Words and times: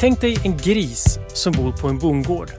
Tänk 0.00 0.20
dig 0.20 0.38
en 0.44 0.56
gris 0.56 1.18
som 1.34 1.52
bor 1.52 1.72
på 1.72 1.88
en 1.88 1.98
bondgård. 1.98 2.50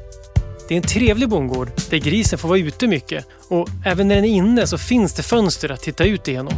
Det 0.68 0.74
är 0.74 0.78
en 0.78 0.84
trevlig 0.84 1.30
bondgård 1.30 1.72
där 1.90 1.98
grisen 1.98 2.40
får 2.40 2.50
vara 2.50 2.60
ute 2.60 2.88
mycket 2.88 3.26
och 3.50 3.68
även 3.86 4.08
när 4.08 4.16
den 4.16 4.26
är 4.26 4.30
inne 4.30 4.68
så 4.68 4.78
finns 4.78 5.14
det 5.14 5.24
fönster 5.24 5.72
att 5.72 5.82
titta 5.82 6.04
ut 6.04 6.28
igenom. 6.28 6.54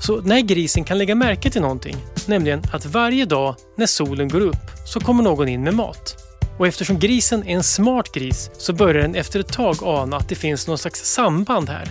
Så 0.00 0.20
när 0.20 0.40
grisen 0.40 0.84
kan 0.84 0.98
lägga 0.98 1.14
märke 1.14 1.50
till 1.50 1.62
någonting, 1.62 1.96
nämligen 2.26 2.62
att 2.72 2.86
varje 2.86 3.24
dag 3.24 3.54
när 3.76 3.86
solen 3.86 4.28
går 4.28 4.40
upp 4.40 4.70
så 4.86 5.00
kommer 5.00 5.22
någon 5.22 5.48
in 5.48 5.62
med 5.62 5.74
mat. 5.74 6.19
Och 6.60 6.66
eftersom 6.66 6.98
grisen 6.98 7.48
är 7.48 7.54
en 7.54 7.62
smart 7.62 8.12
gris 8.12 8.50
så 8.58 8.72
börjar 8.72 9.02
den 9.02 9.14
efter 9.14 9.40
ett 9.40 9.52
tag 9.52 9.76
ana 9.82 10.16
att 10.16 10.28
det 10.28 10.34
finns 10.34 10.66
någon 10.66 10.78
slags 10.78 11.12
samband 11.14 11.68
här. 11.68 11.88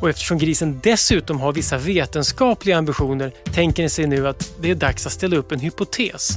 Och 0.00 0.08
eftersom 0.10 0.38
grisen 0.38 0.80
dessutom 0.82 1.40
har 1.40 1.52
vissa 1.52 1.78
vetenskapliga 1.78 2.78
ambitioner 2.78 3.32
tänker 3.44 3.82
den 3.82 3.90
sig 3.90 4.06
nu 4.06 4.28
att 4.28 4.52
det 4.60 4.70
är 4.70 4.74
dags 4.74 5.06
att 5.06 5.12
ställa 5.12 5.36
upp 5.36 5.52
en 5.52 5.60
hypotes. 5.60 6.30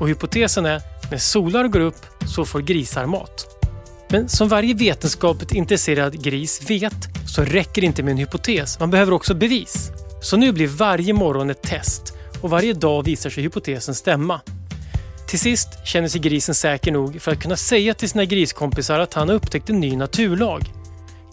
Och 0.00 0.08
hypotesen 0.08 0.66
är, 0.66 0.82
när 1.10 1.18
solar 1.18 1.68
går 1.68 1.80
upp 1.80 2.06
så 2.26 2.44
får 2.44 2.60
grisar 2.60 3.06
mat. 3.06 3.46
Men 4.08 4.28
som 4.28 4.48
varje 4.48 4.74
vetenskapligt 4.74 5.52
intresserad 5.52 6.22
gris 6.24 6.70
vet 6.70 7.08
så 7.26 7.42
räcker 7.42 7.80
det 7.80 7.86
inte 7.86 8.02
med 8.02 8.12
en 8.12 8.18
hypotes, 8.18 8.80
man 8.80 8.90
behöver 8.90 9.12
också 9.12 9.34
bevis. 9.34 9.90
Så 10.22 10.36
nu 10.36 10.52
blir 10.52 10.68
varje 10.68 11.12
morgon 11.12 11.50
ett 11.50 11.62
test 11.62 12.14
och 12.40 12.50
varje 12.50 12.72
dag 12.72 13.04
visar 13.04 13.30
sig 13.30 13.42
hypotesen 13.42 13.94
stämma. 13.94 14.40
Till 15.30 15.40
sist 15.40 15.68
känner 15.84 16.08
sig 16.08 16.20
grisen 16.20 16.54
säker 16.54 16.92
nog 16.92 17.22
för 17.22 17.32
att 17.32 17.42
kunna 17.42 17.56
säga 17.56 17.94
till 17.94 18.10
sina 18.10 18.24
griskompisar 18.24 18.98
att 18.98 19.14
han 19.14 19.28
har 19.28 19.36
upptäckt 19.36 19.70
en 19.70 19.80
ny 19.80 19.96
naturlag. 19.96 20.72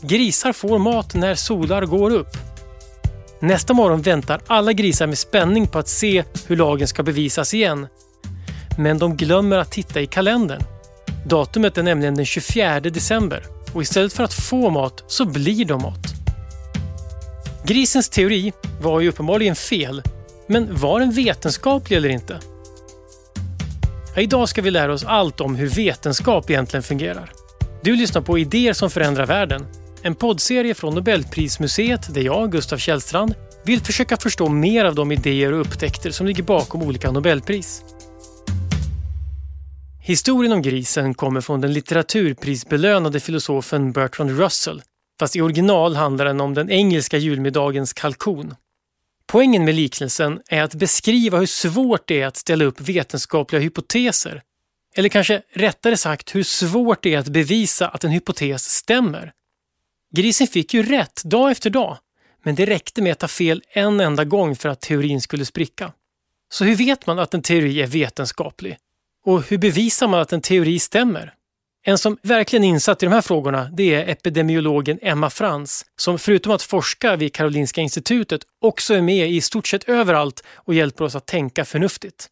Grisar 0.02 0.54
får 0.54 0.80
mat 0.80 1.16
när 1.16 1.36
solar 1.36 1.86
går 1.86 2.12
upp. 2.12 2.38
Nästa 3.40 3.74
morgon 3.74 4.02
väntar 4.02 4.41
alla 4.48 4.74
grisar 4.74 5.08
med 5.08 5.18
spänning 5.18 5.68
på 5.68 5.80
att 5.80 5.88
se 5.88 6.24
hur 6.48 6.55
lagen 6.55 6.88
ska 6.88 7.04
bevisas 7.04 7.54
igen. 7.54 7.88
Men 8.77 8.98
de 8.98 9.18
glömmer 9.18 9.58
att 9.58 9.71
titta 9.71 10.02
i 10.02 10.08
kalendern. 10.08 10.62
Datumet 11.26 11.77
är 11.77 11.84
nämligen 11.84 12.16
den 12.16 12.26
24 12.26 12.80
december 12.80 13.43
och 13.74 13.82
istället 13.82 14.14
för 14.14 14.24
att 14.24 14.34
få 14.34 14.70
mat 14.70 15.04
så 15.08 15.26
blir 15.26 15.66
de 15.66 15.82
mat. 15.82 16.14
Grisens 17.66 18.10
teori 18.10 18.54
var 18.82 18.99
ju 18.99 19.10
uppenbarligen 19.10 19.55
fel, 19.55 20.02
men 20.48 20.80
var 20.80 20.99
den 20.99 21.12
vetenskaplig 21.12 21.98
eller 21.98 22.10
inte? 22.10 22.40
Idag 24.20 24.49
ska 24.49 24.62
vi 24.62 24.71
lära 24.71 24.93
oss 24.93 25.04
allt 25.04 25.41
om 25.41 25.55
hur 25.55 25.68
vetenskap 25.68 26.49
egentligen 26.49 26.84
fungerar. 26.84 27.32
Du 27.84 27.96
lyssnar 27.96 28.21
på 28.21 28.40
Idéer 28.40 28.74
som 28.74 28.90
förändrar 28.90 29.26
världen, 29.26 29.65
en 30.01 30.15
poddserie 30.15 30.74
från 30.74 30.96
Nobelprismuseet 30.96 32.13
där 32.13 32.21
jag, 32.21 32.51
Gustav 32.51 32.77
Källstrand, 32.77 33.35
vill 33.65 33.82
försöka 33.82 34.18
förstå 34.18 34.49
mer 34.49 34.85
av 34.85 34.96
de 34.96 35.12
idéer 35.12 35.54
och 35.54 35.62
upptäckter 35.62 36.12
som 36.12 36.27
ligger 36.27 36.43
bakom 36.43 36.82
olika 36.82 37.12
Nobelpris. 37.12 37.82
Historien 40.01 40.52
om 40.52 40.62
grisen 40.62 41.13
kommer 41.13 41.41
från 41.41 41.62
den 41.62 41.74
litteraturprisbelönade 41.74 43.20
filosofen 43.20 43.91
Bertrand 43.91 44.40
Russell, 44.40 44.81
fast 45.20 45.35
i 45.35 45.41
original 45.41 45.96
handlar 45.96 46.26
den 46.26 46.41
om 46.41 46.54
den 46.54 46.70
engelska 46.70 47.18
julmiddagens 47.18 47.93
kalkon. 47.93 48.54
Poängen 49.28 49.66
med 49.66 49.76
liknelsen 49.76 50.42
är 50.48 50.64
att 50.64 50.74
beskriva 50.76 51.38
hur 51.40 51.46
svårt 51.46 52.08
det 52.08 52.22
är 52.22 52.28
att 52.28 52.38
ställa 52.38 52.66
upp 52.66 52.82
vetenskapliga 52.82 53.62
hypoteser. 53.62 54.44
Eller 54.96 55.10
kanske 55.10 55.42
rättare 55.54 55.98
sagt 55.98 56.36
hur 56.36 56.44
svårt 56.44 57.04
det 57.04 57.14
är 57.14 57.20
att 57.20 57.28
bevisa 57.28 57.88
att 57.88 58.04
en 58.04 58.12
hypotes 58.12 58.70
stämmer. 58.70 59.34
Grisen 60.16 60.48
fick 60.48 60.74
ju 60.74 60.84
rätt 60.84 61.24
dag 61.24 61.52
efter 61.52 61.70
dag, 61.70 61.98
men 62.44 62.55
det 62.55 62.66
räckte 62.66 63.02
med 63.02 63.12
att 63.12 63.20
ta 63.20 63.28
fel 63.28 63.64
en 63.70 64.00
enda 64.00 64.25
gång 64.25 64.56
för 64.56 64.70
att 64.70 64.81
teorin 64.81 65.22
skulle 65.22 65.46
spricka. 65.46 65.94
Så 66.50 66.66
hur 66.66 66.75
vet 66.75 67.08
man 67.08 67.20
att 67.20 67.34
en 67.34 67.42
teori 67.42 67.82
är 67.82 67.88
vetenskaplig? 67.88 68.78
Och 69.26 69.44
hur 69.44 69.58
bevisar 69.58 70.08
man 70.08 70.20
att 70.20 70.34
en 70.34 70.42
teori 70.42 70.80
stämmer? 70.80 71.34
En 71.90 71.98
som 71.98 72.18
verkligen 72.22 72.64
är 72.64 72.68
insatt 72.68 73.03
i 73.03 73.06
de 73.06 73.12
här 73.12 73.22
frågorna 73.22 73.70
det 73.74 73.94
är 73.94 74.09
epidemiologen 74.09 75.00
Emma 75.02 75.30
Frans 75.30 75.86
som 75.96 76.20
förutom 76.20 76.52
att 76.52 76.62
forska 76.62 77.16
vid 77.16 77.34
Karolinska 77.34 77.81
institutet 77.81 78.42
också 78.62 78.94
är 78.94 79.02
med 79.02 79.31
i 79.31 79.42
stort 79.42 79.68
sett 79.68 79.90
överallt 79.90 80.44
och 80.56 80.74
hjälper 80.74 81.06
oss 81.06 81.16
att 81.16 81.25
tänka 81.25 81.66
förnuftigt. 81.66 82.28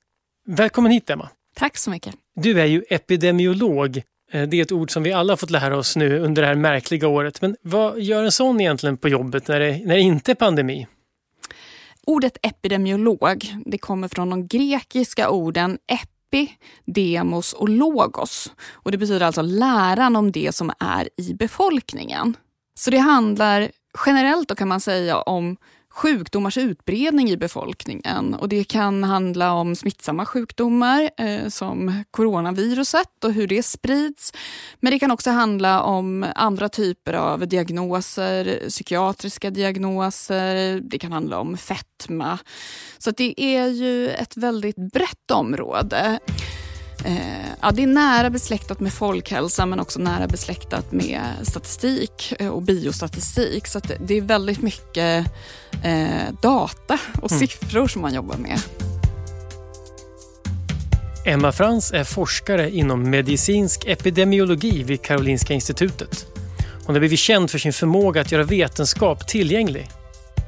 Välkommen 0.47 0.91
hit 0.91 1.09
Emma! 1.09 1.29
Tack 1.55 1.77
så 1.77 1.89
mycket! 1.89 2.15
Du 2.35 2.61
är 2.61 2.65
ju 2.65 2.83
epidemiolog. 2.89 3.97
Eh, 4.31 4.47
det 4.47 4.57
är 4.57 4.61
ett 4.61 4.71
ord 4.71 4.91
som 4.91 5.03
vi 5.03 5.13
alla 5.13 5.37
fått 5.37 5.49
lära 5.49 5.77
oss 5.77 5.95
nu 5.95 6.19
under 6.19 6.41
det 6.41 6.47
här 6.47 6.55
märkliga 6.55 7.07
året. 7.07 7.41
Men 7.41 7.55
vad 7.61 7.99
gör 7.99 8.23
en 8.23 8.31
sån 8.31 8.61
egentligen 8.61 8.97
på 8.97 9.09
jobbet 9.09 9.47
när 9.47 9.59
det, 9.59 9.81
när 9.85 9.95
det 9.95 10.01
inte 10.01 10.31
är 10.31 10.35
pandemi? 10.35 10.87
Ordet 12.05 12.37
epidemiolog 12.41 13.55
det 13.65 13.77
kommer 13.77 14.07
från 14.07 14.29
de 14.29 14.47
grekiska 14.47 15.29
orden 15.29 15.77
ep 15.87 16.14
epi, 16.31 16.51
demos 16.85 17.53
och 17.53 17.69
logos. 17.69 18.51
Och 18.71 18.91
Det 18.91 18.97
betyder 18.97 19.25
alltså 19.25 19.41
läran 19.41 20.15
om 20.15 20.31
det 20.31 20.55
som 20.55 20.71
är 20.79 21.09
i 21.17 21.33
befolkningen. 21.33 22.37
Så 22.79 22.89
det 22.89 22.97
handlar 22.97 23.71
generellt 24.05 24.49
då 24.49 24.55
kan 24.55 24.67
man 24.67 24.81
säga 24.81 25.21
om 25.21 25.57
sjukdomars 25.95 26.57
utbredning 26.57 27.29
i 27.29 27.37
befolkningen. 27.37 28.33
Och 28.33 28.49
Det 28.49 28.63
kan 28.63 29.03
handla 29.03 29.53
om 29.53 29.75
smittsamma 29.75 30.25
sjukdomar 30.25 31.09
eh, 31.17 31.47
som 31.47 32.03
coronaviruset 32.11 33.23
och 33.23 33.33
hur 33.33 33.47
det 33.47 33.63
sprids. 33.63 34.33
Men 34.79 34.91
det 34.91 34.99
kan 34.99 35.11
också 35.11 35.31
handla 35.31 35.81
om 35.81 36.25
andra 36.35 36.69
typer 36.69 37.13
av 37.13 37.47
diagnoser, 37.47 38.59
psykiatriska 38.69 39.49
diagnoser, 39.49 40.79
det 40.79 40.99
kan 40.99 41.11
handla 41.11 41.39
om 41.39 41.57
fetma. 41.57 42.39
Så 42.97 43.11
det 43.11 43.33
är 43.41 43.67
ju 43.67 44.09
ett 44.09 44.37
väldigt 44.37 44.91
brett 44.93 45.31
område. 45.31 46.19
Eh, 47.05 47.47
ja, 47.61 47.71
det 47.71 47.83
är 47.83 47.87
nära 47.87 48.29
besläktat 48.29 48.79
med 48.79 48.93
folkhälsa 48.93 49.65
men 49.65 49.79
också 49.79 49.99
nära 49.99 50.27
besläktat 50.27 50.91
med 50.91 51.21
statistik 51.43 52.33
eh, 52.39 52.47
och 52.47 52.61
biostatistik. 52.61 53.67
Så 53.67 53.81
det 53.99 54.17
är 54.17 54.21
väldigt 54.21 54.61
mycket 54.61 55.25
eh, 55.83 56.33
data 56.41 56.99
och 57.21 57.31
mm. 57.31 57.39
siffror 57.39 57.87
som 57.87 58.01
man 58.01 58.13
jobbar 58.13 58.37
med. 58.37 58.59
Emma 61.25 61.51
Frans 61.51 61.91
är 61.91 62.03
forskare 62.03 62.71
inom 62.71 63.09
medicinsk 63.09 63.85
epidemiologi 63.85 64.83
vid 64.83 65.01
Karolinska 65.01 65.53
institutet. 65.53 66.25
Hon 66.85 66.95
har 66.95 66.99
blivit 66.99 67.19
känd 67.19 67.51
för 67.51 67.59
sin 67.59 67.73
förmåga 67.73 68.21
att 68.21 68.31
göra 68.31 68.43
vetenskap 68.43 69.27
tillgänglig 69.27 69.89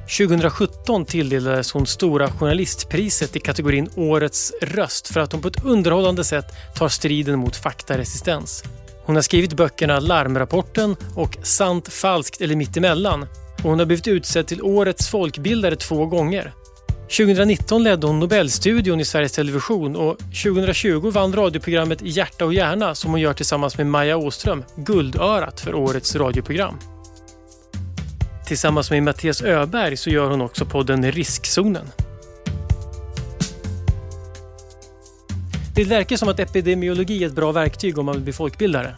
2017 0.08 1.04
tilldelades 1.04 1.72
hon 1.72 1.86
Stora 1.86 2.30
journalistpriset 2.30 3.36
i 3.36 3.40
kategorin 3.40 3.90
Årets 3.96 4.52
röst 4.62 5.08
för 5.08 5.20
att 5.20 5.32
hon 5.32 5.42
på 5.42 5.48
ett 5.48 5.64
underhållande 5.64 6.24
sätt 6.24 6.46
tar 6.74 6.88
striden 6.88 7.38
mot 7.38 7.56
faktaresistens. 7.56 8.64
Hon 9.04 9.14
har 9.14 9.22
skrivit 9.22 9.52
böckerna 9.52 10.00
Larmrapporten 10.00 10.96
och 11.14 11.36
Sant, 11.42 11.88
falskt 11.88 12.40
eller 12.40 12.56
mittemellan 12.56 13.22
och 13.62 13.70
hon 13.70 13.78
har 13.78 13.86
blivit 13.86 14.08
utsedd 14.08 14.46
till 14.46 14.62
Årets 14.62 15.08
folkbildare 15.08 15.76
två 15.76 16.06
gånger. 16.06 16.52
2019 17.16 17.82
ledde 17.82 18.06
hon 18.06 18.20
Nobelstudion 18.20 19.00
i 19.00 19.04
Sveriges 19.04 19.32
Television 19.32 19.96
och 19.96 20.18
2020 20.18 21.10
vann 21.10 21.32
radioprogrammet 21.32 21.98
Hjärta 22.02 22.44
och 22.44 22.54
hjärna 22.54 22.94
som 22.94 23.10
hon 23.10 23.20
gör 23.20 23.32
tillsammans 23.32 23.78
med 23.78 23.86
Maja 23.86 24.16
Åström 24.16 24.64
Guldörat 24.76 25.60
för 25.60 25.74
årets 25.74 26.16
radioprogram. 26.16 26.78
Tillsammans 28.48 28.90
med 28.90 29.02
Mattias 29.02 29.42
Öberg 29.42 29.96
så 29.96 30.10
gör 30.10 30.30
hon 30.30 30.40
också 30.40 30.64
podden 30.64 31.12
Riskzonen. 31.12 31.86
Det 35.74 35.84
verkar 35.84 36.16
som 36.16 36.28
att 36.28 36.40
epidemiologi 36.40 37.24
är 37.24 37.26
ett 37.26 37.34
bra 37.34 37.52
verktyg 37.52 37.98
om 37.98 38.06
man 38.06 38.14
vill 38.14 38.24
bli 38.24 38.32
folkbildare. 38.32 38.96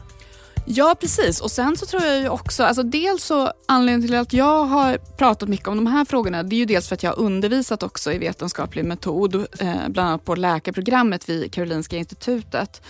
Ja, 0.66 0.96
precis. 1.00 1.40
Och 1.40 1.50
sen 1.50 1.76
så 1.76 1.86
tror 1.86 2.02
jag 2.02 2.20
ju 2.20 2.28
också, 2.28 2.64
alltså 2.64 2.82
dels 2.82 3.24
så 3.24 3.52
anledningen 3.68 4.08
till 4.08 4.16
att 4.16 4.32
jag 4.32 4.64
har 4.64 4.98
pratat 5.16 5.48
mycket 5.48 5.68
om 5.68 5.76
de 5.76 5.86
här 5.86 6.04
frågorna, 6.04 6.42
det 6.42 6.56
är 6.56 6.58
ju 6.58 6.64
dels 6.64 6.88
för 6.88 6.94
att 6.94 7.02
jag 7.02 7.10
har 7.10 7.18
undervisat 7.18 7.82
också 7.82 8.12
i 8.12 8.18
vetenskaplig 8.18 8.84
metod, 8.84 9.34
eh, 9.34 9.88
bland 9.88 10.08
annat 10.08 10.24
på 10.24 10.34
läkarprogrammet 10.34 11.28
vid 11.28 11.52
Karolinska 11.52 11.96
institutet. 11.96 12.82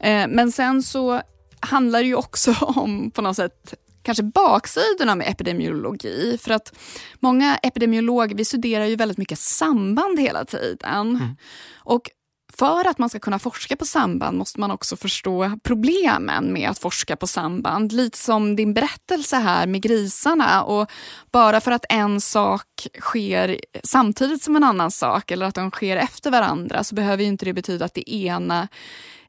Eh, 0.00 0.26
men 0.28 0.52
sen 0.52 0.82
så 0.82 1.20
handlar 1.60 1.98
det 1.98 2.06
ju 2.06 2.14
också 2.14 2.52
om 2.60 3.10
på 3.10 3.22
något 3.22 3.36
sätt 3.36 3.74
kanske 4.04 4.22
baksidorna 4.22 5.14
med 5.14 5.28
epidemiologi. 5.28 6.38
För 6.42 6.50
att 6.50 6.74
många 7.20 7.56
epidemiologer 7.56 8.36
vi 8.36 8.44
studerar 8.44 8.84
ju 8.84 8.96
väldigt 8.96 9.18
mycket 9.18 9.38
samband 9.38 10.20
hela 10.20 10.44
tiden. 10.44 11.16
Mm. 11.16 11.36
Och 11.76 12.10
för 12.56 12.88
att 12.88 12.98
man 12.98 13.08
ska 13.08 13.18
kunna 13.18 13.38
forska 13.38 13.76
på 13.76 13.84
samband 13.84 14.38
måste 14.38 14.60
man 14.60 14.70
också 14.70 14.96
förstå 14.96 15.58
problemen 15.62 16.52
med 16.52 16.70
att 16.70 16.78
forska 16.78 17.16
på 17.16 17.26
samband. 17.26 17.92
Lite 17.92 18.18
som 18.18 18.56
din 18.56 18.74
berättelse 18.74 19.36
här 19.36 19.66
med 19.66 19.82
grisarna. 19.82 20.62
Och 20.62 20.90
bara 21.32 21.60
för 21.60 21.70
att 21.70 21.84
en 21.88 22.20
sak 22.20 22.66
sker 23.00 23.60
samtidigt 23.84 24.42
som 24.42 24.56
en 24.56 24.64
annan 24.64 24.90
sak 24.90 25.30
eller 25.30 25.46
att 25.46 25.54
de 25.54 25.70
sker 25.70 25.96
efter 25.96 26.30
varandra 26.30 26.84
så 26.84 26.94
behöver 26.94 27.24
inte 27.24 27.44
det 27.44 27.52
betyda 27.52 27.84
att 27.84 27.94
det 27.94 28.14
ena 28.14 28.68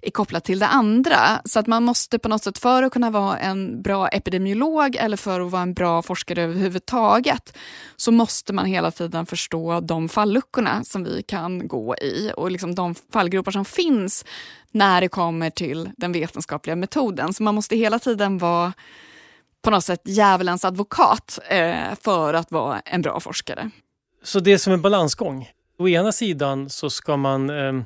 är 0.01 0.11
kopplat 0.11 0.43
till 0.43 0.59
det 0.59 0.67
andra. 0.67 1.41
Så 1.45 1.59
att 1.59 1.67
man 1.67 1.83
måste 1.83 2.19
på 2.19 2.29
något 2.29 2.43
sätt, 2.43 2.57
för 2.57 2.83
att 2.83 2.93
kunna 2.93 3.09
vara 3.09 3.37
en 3.37 3.81
bra 3.81 4.07
epidemiolog 4.07 4.95
eller 4.95 5.17
för 5.17 5.41
att 5.41 5.51
vara 5.51 5.61
en 5.61 5.73
bra 5.73 6.01
forskare 6.01 6.43
överhuvudtaget, 6.43 7.57
så 7.95 8.11
måste 8.11 8.53
man 8.53 8.65
hela 8.65 8.91
tiden 8.91 9.25
förstå 9.25 9.79
de 9.79 10.09
falluckorna 10.09 10.83
som 10.83 11.03
vi 11.03 11.23
kan 11.23 11.67
gå 11.67 11.95
i 11.95 12.31
och 12.37 12.51
liksom 12.51 12.75
de 12.75 12.95
fallgropar 13.13 13.51
som 13.51 13.65
finns 13.65 14.25
när 14.71 15.01
det 15.01 15.07
kommer 15.07 15.49
till 15.49 15.89
den 15.97 16.11
vetenskapliga 16.11 16.75
metoden. 16.75 17.33
Så 17.33 17.43
man 17.43 17.55
måste 17.55 17.75
hela 17.75 17.99
tiden 17.99 18.37
vara 18.37 18.73
på 19.61 19.71
något 19.71 19.83
sätt 19.83 20.01
djävulens 20.03 20.65
advokat 20.65 21.39
eh, 21.49 21.95
för 22.01 22.33
att 22.33 22.51
vara 22.51 22.79
en 22.79 23.01
bra 23.01 23.19
forskare. 23.19 23.69
Så 24.23 24.39
det 24.39 24.53
är 24.53 24.57
som 24.57 24.73
en 24.73 24.81
balansgång? 24.81 25.49
Å 25.79 25.87
ena 25.87 26.11
sidan 26.11 26.69
så 26.69 26.89
ska 26.89 27.17
man 27.17 27.49
eh, 27.49 27.83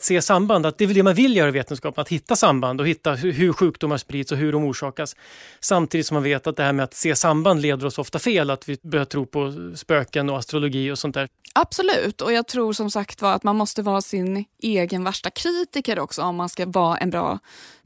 se 0.00 0.22
samband, 0.22 0.66
att 0.66 0.78
det 0.78 0.84
är 0.84 0.86
väl 0.86 0.96
det 0.96 1.02
man 1.02 1.14
vill 1.14 1.36
göra 1.36 1.48
i 1.48 1.52
vetenskapen, 1.52 2.02
att 2.02 2.08
hitta 2.08 2.36
samband 2.36 2.80
och 2.80 2.88
hitta 2.88 3.14
hur 3.14 3.52
sjukdomar 3.52 3.96
sprids 3.96 4.32
och 4.32 4.38
hur 4.38 4.52
de 4.52 4.64
orsakas. 4.64 5.16
Samtidigt 5.60 6.06
som 6.06 6.14
man 6.14 6.22
vet 6.22 6.46
att 6.46 6.56
det 6.56 6.62
här 6.62 6.72
med 6.72 6.84
att 6.84 6.94
se 6.94 7.16
samband 7.16 7.62
leder 7.62 7.86
oss 7.86 7.98
ofta 7.98 8.18
fel, 8.18 8.50
att 8.50 8.68
vi 8.68 8.78
börjar 8.82 9.04
tro 9.04 9.26
på 9.26 9.72
spöken 9.76 10.30
och 10.30 10.38
astrologi 10.38 10.90
och 10.90 10.98
sånt 10.98 11.14
där. 11.14 11.28
Absolut, 11.54 12.20
och 12.20 12.32
jag 12.32 12.46
tror 12.46 12.72
som 12.72 12.90
sagt 12.90 13.22
var 13.22 13.32
att 13.32 13.42
man 13.42 13.56
måste 13.56 13.82
vara 13.82 14.00
sin 14.00 14.44
egen 14.62 15.04
värsta 15.04 15.30
kritiker 15.30 15.98
också 15.98 16.22
om 16.22 16.36
man 16.36 16.48
ska 16.48 16.66
vara 16.66 16.96
en 16.96 17.10
bra 17.10 17.38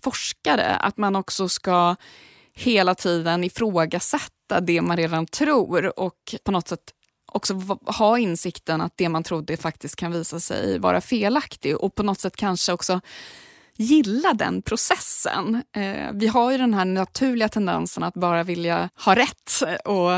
forskare. 0.05 0.77
Att 0.77 0.97
man 0.97 1.17
också 1.17 1.49
ska 1.49 1.97
hela 2.55 2.95
tiden 2.95 3.45
ifrågasätta 3.45 4.61
det 4.61 4.83
man 4.83 4.97
redan 4.97 5.27
tror 5.27 6.01
och 6.01 6.35
på 6.45 6.53
något 6.53 6.69
sätt 6.69 6.93
också 7.33 7.55
ha 7.87 8.19
insikten 8.19 8.81
att 8.81 8.97
det 8.97 9.09
man 9.09 9.25
trodde 9.25 9.57
faktiskt 9.57 9.97
kan 9.97 10.13
visa 10.13 10.41
sig 10.41 10.79
vara 10.79 11.01
felaktigt 11.01 11.77
och 11.77 11.95
på 11.95 12.03
något 12.03 12.21
sätt 12.21 12.37
kanske 12.37 12.73
också 12.73 13.01
gilla 13.77 14.35
den 14.35 14.63
processen. 14.63 15.63
Eh, 15.77 16.11
vi 16.13 16.27
har 16.27 16.53
ju 16.53 16.59
den 16.59 16.75
här 16.75 16.85
naturliga 16.85 17.49
tendensen 17.49 18.03
att 18.03 18.15
bara 18.15 18.43
vilja 18.43 18.89
ha 19.05 19.15
rätt 19.15 19.63
och 19.85 20.11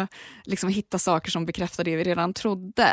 liksom 0.45 0.69
hitta 0.69 0.99
saker 0.99 1.31
som 1.31 1.47
bekräftar 1.47 1.85
det 1.85 1.97
vi 1.97 2.05
redan 2.05 2.35
trodde. 2.35 2.89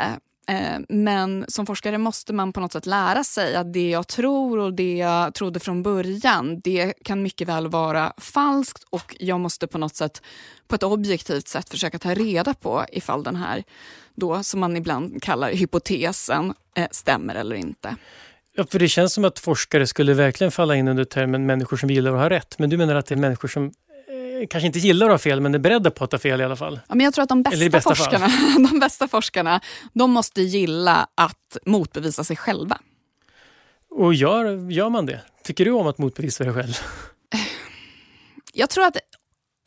Eh, 0.50 0.80
men 0.88 1.44
som 1.48 1.66
forskare 1.66 1.98
måste 1.98 2.32
man 2.32 2.52
på 2.52 2.60
något 2.60 2.72
sätt 2.72 2.86
lära 2.86 3.24
sig 3.24 3.56
att 3.56 3.72
det 3.72 3.90
jag 3.90 4.08
tror 4.08 4.58
och 4.58 4.74
det 4.74 4.96
jag 4.96 5.34
trodde 5.34 5.60
från 5.60 5.82
början, 5.82 6.60
det 6.60 6.92
kan 7.04 7.22
mycket 7.22 7.48
väl 7.48 7.68
vara 7.68 8.12
falskt 8.18 8.84
och 8.90 9.16
jag 9.18 9.40
måste 9.40 9.66
på 9.66 9.78
något 9.78 9.96
sätt 9.96 10.22
på 10.68 10.74
ett 10.74 10.82
objektivt 10.82 11.48
sätt 11.48 11.68
försöka 11.68 11.98
ta 11.98 12.14
reda 12.14 12.54
på 12.54 12.84
ifall 12.92 13.22
den 13.22 13.36
här, 13.36 13.64
då, 14.14 14.42
som 14.42 14.60
man 14.60 14.76
ibland 14.76 15.22
kallar 15.22 15.52
hypotesen, 15.52 16.54
eh, 16.76 16.88
stämmer 16.90 17.34
eller 17.34 17.56
inte. 17.56 17.96
Ja, 18.54 18.66
för 18.70 18.78
det 18.78 18.88
känns 18.88 19.12
som 19.12 19.24
att 19.24 19.38
forskare 19.38 19.86
skulle 19.86 20.14
verkligen 20.14 20.50
falla 20.50 20.76
in 20.76 20.88
under 20.88 21.04
termen 21.04 21.46
människor 21.46 21.76
som 21.76 21.90
gillar 21.90 22.12
att 22.14 22.20
ha 22.20 22.30
rätt. 22.30 22.58
Men 22.58 22.70
du 22.70 22.76
menar 22.76 22.94
att 22.94 23.06
det 23.06 23.14
är 23.14 23.16
människor 23.16 23.48
som 23.48 23.72
kanske 24.46 24.66
inte 24.66 24.78
gillar 24.78 25.06
att 25.06 25.12
ha 25.12 25.18
fel, 25.18 25.40
men 25.40 25.54
är 25.54 25.58
beredda 25.58 25.90
på 25.90 26.04
att 26.04 26.12
ha 26.12 26.18
fel 26.18 26.40
i 26.40 26.44
alla 26.44 26.56
fall. 26.56 26.80
Ja, 26.88 26.94
men 26.94 27.04
jag 27.04 27.14
tror 27.14 27.22
att 27.22 27.28
de 27.28 27.42
bästa, 27.42 27.80
forskarna, 27.80 28.28
de 28.70 28.80
bästa 28.80 29.08
forskarna 29.08 29.60
de 29.92 30.10
måste 30.10 30.42
gilla 30.42 31.08
att 31.14 31.56
motbevisa 31.66 32.24
sig 32.24 32.36
själva. 32.36 32.78
Och 33.90 34.14
gör, 34.14 34.70
gör 34.70 34.90
man 34.90 35.06
det? 35.06 35.20
Tycker 35.44 35.64
du 35.64 35.70
om 35.70 35.86
att 35.86 35.98
motbevisa 35.98 36.44
dig 36.44 36.52
själv? 36.54 36.72
Jag 38.52 38.70
tror 38.70 38.84
att 38.84 38.96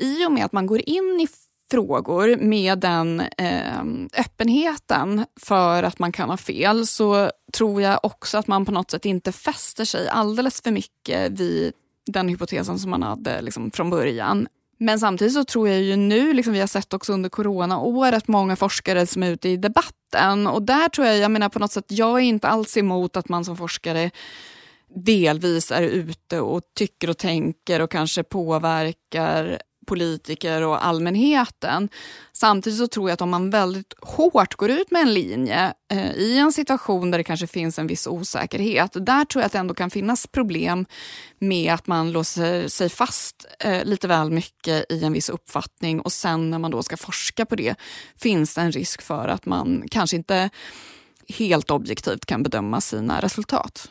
i 0.02 0.26
och 0.26 0.32
med 0.32 0.46
att 0.46 0.52
man 0.52 0.66
går 0.66 0.82
in 0.90 1.20
i 1.22 1.28
frågor 1.72 2.38
med 2.38 2.80
den 2.80 3.20
eh, 3.20 3.84
öppenheten 4.18 5.26
för 5.42 5.84
att 5.84 6.00
man 6.00 6.12
kan 6.12 6.30
ha 6.30 6.38
fel 6.38 6.88
så 6.88 7.32
tror 7.54 7.82
jag 7.82 8.00
också 8.04 8.38
att 8.38 8.48
man 8.48 8.66
på 8.66 8.72
något 8.72 8.92
sätt 8.92 9.06
inte 9.06 9.32
fäster 9.32 9.86
sig 9.86 10.10
alldeles 10.10 10.62
för 10.62 10.72
mycket 10.72 11.32
vid 11.32 11.74
den 12.06 12.30
hypotesen 12.30 12.80
som 12.80 12.92
man 12.92 13.04
hade 13.04 13.42
liksom, 13.42 13.72
från 13.72 13.90
början. 13.90 14.48
Men 14.78 15.00
samtidigt 15.00 15.34
så 15.34 15.44
tror 15.44 15.70
jag 15.70 15.82
ju 15.82 15.96
nu, 15.96 16.34
liksom 16.34 16.54
vi 16.54 16.60
har 16.60 16.68
sett 16.68 16.94
också 16.94 17.14
under 17.14 17.30
coronaåret, 17.30 18.28
många 18.28 18.56
forskare 18.56 19.06
som 19.06 19.24
är 19.24 19.32
ute 19.32 19.50
i 19.50 19.58
debatten. 19.58 20.48
Och 20.48 20.64
där 20.64 20.90
tror 20.90 21.08
jag, 21.08 21.18
jag 21.18 21.32
menar 21.32 21.50
på 21.50 21.60
något 21.60 21.72
sätt, 21.72 21.86
jag 21.88 22.20
är 22.20 22.24
inte 22.24 22.48
alls 22.48 22.78
emot 22.78 23.18
att 23.18 23.30
man 23.30 23.46
som 23.46 23.58
forskare 23.58 24.12
delvis 24.96 25.72
är 25.72 25.82
ute 25.82 26.40
och 26.40 26.62
tycker 26.76 27.10
och 27.10 27.18
tänker 27.18 27.82
och 27.82 27.92
kanske 27.92 28.24
påverkar 28.24 29.62
politiker 29.86 30.62
och 30.62 30.86
allmänheten. 30.86 31.90
Samtidigt 32.34 32.80
så 32.80 32.88
tror 32.88 33.10
jag 33.10 33.14
att 33.14 33.22
om 33.22 33.30
man 33.30 33.50
väldigt 33.50 33.94
hårt 34.02 34.56
går 34.56 34.70
ut 34.70 34.92
med 34.92 35.02
en 35.02 35.14
linje 35.14 35.74
eh, 35.92 36.12
i 36.12 36.38
en 36.38 36.52
situation 36.52 37.12
där 37.12 37.18
det 37.18 37.24
kanske 37.24 37.48
finns 37.48 37.80
en 37.80 37.88
viss 37.88 38.08
osäkerhet, 38.08 38.92
där 38.94 39.26
tror 39.26 39.42
jag 39.42 39.46
att 39.46 39.52
det 39.52 39.60
ändå 39.60 39.74
kan 39.74 39.90
finnas 39.90 40.28
problem 40.28 40.86
med 41.40 41.74
att 41.74 41.88
man 41.88 42.12
låser 42.12 42.68
sig 42.68 42.90
fast 42.90 43.46
eh, 43.60 43.86
lite 43.86 44.08
väl 44.08 44.32
mycket 44.32 44.92
i 44.92 45.04
en 45.04 45.14
viss 45.14 45.30
uppfattning 45.30 46.02
och 46.02 46.12
sen 46.12 46.50
när 46.50 46.60
man 46.60 46.72
då 46.72 46.84
ska 46.84 46.98
forska 46.98 47.46
på 47.46 47.56
det 47.56 47.76
finns 48.18 48.56
det 48.56 48.62
en 48.62 48.72
risk 48.72 49.02
för 49.02 49.28
att 49.28 49.46
man 49.46 49.84
kanske 49.92 50.16
inte 50.16 50.50
helt 51.28 51.72
objektivt 51.72 52.26
kan 52.26 52.44
bedöma 52.44 52.82
sina 52.82 53.22
resultat 53.22 53.90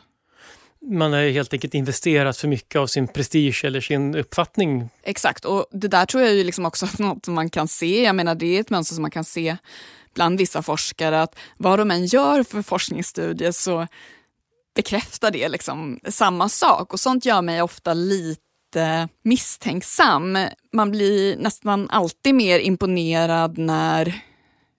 man 0.91 1.13
har 1.13 1.29
helt 1.29 1.53
enkelt 1.53 1.73
investerat 1.73 2.37
för 2.37 2.47
mycket 2.47 2.79
av 2.79 2.87
sin 2.87 3.07
prestige 3.07 3.65
eller 3.65 3.81
sin 3.81 4.15
uppfattning. 4.15 4.89
Exakt, 5.03 5.45
och 5.45 5.65
det 5.71 5.87
där 5.87 6.05
tror 6.05 6.23
jag 6.23 6.33
ju 6.33 6.43
liksom 6.43 6.65
också 6.65 6.87
något 6.97 7.27
man 7.27 7.49
kan 7.49 7.67
se. 7.67 8.03
Jag 8.03 8.15
menar, 8.15 8.35
det 8.35 8.57
är 8.57 8.61
ett 8.61 8.69
mönster 8.69 8.95
som 8.95 9.01
man 9.01 9.11
kan 9.11 9.23
se 9.23 9.57
bland 10.13 10.39
vissa 10.39 10.61
forskare 10.61 11.21
att 11.21 11.35
vad 11.57 11.79
de 11.79 11.91
än 11.91 12.05
gör 12.05 12.43
för 12.43 12.61
forskningsstudier 12.61 13.51
så 13.51 13.87
bekräftar 14.75 15.31
det 15.31 15.49
liksom 15.49 15.99
samma 16.07 16.49
sak 16.49 16.93
och 16.93 16.99
sånt 16.99 17.25
gör 17.25 17.41
mig 17.41 17.61
ofta 17.61 17.93
lite 17.93 19.09
misstänksam. 19.23 20.37
Man 20.73 20.91
blir 20.91 21.37
nästan 21.37 21.89
alltid 21.89 22.35
mer 22.35 22.59
imponerad 22.59 23.57
när 23.57 24.23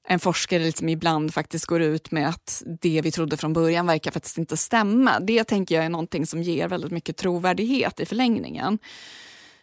en 0.08 0.20
forskare 0.20 0.62
liksom 0.62 0.88
ibland 0.88 1.34
faktiskt 1.34 1.66
går 1.66 1.82
ut 1.82 2.10
med 2.10 2.28
att 2.28 2.62
det 2.82 3.00
vi 3.00 3.10
trodde 3.10 3.36
från 3.36 3.52
början 3.52 3.86
verkar 3.86 4.10
faktiskt 4.10 4.38
inte 4.38 4.56
stämma. 4.56 5.20
Det 5.20 5.44
tänker 5.44 5.74
jag 5.74 5.84
är 5.84 5.88
någonting 5.88 6.26
som 6.26 6.42
ger 6.42 6.68
väldigt 6.68 6.92
mycket 6.92 7.16
trovärdighet 7.16 8.00
i 8.00 8.06
förlängningen. 8.06 8.78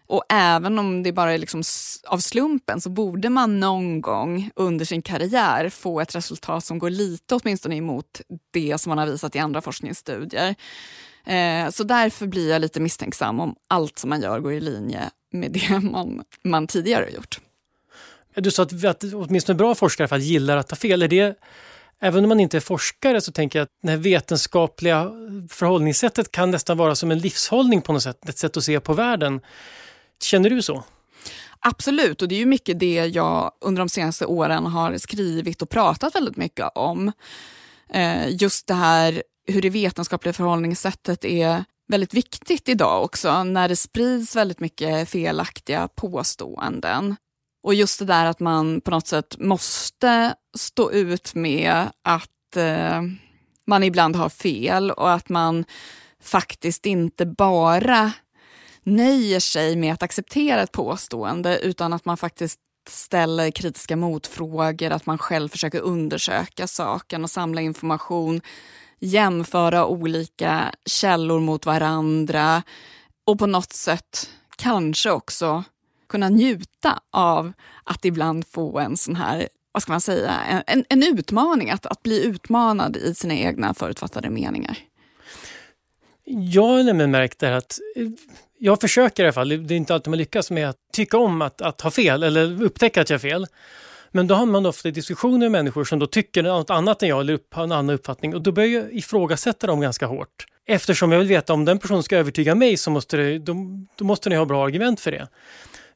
Och 0.07 0.23
även 0.29 0.79
om 0.79 1.03
det 1.03 1.11
bara 1.11 1.33
är 1.33 1.38
liksom 1.38 1.63
av 2.07 2.17
slumpen 2.17 2.81
så 2.81 2.89
borde 2.89 3.29
man 3.29 3.59
någon 3.59 4.01
gång 4.01 4.49
under 4.55 4.85
sin 4.85 5.01
karriär 5.01 5.69
få 5.69 5.99
ett 6.01 6.15
resultat 6.15 6.65
som 6.65 6.79
går 6.79 6.89
lite 6.89 7.35
åtminstone 7.35 7.75
emot 7.75 8.21
det 8.51 8.77
som 8.77 8.89
man 8.89 8.97
har 8.97 9.05
visat 9.05 9.35
i 9.35 9.39
andra 9.39 9.61
forskningsstudier. 9.61 10.55
Eh, 11.25 11.69
så 11.69 11.83
därför 11.83 12.27
blir 12.27 12.49
jag 12.49 12.61
lite 12.61 12.79
misstänksam 12.79 13.39
om 13.39 13.55
allt 13.67 13.97
som 13.97 14.09
man 14.09 14.21
gör 14.21 14.39
går 14.39 14.53
i 14.53 14.61
linje 14.61 15.09
med 15.31 15.51
det 15.51 15.79
man, 15.91 16.23
man 16.44 16.67
tidigare 16.67 17.03
har 17.03 17.11
gjort. 17.11 17.39
Du 18.36 18.51
sa 18.51 18.63
att, 18.63 18.85
att 18.85 19.04
åtminstone 19.04 19.57
bra 19.57 19.76
forskare 19.76 20.07
för 20.07 20.18
gillar 20.18 20.57
att 20.57 20.68
ta 20.68 20.76
fel. 20.76 21.02
Är 21.02 21.07
det, 21.07 21.35
även 22.00 22.23
om 22.23 22.30
man 22.30 22.40
inte 22.40 22.57
är 22.57 22.61
forskare 22.61 23.21
så 23.21 23.31
tänker 23.31 23.59
jag 23.59 23.64
att 23.64 23.69
det 23.83 23.90
här 23.90 23.97
vetenskapliga 23.97 25.11
förhållningssättet 25.50 26.31
kan 26.31 26.52
nästan 26.52 26.78
vara 26.78 26.95
som 26.95 27.11
en 27.11 27.19
livshållning 27.19 27.81
på 27.81 27.94
något 27.94 28.04
sätt, 28.04 28.30
ett 28.30 28.38
sätt 28.38 28.57
att 28.57 28.64
se 28.64 28.80
på 28.80 28.94
världen. 28.94 29.42
Känner 30.23 30.50
du 30.50 30.61
så? 30.61 30.83
Absolut, 31.59 32.21
och 32.21 32.28
det 32.28 32.35
är 32.35 32.40
ju 32.40 32.45
mycket 32.45 32.80
det 32.80 33.06
jag 33.06 33.52
under 33.61 33.80
de 33.80 33.90
senaste 33.90 34.26
åren 34.26 34.66
har 34.66 34.97
skrivit 34.97 35.61
och 35.61 35.69
pratat 35.69 36.16
väldigt 36.16 36.38
mycket 36.38 36.69
om. 36.76 37.11
Eh, 37.94 38.30
just 38.30 38.68
det 38.68 38.73
här 38.73 39.23
hur 39.47 39.61
det 39.61 39.69
vetenskapliga 39.69 40.33
förhållningssättet 40.33 41.26
är 41.26 41.64
väldigt 41.88 42.14
viktigt 42.14 42.69
idag 42.69 43.04
också 43.04 43.44
när 43.44 43.69
det 43.69 43.76
sprids 43.76 44.35
väldigt 44.35 44.59
mycket 44.59 45.09
felaktiga 45.09 45.88
påståenden. 45.88 47.16
Och 47.63 47.73
just 47.73 47.99
det 47.99 48.06
där 48.06 48.25
att 48.25 48.39
man 48.39 48.81
på 48.81 48.91
något 48.91 49.07
sätt 49.07 49.35
måste 49.39 50.35
stå 50.57 50.91
ut 50.91 51.35
med 51.35 51.89
att 52.01 52.57
eh, 52.57 53.01
man 53.68 53.83
ibland 53.83 54.15
har 54.15 54.30
fel 54.30 54.91
och 54.91 55.11
att 55.11 55.30
man 55.30 55.65
faktiskt 56.21 56.85
inte 56.85 57.25
bara 57.25 58.11
nöjer 58.83 59.39
sig 59.39 59.75
med 59.75 59.94
att 59.94 60.03
acceptera 60.03 60.61
ett 60.61 60.71
påstående 60.71 61.59
utan 61.59 61.94
att 61.94 62.06
man 62.06 62.18
faktiskt 62.18 62.59
ställer 62.89 63.51
kritiska 63.51 63.95
motfrågor, 63.95 64.91
att 64.91 65.06
man 65.06 65.18
själv 65.18 65.49
försöker 65.49 65.80
undersöka 65.80 66.68
saken 66.68 67.23
och 67.23 67.30
samla 67.30 67.61
information, 67.61 68.41
jämföra 68.99 69.85
olika 69.85 70.75
källor 70.85 71.39
mot 71.39 71.65
varandra 71.65 72.63
och 73.25 73.39
på 73.39 73.45
något 73.45 73.73
sätt 73.73 74.30
kanske 74.57 75.11
också 75.11 75.63
kunna 76.11 76.30
njuta 76.30 76.99
av 77.11 77.53
att 77.83 78.06
ibland 78.06 78.47
få 78.47 78.80
en 78.80 78.97
sån 78.97 79.15
här 79.15 79.47
vad 79.71 79.83
ska 79.83 79.91
man 79.91 80.01
säga, 80.01 80.63
en, 80.68 80.85
en 80.89 81.03
utmaning, 81.03 81.69
att, 81.69 81.85
att 81.85 82.03
bli 82.03 82.25
utmanad 82.25 82.97
i 82.97 83.15
sina 83.15 83.35
egna 83.35 83.73
förutfattade 83.73 84.30
meningar. 84.30 84.77
Jag 86.25 86.68
har 86.68 86.83
nämligen 86.83 87.11
märkt 87.11 87.39
det 87.39 87.57
att 87.57 87.80
eh, 87.95 88.07
jag 88.57 88.81
försöker 88.81 89.23
i 89.23 89.25
alla 89.25 89.33
fall, 89.33 89.49
det 89.49 89.73
är 89.73 89.77
inte 89.77 89.94
alltid 89.94 90.09
man 90.09 90.18
lyckas 90.18 90.51
med 90.51 90.69
att 90.69 90.77
tycka 90.94 91.18
om 91.18 91.41
att, 91.41 91.61
att 91.61 91.81
ha 91.81 91.91
fel 91.91 92.23
eller 92.23 92.63
upptäcka 92.63 93.01
att 93.01 93.09
jag 93.09 93.18
har 93.18 93.19
fel. 93.19 93.47
Men 94.11 94.27
då 94.27 94.35
har 94.35 94.45
man 94.45 94.65
ofta 94.65 94.91
diskussioner 94.91 95.37
med 95.37 95.51
människor 95.51 95.83
som 95.83 95.99
då 95.99 96.07
tycker 96.07 96.44
något 96.44 96.69
annat 96.69 97.03
än 97.03 97.09
jag 97.09 97.21
eller 97.21 97.39
har 97.51 97.63
en 97.63 97.71
annan 97.71 97.89
uppfattning 97.95 98.35
och 98.35 98.41
då 98.41 98.51
börjar 98.51 98.81
jag 98.81 98.94
ifrågasätta 98.94 99.68
dem 99.68 99.81
ganska 99.81 100.06
hårt. 100.06 100.45
Eftersom 100.65 101.11
jag 101.11 101.19
vill 101.19 101.27
veta 101.27 101.53
om 101.53 101.65
den 101.65 101.80
personen 101.80 102.03
ska 102.03 102.18
övertyga 102.18 102.56
mig 102.56 102.77
så 102.77 102.91
måste 102.91 103.18
det, 103.18 103.39
då, 103.39 103.56
då 103.95 104.06
måste 104.06 104.30
ni 104.30 104.35
ha 104.35 104.45
bra 104.45 104.65
argument 104.65 104.99
för 104.99 105.11
det. 105.11 105.27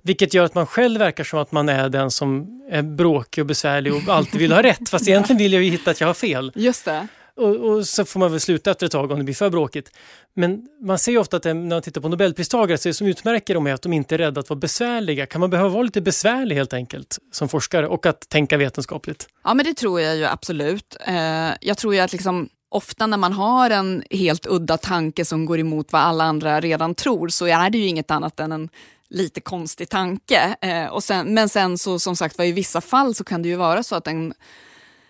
Vilket 0.06 0.34
gör 0.34 0.46
att 0.46 0.56
man 0.56 0.68
själv 0.68 1.00
verkar 1.00 1.24
som 1.24 1.40
att 1.40 1.52
man 1.52 1.70
är 1.70 1.90
den 1.90 2.12
som 2.12 2.62
är 2.70 2.82
bråkig 2.82 3.42
och 3.42 3.46
besvärlig 3.46 3.94
och 3.94 4.02
alltid 4.08 4.42
vill 4.42 4.52
ha 4.52 4.64
rätt. 4.64 4.90
Fast 4.90 5.08
egentligen 5.08 5.38
vill 5.38 5.54
jag 5.54 5.64
ju 5.64 5.72
hitta 5.72 5.92
att 5.92 6.02
jag 6.02 6.08
har 6.08 6.14
fel. 6.14 6.52
Just 6.56 6.86
det. 6.86 7.08
Och, 7.36 7.56
och, 7.56 7.88
så 7.88 8.06
får 8.06 8.20
man 8.20 8.32
väl 8.32 8.40
sluta 8.40 8.72
efter 8.72 8.86
ett 8.86 8.92
tag 8.92 9.12
om 9.12 9.18
det 9.18 9.24
blir 9.24 9.36
för 9.36 9.50
bråkigt. 9.50 9.92
Men 10.36 10.68
man 10.82 11.00
ser 11.00 11.12
ju 11.12 11.18
ofta 11.18 11.38
att 11.38 11.44
det, 11.44 11.54
när 11.54 11.76
man 11.76 11.82
tittar 11.82 12.02
på 12.02 12.10
Nobelpristagare 12.10 12.78
så 12.78 12.88
är 12.88 12.90
det 12.90 12.94
som 12.94 13.08
utmärker 13.08 13.54
dem 13.54 13.68
är 13.68 13.74
att 13.74 13.82
de 13.82 13.94
inte 13.94 14.16
är 14.16 14.18
rädda 14.18 14.40
att 14.40 14.50
vara 14.50 14.60
besvärliga. 14.60 15.26
Kan 15.26 15.42
man 15.42 15.50
behöva 15.50 15.70
vara 15.70 15.84
lite 15.84 16.02
besvärlig 16.02 16.56
helt 16.56 16.74
enkelt 16.74 17.18
som 17.32 17.50
forskare 17.50 17.88
och 17.88 18.06
att 18.06 18.30
tänka 18.30 18.58
vetenskapligt? 18.58 19.28
Ja 19.44 19.54
men 19.54 19.66
det 19.66 19.74
tror 19.74 20.02
jag 20.02 20.18
ju 20.18 20.26
absolut. 20.26 20.98
Eh, 21.08 21.16
jag 21.62 21.78
tror 21.78 21.96
ju 21.96 22.00
att 22.00 22.12
liksom 22.12 22.50
ofta 22.76 23.08
när 23.08 23.18
man 23.18 23.34
har 23.34 23.70
en 23.70 24.04
helt 24.12 24.48
udda 24.48 24.78
tanke 24.78 25.26
som 25.26 25.46
går 25.46 25.60
emot 25.60 25.92
vad 25.92 26.02
alla 26.02 26.24
andra 26.24 26.60
redan 26.60 26.96
tror 26.96 27.28
så 27.28 27.46
är 27.46 27.70
det 27.70 27.78
ju 27.78 27.88
inget 27.88 28.12
annat 28.12 28.40
än 28.40 28.52
en 28.52 28.70
lite 29.10 29.42
konstig 29.42 29.90
tanke. 29.90 30.56
Eh, 30.62 30.86
och 30.86 31.04
sen, 31.04 31.34
men 31.34 31.50
sen 31.50 31.78
så 31.78 32.00
som 32.00 32.16
sagt 32.16 32.38
var 32.38 32.46
i 32.46 32.52
vissa 32.52 32.82
fall 32.82 33.16
så 33.16 33.24
kan 33.24 33.42
det 33.42 33.50
ju 33.50 33.56
vara 33.56 33.84
så 33.84 33.96
att 33.96 34.08
en 34.08 34.34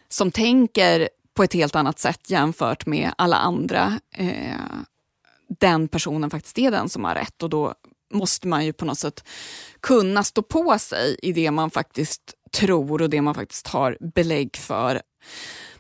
som 0.10 0.32
tänker 0.32 1.10
på 1.36 1.44
ett 1.44 1.54
helt 1.54 1.76
annat 1.76 2.00
sätt 2.00 2.30
jämfört 2.30 2.86
med 2.86 3.12
alla 3.18 3.36
andra, 3.36 4.00
eh, 4.16 4.56
den 5.60 5.88
personen 5.88 6.30
faktiskt 6.30 6.58
är 6.58 6.72
den 6.72 6.90
som 6.90 7.04
har 7.04 7.16
rätt 7.16 7.44
och 7.44 7.50
då 7.50 7.74
måste 8.14 8.48
man 8.48 8.66
ju 8.66 8.74
på 8.74 8.86
något 8.86 9.00
sätt 9.00 9.24
kunna 9.80 10.24
stå 10.24 10.42
på 10.42 10.80
sig 10.80 11.16
i 11.22 11.32
det 11.32 11.52
man 11.52 11.72
faktiskt 11.72 12.34
tror 12.54 13.02
och 13.02 13.10
det 13.10 13.22
man 13.22 13.36
faktiskt 13.36 13.68
har 13.68 13.98
belägg 14.00 14.56
för. 14.56 15.02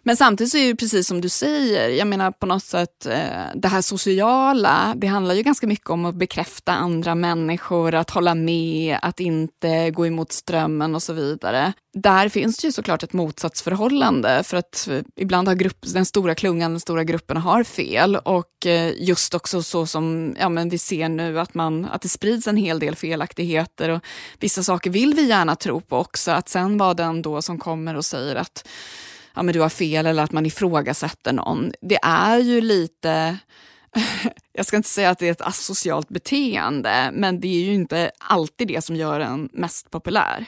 Men 0.08 0.18
samtidigt 0.18 0.52
så 0.52 0.58
är 0.58 0.68
det 0.68 0.76
precis 0.76 1.08
som 1.08 1.22
du 1.22 1.30
säger, 1.30 1.90
jag 1.90 2.08
menar 2.08 2.32
på 2.32 2.46
något 2.46 2.64
sätt 2.64 3.06
eh, 3.06 3.46
det 3.56 3.68
här 3.68 3.82
sociala, 3.82 4.94
det 4.98 5.08
handlar 5.08 5.36
ju 5.36 5.44
ganska 5.44 5.68
mycket 5.68 5.90
om 5.90 6.06
att 6.06 6.16
bekräfta 6.16 6.74
andra 6.74 7.16
människor, 7.16 7.96
att 7.96 8.10
hålla 8.10 8.36
med, 8.36 8.98
att 9.02 9.20
inte 9.20 9.92
gå 9.92 10.08
emot 10.08 10.32
strömmen 10.32 10.96
och 10.96 11.04
så 11.04 11.14
vidare. 11.14 11.74
Där 11.94 12.30
finns 12.30 12.58
det 12.58 12.68
ju 12.68 12.72
såklart 12.72 13.04
ett 13.04 13.14
motsatsförhållande 13.14 14.44
för 14.44 14.58
att 14.58 14.88
eh, 14.88 15.02
ibland 15.16 15.48
har 15.48 15.56
grupp, 15.56 15.86
den 15.94 16.06
stora 16.06 16.36
klungan, 16.36 16.72
den 16.72 16.80
stora 16.80 17.04
gruppen 17.04 17.38
har 17.38 17.64
fel 17.64 18.16
och 18.16 18.66
eh, 18.66 18.94
just 18.98 19.34
också 19.34 19.64
så 19.64 19.86
som 19.86 20.36
ja, 20.40 20.50
men 20.50 20.70
vi 20.70 20.78
ser 20.78 21.10
nu 21.10 21.40
att, 21.40 21.54
man, 21.54 21.86
att 21.86 22.02
det 22.02 22.10
sprids 22.10 22.48
en 22.48 22.58
hel 22.58 22.80
del 22.80 22.96
felaktigheter 22.96 23.90
och 23.90 24.02
vissa 24.40 24.64
saker 24.64 24.90
vill 24.90 25.14
vi 25.14 25.28
gärna 25.28 25.56
tro 25.56 25.82
på 25.82 25.98
också, 25.98 26.32
att 26.32 26.50
sen 26.50 26.78
vara 26.78 26.94
den 26.94 27.22
då 27.22 27.42
som 27.42 27.60
kommer 27.60 27.96
och 27.96 28.06
säger 28.06 28.36
att 28.36 28.68
ja, 29.36 29.44
men 29.44 29.54
du 29.54 29.62
har 29.62 29.70
fel 29.70 30.06
eller 30.06 30.24
att 30.24 30.32
man 30.32 30.46
ifrågasätter 30.46 31.34
någon. 31.34 31.72
Det 31.82 32.00
är 32.02 32.38
ju 32.38 32.62
lite, 32.62 33.38
jag 34.54 34.66
ska 34.66 34.78
inte 34.78 34.90
säga 34.90 35.10
att 35.10 35.20
det 35.20 35.28
är 35.28 35.32
ett 35.32 35.42
asocialt 35.42 36.10
beteende, 36.10 37.10
men 37.14 37.40
det 37.40 37.48
är 37.48 37.66
ju 37.66 37.74
inte 37.74 38.12
alltid 38.20 38.68
det 38.68 38.84
som 38.84 38.96
gör 38.96 39.20
en 39.20 39.50
mest 39.54 39.92
populär. 39.92 40.46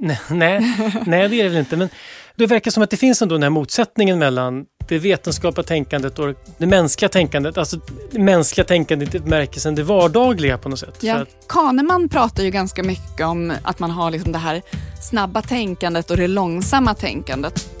Nej, 0.00 0.20
nej, 0.30 0.74
nej, 1.06 1.28
det 1.28 1.40
är 1.40 1.42
det 1.42 1.48
väl 1.48 1.58
inte. 1.58 1.76
Men 1.76 1.88
det 2.36 2.46
verkar 2.46 2.70
som 2.70 2.82
att 2.82 2.90
det 2.90 2.96
finns 2.96 3.22
ändå 3.22 3.34
den 3.34 3.42
här 3.42 3.50
motsättningen 3.50 4.18
mellan 4.18 4.64
det 4.88 4.98
vetenskapliga 4.98 5.64
tänkandet 5.64 6.18
och 6.18 6.34
det 6.58 6.66
mänskliga 6.66 7.08
tänkandet. 7.08 7.58
Alltså 7.58 7.80
det 8.10 8.18
mänskliga 8.18 8.64
tänkandet 8.64 9.14
i 9.14 9.18
märkelsen 9.18 9.74
det 9.74 9.82
vardagliga 9.82 10.58
på 10.58 10.68
något 10.68 10.78
sätt. 10.78 10.98
Ja. 11.00 11.14
Att... 11.14 11.28
Kahneman 11.48 12.08
pratar 12.08 12.42
ju 12.42 12.50
ganska 12.50 12.82
mycket 12.82 13.26
om 13.26 13.52
att 13.62 13.78
man 13.78 13.90
har 13.90 14.10
liksom 14.10 14.32
det 14.32 14.38
här 14.38 14.62
snabba 15.10 15.42
tänkandet 15.42 16.10
och 16.10 16.16
det 16.16 16.28
långsamma 16.28 16.94
tänkandet. 16.94 17.77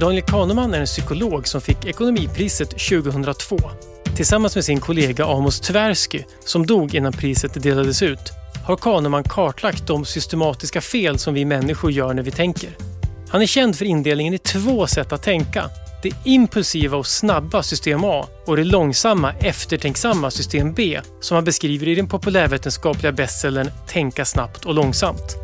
Daniel 0.00 0.22
Kahneman 0.22 0.74
är 0.74 0.80
en 0.80 0.86
psykolog 0.86 1.48
som 1.48 1.60
fick 1.60 1.84
ekonomipriset 1.84 2.70
2002 2.70 3.58
tillsammans 4.16 4.54
med 4.54 4.64
sin 4.64 4.80
kollega 4.80 5.24
Amos 5.24 5.60
Tversky 5.60 6.22
som 6.44 6.66
dog 6.66 6.94
innan 6.94 7.12
priset 7.12 7.62
delades 7.62 8.02
ut 8.02 8.32
har 8.64 8.76
Kahneman 8.76 9.24
kartlagt 9.24 9.86
de 9.86 10.04
systematiska 10.04 10.80
fel 10.80 11.18
som 11.18 11.34
vi 11.34 11.44
människor 11.44 11.90
gör 11.90 12.14
när 12.14 12.22
vi 12.22 12.30
tänker. 12.30 12.70
Han 13.28 13.42
är 13.42 13.46
känd 13.46 13.76
för 13.76 13.84
indelningen 13.84 14.34
i 14.34 14.38
två 14.38 14.86
sätt 14.86 15.12
att 15.12 15.22
tänka. 15.22 15.70
Det 16.02 16.12
impulsiva 16.24 16.96
och 16.96 17.06
snabba 17.06 17.62
system 17.62 18.04
A 18.04 18.26
och 18.46 18.56
det 18.56 18.64
långsamma 18.64 19.32
eftertänksamma 19.32 20.30
system 20.30 20.74
B 20.74 21.00
som 21.20 21.34
han 21.34 21.44
beskriver 21.44 21.88
i 21.88 21.94
den 21.94 22.08
populärvetenskapliga 22.08 23.12
bestsellern 23.12 23.70
Tänka 23.86 24.24
snabbt 24.24 24.64
och 24.64 24.74
långsamt. 24.74 25.36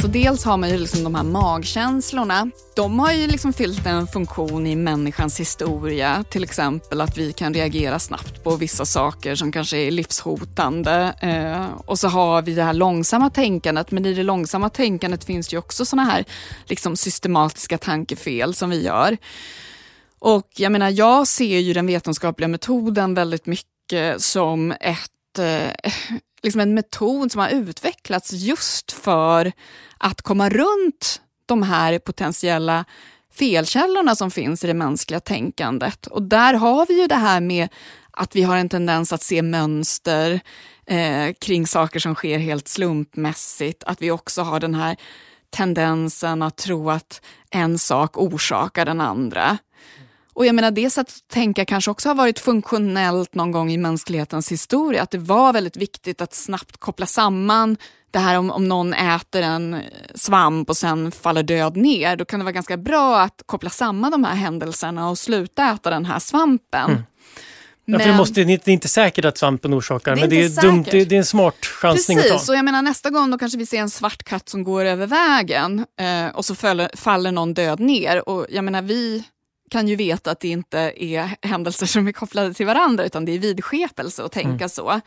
Så 0.00 0.06
dels 0.06 0.44
har 0.44 0.56
man 0.56 0.70
ju 0.70 0.78
liksom 0.78 1.04
de 1.04 1.14
här 1.14 1.22
magkänslorna. 1.22 2.50
De 2.76 2.98
har 2.98 3.12
ju 3.12 3.26
liksom 3.26 3.52
fyllt 3.52 3.86
en 3.86 4.06
funktion 4.06 4.66
i 4.66 4.76
människans 4.76 5.40
historia. 5.40 6.24
Till 6.30 6.44
exempel 6.44 7.00
att 7.00 7.18
vi 7.18 7.32
kan 7.32 7.54
reagera 7.54 7.98
snabbt 7.98 8.44
på 8.44 8.56
vissa 8.56 8.84
saker 8.84 9.34
som 9.34 9.52
kanske 9.52 9.76
är 9.76 9.90
livshotande. 9.90 11.14
Eh, 11.20 11.66
och 11.86 11.98
så 11.98 12.08
har 12.08 12.42
vi 12.42 12.54
det 12.54 12.62
här 12.62 12.72
långsamma 12.72 13.30
tänkandet. 13.30 13.90
Men 13.90 14.06
i 14.06 14.14
det 14.14 14.22
långsamma 14.22 14.70
tänkandet 14.70 15.24
finns 15.24 15.48
det 15.48 15.54
ju 15.54 15.58
också 15.58 15.84
såna 15.84 16.04
här 16.04 16.24
liksom 16.64 16.96
systematiska 16.96 17.78
tankefel 17.78 18.54
som 18.54 18.70
vi 18.70 18.82
gör. 18.82 19.16
Och 20.18 20.48
jag 20.56 20.72
menar, 20.72 20.90
jag 20.90 21.28
ser 21.28 21.58
ju 21.58 21.72
den 21.72 21.86
vetenskapliga 21.86 22.48
metoden 22.48 23.14
väldigt 23.14 23.46
mycket 23.46 24.22
som 24.22 24.72
ett 24.80 25.38
eh, 25.38 25.90
liksom 26.44 26.60
en 26.60 26.74
metod 26.74 27.32
som 27.32 27.40
har 27.40 27.48
utvecklats 27.48 28.32
just 28.32 28.92
för 28.92 29.52
att 29.98 30.22
komma 30.22 30.48
runt 30.48 31.20
de 31.46 31.62
här 31.62 31.98
potentiella 31.98 32.84
felkällorna 33.32 34.16
som 34.16 34.30
finns 34.30 34.64
i 34.64 34.66
det 34.66 34.74
mänskliga 34.74 35.20
tänkandet. 35.20 36.06
Och 36.06 36.22
där 36.22 36.54
har 36.54 36.86
vi 36.86 37.00
ju 37.00 37.06
det 37.06 37.14
här 37.14 37.40
med 37.40 37.68
att 38.10 38.36
vi 38.36 38.42
har 38.42 38.56
en 38.56 38.68
tendens 38.68 39.12
att 39.12 39.22
se 39.22 39.42
mönster 39.42 40.40
eh, 40.86 41.34
kring 41.40 41.66
saker 41.66 42.00
som 42.00 42.14
sker 42.14 42.38
helt 42.38 42.68
slumpmässigt. 42.68 43.84
Att 43.84 44.02
vi 44.02 44.10
också 44.10 44.42
har 44.42 44.60
den 44.60 44.74
här 44.74 44.96
tendensen 45.50 46.42
att 46.42 46.56
tro 46.56 46.90
att 46.90 47.20
en 47.50 47.78
sak 47.78 48.18
orsakar 48.18 48.84
den 48.84 49.00
andra. 49.00 49.58
Och 50.34 50.46
jag 50.46 50.54
menar 50.54 50.70
det 50.70 50.90
sättet 50.90 51.14
att 51.14 51.28
tänka 51.28 51.64
kanske 51.64 51.90
också 51.90 52.08
har 52.08 52.14
varit 52.14 52.38
funktionellt 52.38 53.34
någon 53.34 53.52
gång 53.52 53.72
i 53.72 53.76
mänsklighetens 53.76 54.52
historia. 54.52 55.02
Att 55.02 55.10
det 55.10 55.18
var 55.18 55.52
väldigt 55.52 55.76
viktigt 55.76 56.20
att 56.20 56.34
snabbt 56.34 56.76
koppla 56.76 57.06
samman 57.06 57.76
det 58.10 58.18
här 58.18 58.38
om, 58.38 58.50
om 58.50 58.68
någon 58.68 58.94
äter 58.94 59.42
en 59.42 59.82
svamp 60.14 60.70
och 60.70 60.76
sen 60.76 61.12
faller 61.12 61.42
död 61.42 61.76
ner. 61.76 62.16
Då 62.16 62.24
kan 62.24 62.40
det 62.40 62.44
vara 62.44 62.52
ganska 62.52 62.76
bra 62.76 63.20
att 63.20 63.42
koppla 63.46 63.70
samman 63.70 64.10
de 64.10 64.24
här 64.24 64.34
händelserna 64.34 65.10
och 65.10 65.18
sluta 65.18 65.72
äta 65.72 65.90
den 65.90 66.04
här 66.04 66.18
svampen. 66.18 66.90
Mm. 66.90 67.02
Men, 67.86 68.00
ja, 68.00 68.06
för 68.06 68.12
det, 68.12 68.16
måste, 68.16 68.44
det 68.44 68.68
är 68.68 68.72
inte 68.72 68.88
säkert 68.88 69.24
att 69.24 69.38
svampen 69.38 69.74
orsakar, 69.74 70.14
det 70.14 70.20
men 70.20 70.30
det 70.30 70.42
är, 70.44 70.62
dumt, 70.62 70.84
det, 70.90 71.12
är 71.12 71.12
en 71.12 71.24
smart 71.24 71.66
chansning 71.66 72.18
Precis, 72.18 72.32
att 72.32 72.46
ta. 72.46 72.52
och 72.52 72.58
jag 72.58 72.64
menar 72.64 72.82
nästa 72.82 73.10
gång 73.10 73.30
då 73.30 73.38
kanske 73.38 73.58
vi 73.58 73.66
ser 73.66 73.78
en 73.78 73.90
svart 73.90 74.22
katt 74.22 74.48
som 74.48 74.64
går 74.64 74.84
över 74.84 75.06
vägen 75.06 75.86
eh, 76.00 76.36
och 76.36 76.44
så 76.44 76.54
faller, 76.54 76.90
faller 76.96 77.32
någon 77.32 77.54
död 77.54 77.80
ner. 77.80 78.28
Och 78.28 78.46
jag 78.50 78.64
menar 78.64 78.82
vi 78.82 79.24
kan 79.74 79.88
ju 79.88 79.96
veta 79.96 80.30
att 80.30 80.40
det 80.40 80.48
inte 80.48 80.92
är 80.96 81.36
händelser 81.46 81.86
som 81.86 82.08
är 82.08 82.12
kopplade 82.12 82.54
till 82.54 82.66
varandra 82.66 83.04
utan 83.04 83.24
det 83.24 83.32
är 83.32 83.38
vidskepelse 83.38 84.24
att 84.24 84.32
tänka 84.32 84.50
mm. 84.50 84.68
så. 84.68 85.00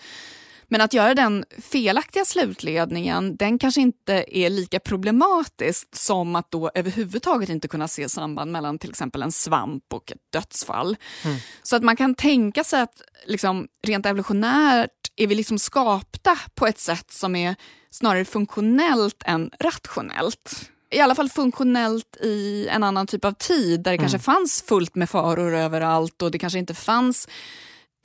Men 0.67 0.81
att 0.81 0.93
göra 0.93 1.15
den 1.15 1.45
felaktiga 1.61 2.25
slutledningen, 2.25 3.37
den 3.37 3.59
kanske 3.59 3.81
inte 3.81 4.25
är 4.27 4.49
lika 4.49 4.79
problematisk 4.79 5.95
som 5.95 6.35
att 6.35 6.51
då 6.51 6.71
överhuvudtaget 6.73 7.49
inte 7.49 7.67
kunna 7.67 7.87
se 7.87 8.09
samband 8.09 8.51
mellan 8.51 8.79
till 8.79 8.89
exempel 8.89 9.23
en 9.23 9.31
svamp 9.31 9.83
och 9.93 10.11
ett 10.11 10.31
dödsfall. 10.33 10.97
Mm. 11.23 11.37
Så 11.63 11.75
att 11.75 11.83
man 11.83 11.95
kan 11.95 12.15
tänka 12.15 12.63
sig 12.63 12.81
att 12.81 13.01
liksom, 13.25 13.67
rent 13.83 14.05
evolutionärt 14.05 15.11
är 15.15 15.27
vi 15.27 15.35
liksom 15.35 15.59
skapta 15.59 16.37
på 16.55 16.67
ett 16.67 16.79
sätt 16.79 17.11
som 17.11 17.35
är 17.35 17.55
snarare 17.91 18.25
funktionellt 18.25 19.23
än 19.25 19.51
rationellt 19.59 20.71
i 20.91 20.99
alla 20.99 21.15
fall 21.15 21.29
funktionellt 21.29 22.17
i 22.21 22.67
en 22.67 22.83
annan 22.83 23.07
typ 23.07 23.25
av 23.25 23.31
tid 23.31 23.79
där 23.79 23.91
det 23.91 23.95
mm. 23.95 23.99
kanske 23.99 24.19
fanns 24.19 24.63
fullt 24.67 24.95
med 24.95 25.09
faror 25.09 25.55
överallt 25.55 26.21
och 26.21 26.31
det 26.31 26.39
kanske 26.39 26.59
inte 26.59 26.73
fanns 26.73 27.27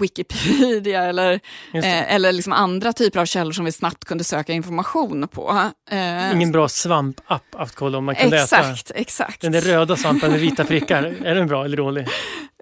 Wikipedia 0.03 1.05
eller, 1.05 1.41
eh, 1.75 2.15
eller 2.15 2.33
liksom 2.33 2.53
andra 2.53 2.93
typer 2.93 3.21
av 3.21 3.27
källor 3.27 3.53
som 3.53 3.65
vi 3.65 3.73
snabbt 3.73 4.05
kunde 4.05 4.25
söka 4.25 4.53
information 4.53 5.29
på. 5.29 5.71
Eh, 5.91 6.33
Ingen 6.33 6.53
bra 6.53 6.69
svampapp 6.69 7.55
att 7.57 7.75
kolla 7.75 7.99
om 7.99 8.05
man 8.05 8.15
kunde 8.15 8.43
exakt, 8.43 8.91
äta. 8.91 8.99
Exakt. 8.99 9.41
Den 9.41 9.53
där 9.53 9.61
röda 9.61 9.97
svampen 9.97 10.31
med 10.31 10.41
vita 10.41 10.65
prickar, 10.65 11.03
är 11.25 11.35
den 11.35 11.47
bra 11.47 11.65
eller 11.65 11.77
dålig? 11.77 12.07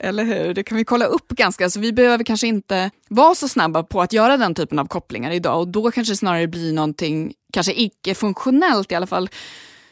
Eller 0.00 0.24
hur, 0.24 0.54
det 0.54 0.62
kan 0.62 0.76
vi 0.76 0.84
kolla 0.84 1.04
upp 1.04 1.28
ganska, 1.28 1.70
så 1.70 1.80
vi 1.80 1.92
behöver 1.92 2.24
kanske 2.24 2.46
inte 2.46 2.90
vara 3.08 3.34
så 3.34 3.48
snabba 3.48 3.82
på 3.82 4.02
att 4.02 4.12
göra 4.12 4.36
den 4.36 4.54
typen 4.54 4.78
av 4.78 4.86
kopplingar 4.86 5.30
idag 5.30 5.60
och 5.60 5.68
då 5.68 5.90
kanske 5.90 6.16
snarare 6.16 6.46
blir 6.46 6.72
någonting, 6.72 7.32
kanske 7.52 7.72
icke-funktionellt 7.72 8.92
i 8.92 8.94
alla 8.94 9.06
fall, 9.06 9.28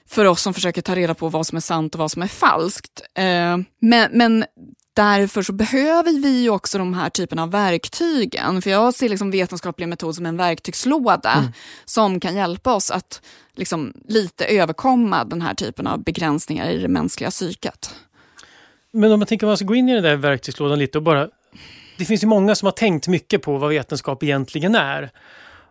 för 0.08 0.24
oss 0.24 0.42
som 0.42 0.54
försöker 0.54 0.82
ta 0.82 0.94
reda 0.94 1.14
på 1.14 1.28
vad 1.28 1.46
som 1.46 1.56
är 1.56 1.60
sant 1.60 1.94
och 1.94 1.98
vad 1.98 2.10
som 2.10 2.22
är 2.22 2.26
falskt. 2.26 3.02
Eh, 3.14 3.58
men, 3.80 4.10
men 4.12 4.44
därför 4.94 5.42
så 5.42 5.52
behöver 5.52 6.22
vi 6.22 6.42
ju 6.42 6.50
också 6.50 6.78
de 6.78 6.94
här 6.94 7.10
typen 7.10 7.38
av 7.38 7.50
verktygen. 7.50 8.62
För 8.62 8.70
jag 8.70 8.94
ser 8.94 9.08
liksom 9.08 9.30
vetenskaplig 9.30 9.88
metod 9.88 10.14
som 10.14 10.26
en 10.26 10.36
verktygslåda 10.36 11.32
mm. 11.32 11.52
som 11.84 12.20
kan 12.20 12.36
hjälpa 12.36 12.74
oss 12.74 12.90
att 12.90 13.22
liksom 13.54 13.92
lite 14.08 14.44
överkomma 14.44 15.24
den 15.24 15.42
här 15.42 15.54
typen 15.54 15.86
av 15.86 16.04
begränsningar 16.04 16.70
i 16.70 16.78
det 16.78 16.88
mänskliga 16.88 17.30
psyket. 17.30 17.94
Men 18.92 19.12
om 19.12 19.18
man 19.18 19.26
tänker 19.26 19.46
att 19.46 19.50
man 19.50 19.56
ska 19.56 19.66
gå 19.66 19.74
in 19.74 19.88
i 19.88 19.94
den 19.94 20.02
där 20.02 20.16
verktygslådan 20.16 20.78
lite 20.78 20.98
och 20.98 21.04
bara... 21.04 21.28
Det 21.98 22.04
finns 22.04 22.22
ju 22.22 22.26
många 22.26 22.54
som 22.54 22.66
har 22.66 22.72
tänkt 22.72 23.08
mycket 23.08 23.42
på 23.42 23.58
vad 23.58 23.70
vetenskap 23.70 24.22
egentligen 24.22 24.74
är. 24.74 25.10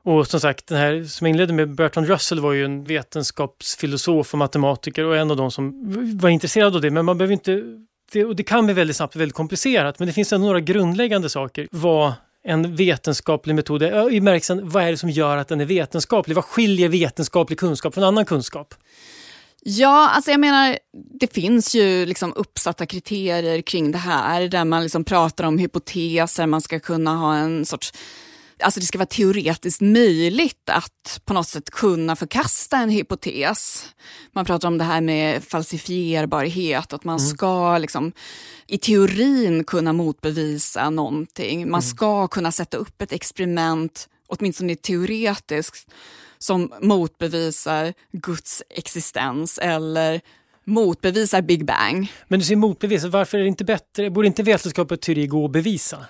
Och 0.08 0.28
som 0.28 0.40
sagt, 0.40 0.68
den 0.68 0.78
här 0.78 1.04
som 1.04 1.28
jag 1.28 1.32
inledde 1.32 1.54
med, 1.54 1.76
Bertrand 1.76 2.08
Russell 2.08 2.40
var 2.40 2.54
ju 2.54 2.66
en 2.66 2.84
vetenskapsfilosof 2.84 4.34
och 4.34 4.38
matematiker 4.38 5.06
och 5.06 5.18
en 5.18 5.32
av 5.32 5.38
de 5.38 5.52
som 5.52 5.74
var 6.18 6.30
intresserad 6.30 6.76
av 6.76 6.82
det. 6.82 6.92
Men 6.92 7.06
man 7.06 7.18
behöver 7.18 7.34
inte, 7.34 7.64
det, 8.12 8.26
och 8.26 8.36
det 8.36 8.44
kan 8.44 8.66
bli 8.66 8.74
väldigt 8.74 8.96
snabbt 8.96 9.16
väldigt 9.16 9.36
komplicerat, 9.36 10.00
men 10.00 10.08
det 10.08 10.14
finns 10.14 10.34
ändå 10.34 10.48
några 10.48 10.60
grundläggande 10.60 11.30
saker. 11.30 11.68
Vad 11.72 12.14
en 12.44 12.76
vetenskaplig 12.76 13.56
metod 13.56 13.84
är, 13.84 14.14
i 14.14 14.22
märkelsen 14.22 14.70
vad 14.70 14.84
är 14.84 14.92
det 14.92 14.98
som 14.98 15.10
gör 15.10 15.38
att 15.38 15.48
den 15.48 15.62
är 15.62 15.66
vetenskaplig? 15.66 16.36
Vad 16.36 16.46
skiljer 16.46 16.90
vetenskaplig 16.90 17.60
kunskap 17.60 17.94
från 17.94 18.04
annan 18.04 18.26
kunskap? 18.26 18.74
Ja, 19.64 20.10
alltså 20.10 20.32
jag 20.32 20.40
menar, 20.40 20.78
det 21.20 21.34
finns 21.34 21.76
ju 21.76 22.06
liksom 22.06 22.34
uppsatta 22.36 22.86
kriterier 22.86 23.62
kring 23.62 23.92
det 23.92 23.98
här 23.98 24.48
där 24.48 24.66
man 24.66 24.84
liksom 24.84 25.04
pratar 25.04 25.44
om 25.44 25.58
hypoteser, 25.58 26.46
man 26.46 26.62
ska 26.62 26.80
kunna 26.80 27.16
ha 27.16 27.36
en 27.36 27.66
sorts 27.66 27.94
alltså 28.60 28.80
det 28.80 28.86
ska 28.86 28.98
vara 28.98 29.06
teoretiskt 29.06 29.82
möjligt 29.82 30.70
att 30.70 31.22
på 31.26 31.34
något 31.34 31.48
sätt 31.48 31.70
kunna 31.70 32.16
förkasta 32.16 32.78
en 32.78 32.90
hypotes. 32.90 33.86
Man 34.32 34.46
pratar 34.46 34.68
om 34.68 34.78
det 34.78 34.84
här 34.84 35.02
med 35.02 35.44
falsifierbarhet, 35.44 36.94
att 36.94 37.04
man 37.04 37.18
mm. 37.18 37.30
ska 37.30 37.78
liksom, 37.78 38.12
i 38.68 38.78
teorin 38.78 39.64
kunna 39.64 39.94
motbevisa 39.94 40.90
någonting. 40.90 41.60
Man 41.60 41.68
mm. 41.68 41.82
ska 41.82 42.28
kunna 42.28 42.52
sätta 42.52 42.78
upp 42.78 43.02
ett 43.02 43.12
experiment, 43.12 44.10
åtminstone 44.28 44.76
teoretiskt, 44.76 45.92
som 46.38 46.74
motbevisar 46.82 47.94
Guds 48.12 48.64
existens 48.70 49.58
eller 49.58 50.22
motbevisar 50.64 51.42
Big 51.42 51.66
Bang. 51.66 52.12
Men 52.28 52.40
du 52.40 52.46
säger 52.46 52.58
motbevisa, 52.58 53.08
varför 53.08 53.38
är 53.38 53.42
det 53.42 53.48
inte 53.48 53.66
bättre, 53.66 54.10
borde 54.10 54.28
inte 54.28 54.44
vetenskap 54.44 54.92
och 54.92 55.02
teori 55.02 55.28
gå 55.28 55.46
att 55.46 55.52
bevisa? 55.52 56.06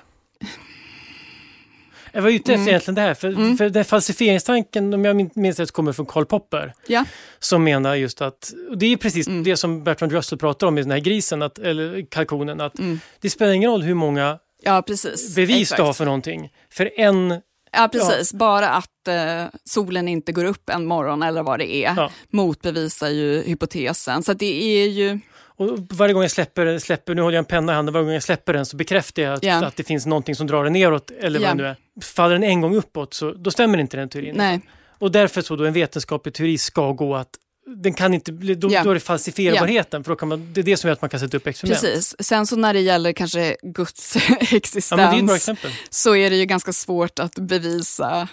Jag 2.18 2.22
var 2.22 2.30
ute 2.30 2.40
efter 2.40 2.54
mm. 2.54 2.68
egentligen 2.68 2.96
det 2.96 3.02
här, 3.02 3.14
för, 3.14 3.28
mm. 3.28 3.58
för 3.58 3.70
den 3.70 3.86
falsifieringstanken, 3.86 4.94
om 4.94 5.06
jag 5.06 5.38
minns 5.38 5.60
rätt, 5.60 5.72
kommer 5.72 5.94
från 5.94 6.06
Karl 6.06 6.26
Popper. 6.26 6.74
Ja. 6.88 7.06
Som 7.40 7.64
menar 7.64 7.96
just 7.96 8.22
att, 8.22 8.54
och 8.70 8.78
det 8.78 8.86
är 8.86 8.98
precis 8.98 9.28
mm. 9.28 9.44
det 9.44 9.58
som 9.58 9.84
Bertrand 9.84 10.12
Russell 10.12 10.38
pratar 10.38 10.68
om 10.68 10.78
i 10.78 10.82
den 10.82 10.92
här 10.92 11.00
grisen, 11.00 11.42
att, 11.42 11.60
eller 11.60 12.06
kalkonen, 12.12 12.62
att 12.62 12.80
mm. 12.80 13.00
det 13.22 13.30
spelar 13.30 13.52
ingen 13.54 13.72
roll 13.72 13.82
hur 13.82 13.94
många 13.94 14.40
ja, 14.64 14.84
bevis 15.36 15.62
Exakt. 15.62 15.78
du 15.78 15.84
har 15.84 15.94
för 15.94 16.06
någonting. 16.06 16.50
För 16.70 16.92
en 17.00 17.42
Ja, 17.72 17.90
precis. 17.92 18.34
Ja. 18.34 18.38
Bara 18.38 18.70
att 18.70 19.08
eh, 19.08 19.44
solen 19.64 20.08
inte 20.08 20.32
går 20.32 20.46
upp 20.46 20.70
en 20.70 20.86
morgon 20.86 21.24
eller 21.24 21.44
vad 21.44 21.60
det 21.60 21.76
är 21.76 21.94
ja. 21.96 22.12
motbevisar 22.30 23.10
ju 23.10 23.42
hypotesen. 23.42 24.24
Så 24.24 24.34
det 24.34 24.84
är 24.84 24.88
ju... 24.88 25.20
Och 25.58 25.80
varje 25.92 26.14
gång 26.14 26.22
jag 26.22 26.32
släpper, 26.32 26.80
släpper, 26.80 27.16
nu 27.16 27.22
håller 27.22 27.36
jag 27.36 27.42
en 27.42 27.46
penna 27.46 27.72
i 27.72 27.76
handen, 27.76 27.94
varje 27.94 28.06
gång 28.06 28.14
jag 28.14 28.24
släpper 28.24 28.54
den 28.54 28.66
så 28.66 28.78
bekräftar 28.78 29.22
jag 29.22 29.34
att, 29.34 29.44
yeah. 29.44 29.64
att 29.64 29.76
det 29.76 29.84
finns 29.84 30.06
någonting 30.06 30.36
som 30.36 30.48
drar 30.48 30.64
den 30.64 30.74
neråt 30.74 31.12
eller 31.12 31.40
vad 31.40 31.42
yeah. 31.42 31.58
det 31.58 31.64
nu 31.64 31.70
är. 31.70 31.76
Faller 32.02 32.34
den 32.34 32.44
en 32.44 32.62
gång 32.62 32.76
uppåt 32.76 33.14
så 33.14 33.32
då 33.32 33.52
stämmer 33.52 33.78
inte 33.78 33.98
den 33.98 34.10
teorin. 34.10 34.36
Nej. 34.38 34.62
Och 35.00 35.12
därför 35.12 35.42
så 35.42 35.56
då 35.56 35.66
en 35.66 35.74
vetenskaplig 35.74 36.34
teori 36.34 36.58
ska 36.58 36.92
gå 36.92 37.16
att 37.16 37.30
den 37.76 37.94
kan 37.94 38.14
inte 38.14 38.32
då, 38.32 38.72
yeah. 38.72 38.84
då 38.84 38.90
är 38.90 38.94
det 38.94 39.00
falsifierbarheten, 39.00 40.04
för 40.04 40.12
då 40.12 40.16
kan 40.16 40.28
man, 40.28 40.54
det 40.54 40.62
är 40.62 40.64
det 40.64 40.78
som 40.78 40.88
gör 40.88 40.94
att 40.94 41.02
man 41.02 41.10
kan 41.10 41.20
sätta 41.20 41.38
upp 41.38 41.48
experiment. 41.48 41.82
Precis. 41.82 42.16
Sen 42.20 42.48
så 42.48 42.56
när 42.56 42.74
det 42.74 42.80
gäller 42.80 43.14
kanske 43.14 43.56
Guds 43.62 44.16
existens 44.40 45.38
ja, 45.48 45.56
så 45.90 46.16
är 46.16 46.30
det 46.30 46.36
ju 46.36 46.46
ganska 46.46 46.74
svårt 46.74 47.20
att 47.20 47.36
bevisa 47.36 48.28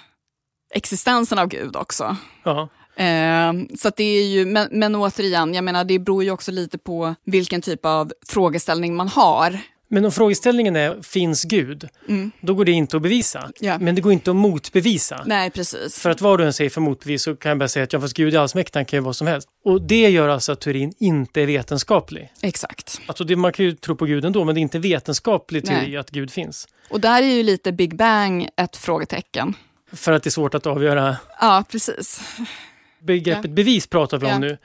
existensen 0.74 1.38
av 1.38 1.46
Gud 1.46 1.76
också. 1.76 2.16
Ja. 2.42 2.68
Eh, 2.96 3.76
så 3.78 3.90
det 3.96 4.04
är 4.04 4.26
ju, 4.26 4.44
men, 4.46 4.68
men 4.70 4.94
återigen, 4.94 5.54
jag 5.54 5.64
menar 5.64 5.84
det 5.84 5.98
beror 5.98 6.24
ju 6.24 6.30
också 6.30 6.52
lite 6.52 6.78
på 6.78 7.14
vilken 7.24 7.62
typ 7.62 7.86
av 7.86 8.12
frågeställning 8.26 8.96
man 8.96 9.08
har. 9.08 9.60
Men 9.88 10.04
om 10.04 10.12
frågeställningen 10.12 10.76
är 10.76 11.02
finns 11.02 11.44
Gud, 11.44 11.88
mm. 12.08 12.30
då 12.40 12.54
går 12.54 12.64
det 12.64 12.72
inte 12.72 12.96
att 12.96 13.02
bevisa. 13.02 13.50
Ja. 13.60 13.78
Men 13.78 13.94
det 13.94 14.00
går 14.00 14.12
inte 14.12 14.30
att 14.30 14.36
motbevisa. 14.36 15.22
Nej, 15.26 15.50
precis. 15.50 16.00
För 16.00 16.10
att 16.10 16.20
vad 16.20 16.38
du 16.38 16.44
än 16.44 16.52
säger 16.52 16.70
för 16.70 16.80
motbevis 16.80 17.22
så 17.22 17.36
kan 17.36 17.48
jag 17.48 17.58
bara 17.58 17.68
säga 17.68 17.84
att 17.84 17.92
ja, 17.92 18.00
fast 18.00 18.16
Gud 18.16 18.34
är 18.34 18.38
allsmäktig, 18.38 18.78
han 18.78 18.84
kan 18.84 18.96
ju 18.96 19.02
vad 19.04 19.16
som 19.16 19.26
helst. 19.26 19.48
Och 19.64 19.82
det 19.82 20.10
gör 20.10 20.28
alltså 20.28 20.52
att 20.52 20.60
teorin 20.60 20.94
inte 20.98 21.42
är 21.42 21.46
vetenskaplig. 21.46 22.32
Exakt. 22.40 23.00
Alltså 23.06 23.24
det, 23.24 23.36
man 23.36 23.52
kan 23.52 23.64
ju 23.64 23.72
tro 23.72 23.96
på 23.96 24.04
Gud 24.04 24.24
ändå, 24.24 24.44
men 24.44 24.54
det 24.54 24.58
är 24.58 24.62
inte 24.62 24.78
vetenskaplig 24.78 25.66
teori 25.66 25.88
Nej. 25.88 25.96
att 25.96 26.10
Gud 26.10 26.30
finns. 26.30 26.68
Och 26.90 27.00
där 27.00 27.22
är 27.22 27.26
ju 27.26 27.42
lite 27.42 27.72
Big 27.72 27.96
Bang 27.96 28.48
ett 28.56 28.76
frågetecken. 28.76 29.54
För 29.92 30.12
att 30.12 30.22
det 30.22 30.28
är 30.28 30.30
svårt 30.30 30.54
att 30.54 30.66
avgöra? 30.66 31.16
Ja, 31.40 31.64
precis 31.70 32.20
begreppet 33.04 33.44
ja. 33.44 33.50
bevis 33.50 33.86
pratar 33.86 34.18
vi 34.18 34.26
om 34.26 34.32
ja. 34.32 34.38
nu. 34.38 34.58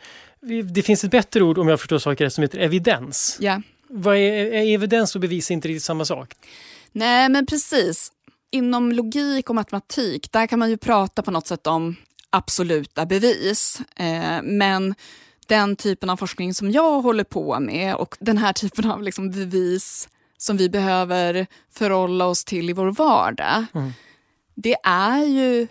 Det 0.63 0.81
finns 0.81 1.03
ett 1.03 1.11
bättre 1.11 1.43
ord, 1.43 1.57
om 1.57 1.67
jag 1.67 1.79
förstår 1.79 1.99
saker 1.99 2.25
rätt, 2.25 2.33
som 2.33 2.41
heter 2.41 2.59
evidens. 2.59 3.37
Ja. 3.39 3.61
Vad 3.87 4.15
är, 4.15 4.45
är 4.45 4.73
evidens 4.73 5.15
och 5.15 5.21
bevis 5.21 5.51
inte 5.51 5.67
riktigt 5.67 5.83
samma 5.83 6.05
sak? 6.05 6.35
Nej, 6.91 7.29
men 7.29 7.45
precis. 7.45 8.11
Inom 8.51 8.91
logik 8.91 9.49
och 9.49 9.55
matematik, 9.55 10.31
där 10.31 10.47
kan 10.47 10.59
man 10.59 10.69
ju 10.69 10.77
prata 10.77 11.21
på 11.21 11.31
något 11.31 11.47
sätt 11.47 11.67
om 11.67 11.95
absoluta 12.29 13.05
bevis. 13.05 13.81
Eh, 13.95 14.41
men 14.43 14.95
den 15.47 15.75
typen 15.75 16.09
av 16.09 16.17
forskning 16.17 16.53
som 16.53 16.71
jag 16.71 17.01
håller 17.01 17.23
på 17.23 17.59
med 17.59 17.95
och 17.95 18.15
den 18.19 18.37
här 18.37 18.53
typen 18.61 18.91
av 18.91 19.03
liksom 19.03 19.31
bevis 19.31 20.09
som 20.37 20.57
vi 20.57 20.69
behöver 20.69 21.47
förhålla 21.73 22.25
oss 22.25 22.45
till 22.45 22.69
i 22.69 22.73
vår 22.73 22.91
vardag. 22.91 23.65
Mm. 23.73 23.91
Det 24.55 24.75
är 24.83 25.23
ju 25.23 25.67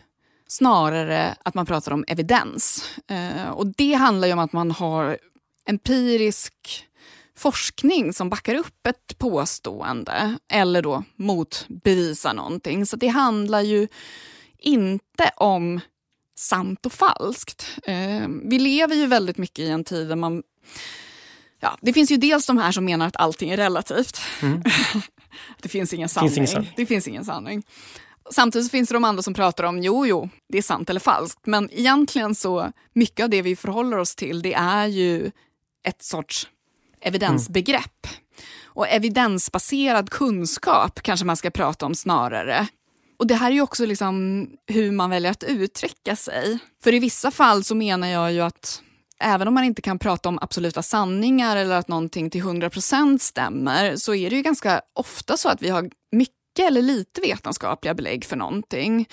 snarare 0.48 1.36
att 1.42 1.54
man 1.54 1.66
pratar 1.66 1.92
om 1.92 2.04
evidens. 2.08 2.84
Eh, 3.06 3.50
och 3.50 3.66
det 3.66 3.92
handlar 3.92 4.28
ju 4.28 4.32
om 4.32 4.38
att 4.38 4.52
man 4.52 4.70
har 4.70 5.18
empirisk 5.66 6.84
forskning 7.36 8.12
som 8.12 8.30
backar 8.30 8.54
upp 8.54 8.86
ett 8.86 9.18
påstående 9.18 10.36
eller 10.52 10.82
då 10.82 11.04
motbevisar 11.16 12.34
någonting. 12.34 12.86
Så 12.86 12.96
det 12.96 13.08
handlar 13.08 13.60
ju 13.60 13.88
inte 14.58 15.30
om 15.36 15.80
sant 16.38 16.86
och 16.86 16.92
falskt. 16.92 17.66
Eh, 17.84 18.28
vi 18.44 18.58
lever 18.58 18.94
ju 18.94 19.06
väldigt 19.06 19.38
mycket 19.38 19.58
i 19.58 19.68
en 19.68 19.84
tid 19.84 20.08
där 20.08 20.16
man... 20.16 20.42
Ja, 21.60 21.78
det 21.80 21.92
finns 21.92 22.10
ju 22.10 22.16
dels 22.16 22.46
de 22.46 22.58
här 22.58 22.72
som 22.72 22.84
menar 22.84 23.06
att 23.06 23.16
allting 23.16 23.50
är 23.50 23.56
relativt. 23.56 24.20
Mm. 24.42 24.62
det 25.62 25.68
finns 25.68 25.92
ingen 25.94 26.08
sanning. 26.08 26.30
Finns 26.30 26.52
ingen 26.54 26.66
det 26.76 26.86
finns 26.86 27.08
ingen 27.08 27.24
sanning. 27.24 27.62
Samtidigt 28.30 28.70
finns 28.70 28.88
det 28.88 28.94
de 28.94 29.04
andra 29.04 29.22
som 29.22 29.34
pratar 29.34 29.64
om 29.64 29.82
jo, 29.82 30.06
jo, 30.06 30.28
det 30.48 30.58
är 30.58 30.62
sant 30.62 30.90
eller 30.90 31.00
falskt. 31.00 31.46
Men 31.46 31.70
egentligen 31.72 32.34
så 32.34 32.72
mycket 32.94 33.24
av 33.24 33.30
det 33.30 33.42
vi 33.42 33.56
förhåller 33.56 33.96
oss 33.96 34.14
till 34.14 34.42
det 34.42 34.54
är 34.54 34.86
ju 34.86 35.30
ett 35.84 36.02
sorts 36.02 36.48
evidensbegrepp. 37.00 38.06
Mm. 38.06 38.44
Och 38.64 38.88
evidensbaserad 38.88 40.10
kunskap 40.10 41.02
kanske 41.02 41.26
man 41.26 41.36
ska 41.36 41.50
prata 41.50 41.86
om 41.86 41.94
snarare. 41.94 42.66
Och 43.18 43.26
det 43.26 43.34
här 43.34 43.50
är 43.50 43.54
ju 43.54 43.60
också 43.60 43.86
liksom 43.86 44.46
hur 44.66 44.92
man 44.92 45.10
väljer 45.10 45.30
att 45.30 45.42
uttrycka 45.42 46.16
sig. 46.16 46.58
För 46.84 46.94
i 46.94 46.98
vissa 46.98 47.30
fall 47.30 47.64
så 47.64 47.74
menar 47.74 48.08
jag 48.08 48.32
ju 48.32 48.40
att 48.40 48.82
även 49.20 49.48
om 49.48 49.54
man 49.54 49.64
inte 49.64 49.82
kan 49.82 49.98
prata 49.98 50.28
om 50.28 50.38
absoluta 50.42 50.82
sanningar 50.82 51.56
eller 51.56 51.76
att 51.76 51.88
någonting 51.88 52.30
till 52.30 52.42
100% 52.42 53.18
stämmer 53.18 53.96
så 53.96 54.14
är 54.14 54.30
det 54.30 54.36
ju 54.36 54.42
ganska 54.42 54.80
ofta 54.92 55.36
så 55.36 55.48
att 55.48 55.62
vi 55.62 55.68
har 55.68 55.90
mycket 56.12 56.37
mycket 56.58 56.70
eller 56.70 56.82
lite 56.82 57.20
vetenskapliga 57.20 57.94
belägg 57.94 58.24
för 58.24 58.36
någonting. 58.36 59.08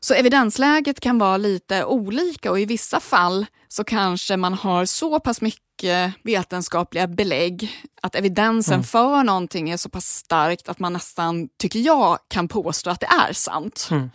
Så 0.00 0.14
evidensläget 0.14 1.00
kan 1.00 1.18
vara 1.18 1.36
lite 1.36 1.84
olika 1.84 2.50
och 2.50 2.60
i 2.60 2.64
vissa 2.64 3.00
fall 3.00 3.46
så 3.68 3.84
kanske 3.84 4.36
man 4.36 4.54
har 4.54 4.86
så 4.86 5.20
pass 5.20 5.40
mycket 5.40 6.12
vetenskapliga 6.24 7.06
belägg 7.06 7.70
att 8.02 8.14
evidensen 8.14 8.74
mm. 8.74 8.84
för 8.84 9.24
någonting 9.24 9.70
är 9.70 9.76
så 9.76 9.88
pass 9.88 10.06
starkt 10.06 10.68
att 10.68 10.78
man 10.78 10.92
nästan, 10.92 11.48
tycker 11.58 11.80
jag, 11.80 12.18
kan 12.28 12.48
påstå 12.48 12.90
att 12.90 13.00
det 13.00 13.08
är 13.28 13.32
sant. 13.32 13.88
Mm. 13.90 14.10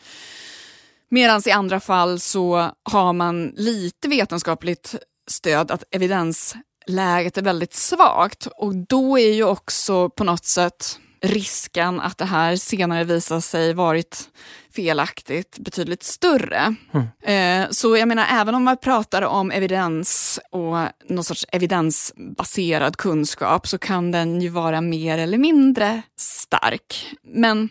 Medan 1.09 1.41
i 1.45 1.51
andra 1.51 1.79
fall 1.79 2.19
så 2.19 2.71
har 2.83 3.13
man 3.13 3.53
lite 3.55 4.07
vetenskapligt 4.07 4.95
stöd 5.27 5.71
att 5.71 5.83
evidensläget 5.91 7.37
är 7.37 7.41
väldigt 7.41 7.73
svagt 7.73 8.47
och 8.57 8.75
då 8.75 9.19
är 9.19 9.33
ju 9.33 9.43
också 9.43 10.09
på 10.09 10.23
något 10.23 10.45
sätt 10.45 10.99
risken 11.23 11.99
att 11.99 12.17
det 12.17 12.25
här 12.25 12.55
senare 12.55 13.03
visar 13.03 13.39
sig 13.39 13.73
varit 13.73 14.29
felaktigt 14.75 15.57
betydligt 15.59 16.03
större. 16.03 16.75
Mm. 17.23 17.67
Så 17.73 17.97
jag 17.97 18.07
menar, 18.07 18.25
även 18.31 18.55
om 18.55 18.63
man 18.63 18.77
pratar 18.77 19.21
om 19.21 19.51
evidens 19.51 20.39
och 20.51 20.77
någon 21.09 21.23
sorts 21.23 21.45
evidensbaserad 21.51 22.97
kunskap 22.97 23.67
så 23.67 23.77
kan 23.77 24.11
den 24.11 24.41
ju 24.41 24.49
vara 24.49 24.81
mer 24.81 25.17
eller 25.17 25.37
mindre 25.37 26.01
stark. 26.17 27.15
Men 27.23 27.69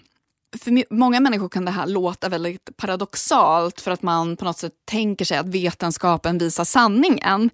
för 0.59 0.95
många 0.95 1.21
människor 1.21 1.49
kan 1.49 1.65
det 1.65 1.71
här 1.71 1.87
låta 1.87 2.29
väldigt 2.29 2.77
paradoxalt 2.77 3.81
för 3.81 3.91
att 3.91 4.03
man 4.03 4.37
på 4.37 4.45
något 4.45 4.59
sätt 4.59 4.73
tänker 4.85 5.25
sig 5.25 5.39
att 5.39 5.49
vetenskapen 5.49 6.39
visar 6.39 6.65
sanningen. 6.65 7.51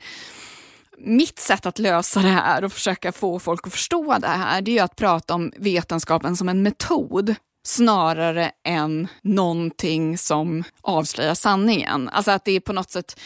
Mitt 1.00 1.38
sätt 1.38 1.66
att 1.66 1.78
lösa 1.78 2.20
det 2.20 2.28
här 2.28 2.64
och 2.64 2.72
försöka 2.72 3.12
få 3.12 3.38
folk 3.38 3.66
att 3.66 3.72
förstå 3.72 4.18
det 4.18 4.26
här, 4.26 4.62
det 4.62 4.78
är 4.78 4.82
att 4.82 4.96
prata 4.96 5.34
om 5.34 5.52
vetenskapen 5.56 6.36
som 6.36 6.48
en 6.48 6.62
metod 6.62 7.34
snarare 7.66 8.50
än 8.64 9.08
någonting 9.22 10.18
som 10.18 10.64
avslöjar 10.82 11.34
sanningen. 11.34 12.08
Alltså 12.08 12.30
att 12.30 12.44
det 12.44 12.52
är 12.52 12.60
på 12.60 12.72
något 12.72 12.90
sätt 12.90 13.20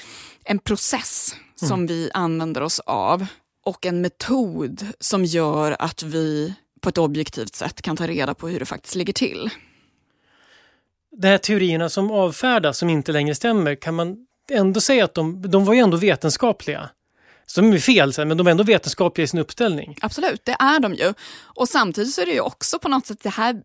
en 0.45 0.59
process 0.59 1.37
som 1.57 1.73
mm. 1.73 1.87
vi 1.87 2.11
använder 2.15 2.61
oss 2.61 2.81
av 2.81 3.27
och 3.65 3.87
en 3.87 4.01
metod 4.01 4.87
som 5.01 5.25
gör 5.25 5.77
att 5.79 6.03
vi 6.03 6.55
på 6.81 6.89
ett 6.89 6.99
objektivt 6.99 7.55
sätt 7.55 7.83
kan 7.83 7.97
ta 7.97 8.07
reda 8.07 8.35
på 8.35 8.49
hur 8.49 8.59
det 8.59 8.67
faktiskt 8.67 8.95
ligger 8.95 9.13
till. 9.13 9.51
De 11.17 11.29
här 11.29 11.39
teorierna 11.39 11.89
som 11.89 12.11
avfärdas, 12.11 12.79
som 12.79 12.91
inte 12.91 13.13
längre 13.13 13.35
stämmer, 13.35 13.75
kan 13.75 13.95
man 13.95 14.27
ändå 14.51 14.81
säga 14.81 15.05
att 15.05 15.15
de, 15.15 15.51
de 15.51 15.65
var 15.65 15.75
ju 15.75 15.81
ändå 15.81 15.97
vetenskapliga? 15.97 16.91
Som 17.55 17.71
de 17.71 17.77
är 17.77 17.81
fel, 17.81 18.13
men 18.17 18.37
de 18.37 18.47
är 18.47 18.51
ändå 18.51 18.65
vetenskapliga 18.65 19.25
i 19.25 19.29
sin 19.29 19.41
uppställning. 19.41 19.97
Absolut, 20.01 20.45
det 20.45 20.57
är 20.59 20.81
de 20.81 20.95
ju. 20.95 21.15
Och 21.43 21.69
samtidigt 21.69 22.15
så 22.15 22.21
är 22.21 22.27
det 22.27 22.33
ju 22.33 22.41
också 22.41 22.79
på 22.79 22.89
något 22.89 23.07
sätt 23.07 23.23
det 23.23 23.31
här 23.31 23.63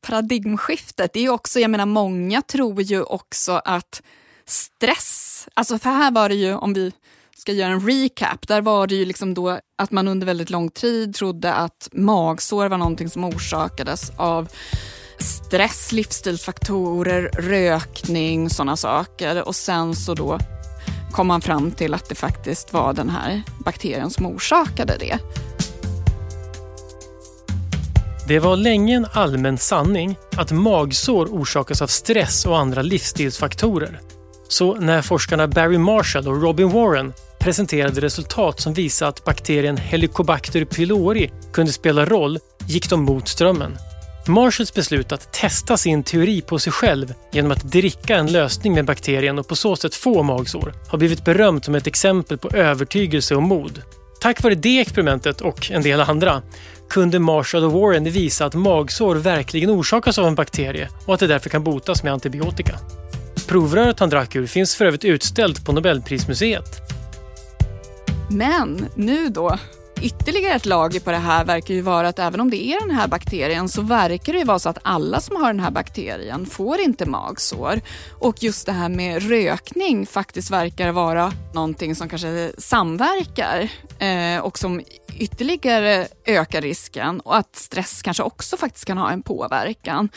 paradigmskiftet. 0.00 1.12
Det 1.12 1.18
är 1.18 1.22
ju 1.22 1.28
också, 1.28 1.60
jag 1.60 1.70
menar 1.70 1.86
många 1.86 2.42
tror 2.42 2.82
ju 2.82 3.02
också 3.02 3.52
att 3.64 4.02
stress, 4.46 5.48
alltså 5.54 5.78
för 5.78 5.90
här 5.90 6.10
var 6.10 6.28
det 6.28 6.34
ju 6.34 6.54
om 6.54 6.74
vi 6.74 6.92
ska 7.36 7.52
göra 7.52 7.72
en 7.72 7.88
recap, 7.88 8.48
där 8.48 8.60
var 8.60 8.86
det 8.86 8.94
ju 8.94 9.04
liksom 9.04 9.34
då 9.34 9.58
att 9.78 9.90
man 9.90 10.08
under 10.08 10.26
väldigt 10.26 10.50
lång 10.50 10.70
tid 10.70 11.14
trodde 11.14 11.54
att 11.54 11.88
magsår 11.92 12.68
var 12.68 12.78
någonting 12.78 13.10
som 13.10 13.24
orsakades 13.24 14.10
av 14.16 14.48
stress, 15.18 15.92
livsstilsfaktorer, 15.92 17.30
rökning, 17.38 18.50
sådana 18.50 18.76
saker. 18.76 19.48
Och 19.48 19.56
sen 19.56 19.94
så 19.94 20.14
då 20.14 20.38
kom 21.12 21.26
man 21.26 21.40
fram 21.40 21.70
till 21.70 21.94
att 21.94 22.08
det 22.08 22.14
faktiskt 22.14 22.72
var 22.72 22.92
den 22.92 23.10
här 23.10 23.42
bakterien 23.58 24.10
som 24.10 24.26
orsakade 24.26 24.96
det. 24.98 25.18
Det 28.28 28.38
var 28.38 28.56
länge 28.56 28.96
en 28.96 29.06
allmän 29.12 29.58
sanning 29.58 30.16
att 30.36 30.52
magsår 30.52 31.26
orsakas 31.26 31.82
av 31.82 31.86
stress 31.86 32.46
och 32.46 32.58
andra 32.58 32.82
livsstilsfaktorer. 32.82 34.00
Så 34.48 34.74
när 34.74 35.02
forskarna 35.02 35.48
Barry 35.48 35.78
Marshall 35.78 36.28
och 36.28 36.42
Robin 36.42 36.70
Warren 36.70 37.12
presenterade 37.38 38.00
resultat 38.00 38.60
som 38.60 38.74
visade 38.74 39.08
att 39.08 39.24
bakterien 39.24 39.76
Helicobacter 39.76 40.64
pylori 40.64 41.30
kunde 41.52 41.72
spela 41.72 42.04
roll 42.04 42.38
gick 42.66 42.90
de 42.90 43.02
mot 43.02 43.28
strömmen. 43.28 43.76
Marshalls 44.28 44.74
beslut 44.74 45.12
att 45.12 45.32
testa 45.32 45.76
sin 45.76 46.02
teori 46.02 46.40
på 46.40 46.58
sig 46.58 46.72
själv 46.72 47.14
genom 47.32 47.50
att 47.50 47.62
dricka 47.62 48.16
en 48.16 48.32
lösning 48.32 48.74
med 48.74 48.84
bakterien 48.84 49.38
och 49.38 49.48
på 49.48 49.56
så 49.56 49.76
sätt 49.76 49.94
få 49.94 50.22
magsår 50.22 50.74
har 50.88 50.98
blivit 50.98 51.24
berömt 51.24 51.64
som 51.64 51.74
ett 51.74 51.86
exempel 51.86 52.38
på 52.38 52.50
övertygelse 52.50 53.36
och 53.36 53.42
mod. 53.42 53.82
Tack 54.20 54.42
vare 54.42 54.54
det 54.54 54.80
experimentet 54.80 55.40
och 55.40 55.70
en 55.70 55.82
del 55.82 56.00
andra 56.00 56.42
kunde 56.90 57.18
Marshall 57.18 57.64
och 57.64 57.72
Warren 57.72 58.04
visa 58.04 58.44
att 58.44 58.54
magsår 58.54 59.16
verkligen 59.16 59.70
orsakas 59.70 60.18
av 60.18 60.26
en 60.26 60.34
bakterie 60.34 60.88
och 61.06 61.14
att 61.14 61.20
det 61.20 61.26
därför 61.26 61.50
kan 61.50 61.64
botas 61.64 62.02
med 62.02 62.12
antibiotika. 62.12 62.78
Provröret 63.48 64.00
han 64.00 64.10
drack 64.10 64.36
ur 64.36 64.46
finns 64.46 64.76
för 64.76 64.84
övrigt 64.84 65.04
utställt 65.04 65.66
på 65.66 65.72
Nobelprismuseet. 65.72 66.80
Men 68.30 68.86
nu 68.94 69.28
då, 69.28 69.58
ytterligare 70.02 70.54
ett 70.54 70.66
lager 70.66 71.00
på 71.00 71.10
det 71.10 71.16
här 71.16 71.44
verkar 71.44 71.74
ju 71.74 71.80
vara 71.80 72.08
att 72.08 72.18
även 72.18 72.40
om 72.40 72.50
det 72.50 72.64
är 72.64 72.80
den 72.80 72.90
här 72.90 73.08
bakterien 73.08 73.68
så 73.68 73.82
verkar 73.82 74.32
det 74.32 74.38
ju 74.38 74.44
vara 74.44 74.58
så 74.58 74.68
att 74.68 74.78
alla 74.82 75.20
som 75.20 75.36
har 75.36 75.46
den 75.46 75.60
här 75.60 75.70
bakterien 75.70 76.46
får 76.46 76.80
inte 76.80 77.06
magsår. 77.06 77.80
Och 78.20 78.42
just 78.42 78.66
det 78.66 78.72
här 78.72 78.88
med 78.88 79.28
rökning 79.28 80.06
faktiskt 80.06 80.50
verkar 80.50 80.92
vara 80.92 81.32
någonting 81.54 81.94
som 81.94 82.08
kanske 82.08 82.52
samverkar 82.58 83.68
eh, 83.98 84.42
och 84.42 84.58
som 84.58 84.82
ytterligare 85.18 86.08
ökar 86.26 86.60
risken 86.60 87.20
och 87.20 87.36
att 87.36 87.56
stress 87.56 88.02
kanske 88.02 88.22
också 88.22 88.56
faktiskt 88.56 88.84
kan 88.84 88.98
ha 88.98 89.10
en 89.10 89.22
påverkan. 89.22 90.08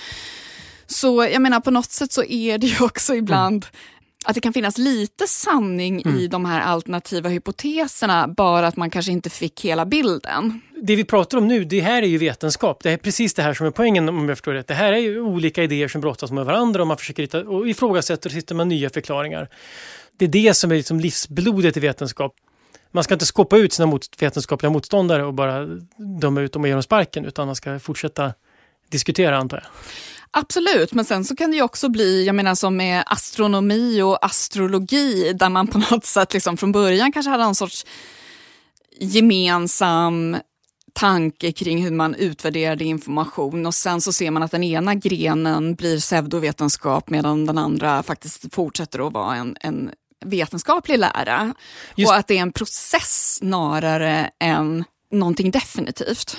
Så 0.87 1.23
jag 1.31 1.41
menar 1.41 1.59
på 1.59 1.71
något 1.71 1.91
sätt 1.91 2.11
så 2.11 2.23
är 2.23 2.57
det 2.57 2.67
ju 2.67 2.85
också 2.85 3.15
ibland 3.15 3.65
mm 3.65 3.94
att 4.25 4.35
det 4.35 4.41
kan 4.41 4.53
finnas 4.53 4.77
lite 4.77 5.27
sanning 5.27 6.01
mm. 6.01 6.17
i 6.17 6.27
de 6.27 6.45
här 6.45 6.61
alternativa 6.61 7.29
hypoteserna, 7.29 8.27
bara 8.27 8.67
att 8.67 8.75
man 8.75 8.89
kanske 8.89 9.11
inte 9.11 9.29
fick 9.29 9.65
hela 9.65 9.85
bilden. 9.85 10.61
Det 10.81 10.95
vi 10.95 11.03
pratar 11.03 11.37
om 11.37 11.47
nu, 11.47 11.63
det 11.63 11.79
här 11.79 12.01
är 12.01 12.07
ju 12.07 12.17
vetenskap. 12.17 12.83
Det 12.83 12.91
är 12.91 12.97
precis 12.97 13.33
det 13.33 13.43
här 13.43 13.53
som 13.53 13.67
är 13.67 13.71
poängen 13.71 14.09
om 14.09 14.29
jag 14.29 14.37
förstår 14.37 14.53
rätt. 14.53 14.67
Det 14.67 14.73
här 14.73 14.93
är 14.93 14.97
ju 14.97 15.21
olika 15.21 15.63
idéer 15.63 15.87
som 15.87 16.01
brottas 16.01 16.31
med 16.31 16.45
varandra 16.45 16.81
och 16.81 16.87
man 16.87 16.97
försöker 16.97 17.23
hitta, 17.23 17.39
och 17.39 17.67
ifrågasätter 17.67 18.29
och 18.29 18.35
hittar 18.35 18.55
man 18.55 18.69
nya 18.69 18.89
förklaringar. 18.89 19.49
Det 20.17 20.25
är 20.25 20.29
det 20.29 20.53
som 20.53 20.71
är 20.71 20.75
liksom 20.75 20.99
livsblodet 20.99 21.77
i 21.77 21.79
vetenskap. 21.79 22.35
Man 22.91 23.03
ska 23.03 23.13
inte 23.13 23.25
skåpa 23.25 23.57
ut 23.57 23.73
sina 23.73 23.85
mot, 23.85 24.21
vetenskapliga 24.21 24.69
motståndare 24.69 25.25
och 25.25 25.33
bara 25.33 25.65
döma 26.21 26.41
ut 26.41 26.53
dem 26.53 26.61
och 26.61 26.67
ge 26.67 26.73
dem 26.73 26.83
sparken, 26.83 27.25
utan 27.25 27.45
man 27.45 27.55
ska 27.55 27.79
fortsätta 27.79 28.33
diskutera 28.89 29.37
antar 29.37 29.57
jag. 29.57 29.67
Absolut, 30.37 30.93
men 30.93 31.05
sen 31.05 31.25
så 31.25 31.35
kan 31.35 31.51
det 31.51 31.57
ju 31.57 31.63
också 31.63 31.89
bli, 31.89 32.25
jag 32.25 32.35
menar 32.35 32.55
som 32.55 32.77
med 32.77 33.03
astronomi 33.05 34.01
och 34.01 34.25
astrologi, 34.25 35.33
där 35.33 35.49
man 35.49 35.67
på 35.67 35.77
något 35.91 36.05
sätt 36.05 36.33
liksom 36.33 36.57
från 36.57 36.71
början 36.71 37.11
kanske 37.11 37.29
hade 37.29 37.43
en 37.43 37.55
sorts 37.55 37.85
gemensam 38.99 40.37
tanke 40.93 41.51
kring 41.51 41.83
hur 41.83 41.91
man 41.91 42.15
utvärderade 42.15 42.85
information 42.85 43.65
och 43.65 43.75
sen 43.75 44.01
så 44.01 44.13
ser 44.13 44.31
man 44.31 44.43
att 44.43 44.51
den 44.51 44.63
ena 44.63 44.95
grenen 44.95 45.75
blir 45.75 45.99
pseudovetenskap 45.99 47.09
medan 47.09 47.45
den 47.45 47.57
andra 47.57 48.03
faktiskt 48.03 48.55
fortsätter 48.55 49.07
att 49.07 49.13
vara 49.13 49.35
en, 49.35 49.57
en 49.59 49.91
vetenskaplig 50.25 50.99
lära. 50.99 51.53
Just... 51.95 52.11
Och 52.11 52.17
att 52.17 52.27
det 52.27 52.37
är 52.37 52.41
en 52.41 52.51
process 52.51 53.37
snarare 53.37 54.29
än 54.39 54.83
någonting 55.11 55.51
definitivt 55.51 56.37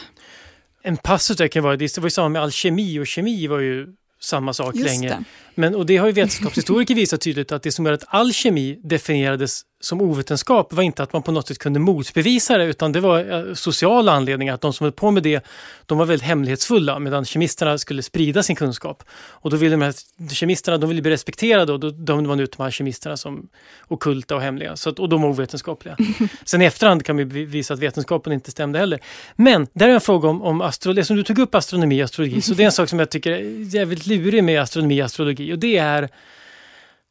en 0.87 0.97
passus 0.97 1.37
där 1.37 1.49
kan 1.49 1.63
vara, 1.63 1.77
det 1.77 1.99
var 1.99 2.07
ju 2.07 2.11
samma 2.11 2.29
med 2.29 2.43
alkemi 2.43 2.99
och 2.99 3.07
kemi 3.07 3.47
var 3.47 3.59
ju 3.59 3.87
samma 4.21 4.53
sak 4.53 4.75
Just 4.75 4.87
länge. 4.87 5.09
Det. 5.09 5.25
Men, 5.55 5.75
och 5.75 5.87
det 5.87 5.97
har 5.97 6.07
ju 6.07 6.13
vetenskapshistoriker 6.13 6.95
visat 7.05 7.21
tydligt 7.21 7.53
att 7.53 7.63
det 7.63 7.73
som 7.73 7.87
gör 7.87 7.93
att 7.93 8.05
all 8.09 8.33
kemi 8.33 8.81
definierades 8.83 9.63
som 9.87 10.01
ovetenskap 10.01 10.73
var 10.73 10.83
inte 10.83 11.03
att 11.03 11.13
man 11.13 11.23
på 11.23 11.33
något 11.33 11.49
sätt 11.49 11.59
kunde 11.59 11.81
motbevisa 11.81 12.59
det 12.59 12.65
utan 12.65 12.93
det 12.93 13.01
var 13.01 13.55
sociala 13.55 14.13
anledningar. 14.13 14.55
Att 14.55 14.61
de 14.61 14.73
som 14.73 14.85
höll 14.85 14.93
på 14.93 15.11
med 15.11 15.23
det, 15.23 15.45
de 15.87 15.99
var 15.99 16.07
väldigt 16.07 16.27
hemlighetsfulla 16.27 16.99
medan 16.99 17.25
kemisterna 17.25 17.79
skulle 17.79 18.03
sprida 18.03 18.43
sin 18.43 18.57
kunskap. 18.57 19.05
Och 19.29 19.51
då 19.51 19.57
ville 19.57 19.77
de 19.77 19.83
här 19.83 19.95
kemisterna 20.31 20.79
de 20.79 20.89
ville 20.89 21.03
bli 21.03 21.11
respekterade 21.11 21.73
och 21.73 21.81
då 21.81 21.91
dömde 21.91 22.29
man 22.29 22.41
ut 22.41 22.57
de 22.57 22.63
här 22.63 22.71
kemisterna 22.71 23.17
som 23.17 23.49
okulta 23.89 24.35
och 24.35 24.43
hemliga. 24.43 24.77
Så 24.77 24.91
att, 24.91 24.99
och 24.99 25.09
de 25.09 25.23
var 25.23 25.29
ovetenskapliga. 25.29 25.97
Sen 26.45 26.63
i 26.63 26.65
efterhand 26.65 27.05
kan 27.05 27.17
vi 27.17 27.25
visa 27.25 27.75
att 27.75 27.81
vetenskapen 27.81 28.33
inte 28.33 28.51
stämde 28.51 28.79
heller. 28.79 29.01
Men 29.37 29.67
där 29.73 29.89
är 29.89 29.93
en 29.93 30.01
fråga 30.01 30.29
om, 30.29 30.43
om 30.43 30.61
astrologi, 30.61 31.05
som 31.05 31.17
du 31.17 31.23
tog 31.23 31.39
upp 31.39 31.55
astronomi 31.55 32.03
och 32.03 32.05
astrologi, 32.05 32.41
så 32.41 32.55
det 32.55 32.63
är 32.63 32.67
en 32.67 32.73
sak 32.73 32.89
som 32.89 32.99
jag 32.99 33.11
tycker 33.11 33.33
är 33.33 33.75
jävligt 33.75 34.07
lurig 34.07 34.45
med 34.45 34.63
astronomi 34.63 35.03
och 35.03 35.07
astrologi 35.07 35.53
och 35.53 35.59
det 35.59 35.77
är 35.77 36.09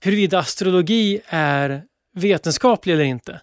huruvida 0.03 0.39
astrologi 0.39 1.19
är 1.27 1.83
vetenskaplig 2.15 2.93
eller 2.93 3.03
inte. 3.03 3.41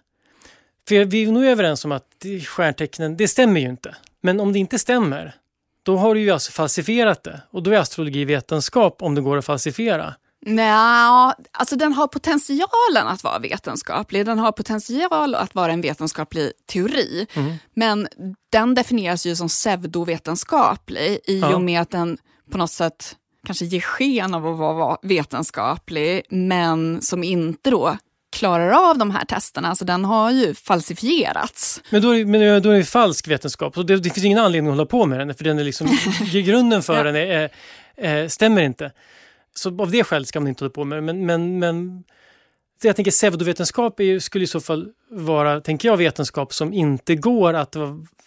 För 0.87 1.05
vi 1.05 1.23
är 1.23 1.31
nog 1.31 1.45
överens 1.45 1.85
om 1.85 1.91
att 1.91 2.25
stjärntecknen, 2.47 3.17
det 3.17 3.27
stämmer 3.27 3.61
ju 3.61 3.69
inte. 3.69 3.95
Men 4.21 4.39
om 4.39 4.53
det 4.53 4.59
inte 4.59 4.79
stämmer, 4.79 5.35
då 5.83 5.97
har 5.97 6.15
du 6.15 6.21
ju 6.21 6.31
alltså 6.31 6.51
falsifierat 6.51 7.23
det. 7.23 7.41
Och 7.49 7.63
då 7.63 7.71
är 7.71 7.77
astrologi 7.77 8.25
vetenskap 8.25 9.01
om 9.01 9.15
det 9.15 9.21
går 9.21 9.37
att 9.37 9.45
falsifiera. 9.45 10.13
Nej, 10.45 11.33
alltså 11.51 11.75
den 11.75 11.93
har 11.93 12.07
potentialen 12.07 13.07
att 13.07 13.23
vara 13.23 13.39
vetenskaplig. 13.39 14.25
Den 14.25 14.39
har 14.39 14.51
potential 14.51 15.35
att 15.35 15.55
vara 15.55 15.71
en 15.71 15.81
vetenskaplig 15.81 16.51
teori. 16.65 17.27
Mm. 17.33 17.53
Men 17.73 18.07
den 18.49 18.75
definieras 18.75 19.25
ju 19.25 19.35
som 19.35 19.47
pseudovetenskaplig 19.47 21.19
i 21.27 21.39
ja. 21.39 21.55
och 21.55 21.61
med 21.61 21.81
att 21.81 21.89
den 21.89 22.17
på 22.51 22.57
något 22.57 22.71
sätt 22.71 23.15
kanske 23.45 23.65
ger 23.65 23.81
sken 23.81 24.33
av 24.33 24.47
att 24.47 24.57
vara 24.57 24.97
vetenskaplig, 25.01 26.21
men 26.29 27.01
som 27.01 27.23
inte 27.23 27.69
då 27.69 27.97
klarar 28.33 28.89
av 28.89 28.97
de 28.97 29.11
här 29.11 29.25
testerna. 29.25 29.69
Alltså 29.69 29.85
den 29.85 30.05
har 30.05 30.31
ju 30.31 30.53
falsifierats. 30.53 31.81
Men 31.89 32.01
då 32.01 32.15
är, 32.15 32.25
men 32.25 32.61
då 32.61 32.69
är 32.69 32.77
det 32.77 32.85
falsk 32.85 33.27
vetenskap. 33.27 33.75
Så 33.75 33.83
det, 33.83 33.97
det, 33.97 34.09
finns 34.09 34.25
ingen 34.25 34.39
anledning 34.39 34.71
att 34.71 34.77
hålla 34.77 34.85
på 34.85 35.05
med 35.05 35.19
den, 35.19 35.35
för 35.35 35.43
den 35.43 35.59
är 35.59 35.63
liksom, 35.63 35.87
grunden 36.33 36.83
för 36.83 36.97
ja. 36.97 37.03
den 37.03 37.15
är, 37.15 37.49
är, 37.97 38.27
stämmer 38.27 38.61
inte. 38.61 38.91
Så 39.55 39.81
av 39.81 39.91
det 39.91 40.03
skälet 40.03 40.27
ska 40.27 40.39
man 40.39 40.47
inte 40.47 40.63
hålla 40.63 40.73
på 40.73 40.83
med 40.83 40.97
den. 40.97 41.05
Men, 41.05 41.25
men, 41.25 41.59
men 41.59 42.03
jag 42.83 42.95
tänker 42.95 43.11
pseudovetenskap 43.11 43.99
är, 43.99 44.19
skulle 44.19 44.43
i 44.43 44.47
så 44.47 44.61
fall 44.61 44.89
vara, 45.09 45.61
tänker 45.61 45.89
jag, 45.89 45.97
vetenskap 45.97 46.53
som 46.53 46.73
inte 46.73 47.15
går 47.15 47.53
att 47.53 47.75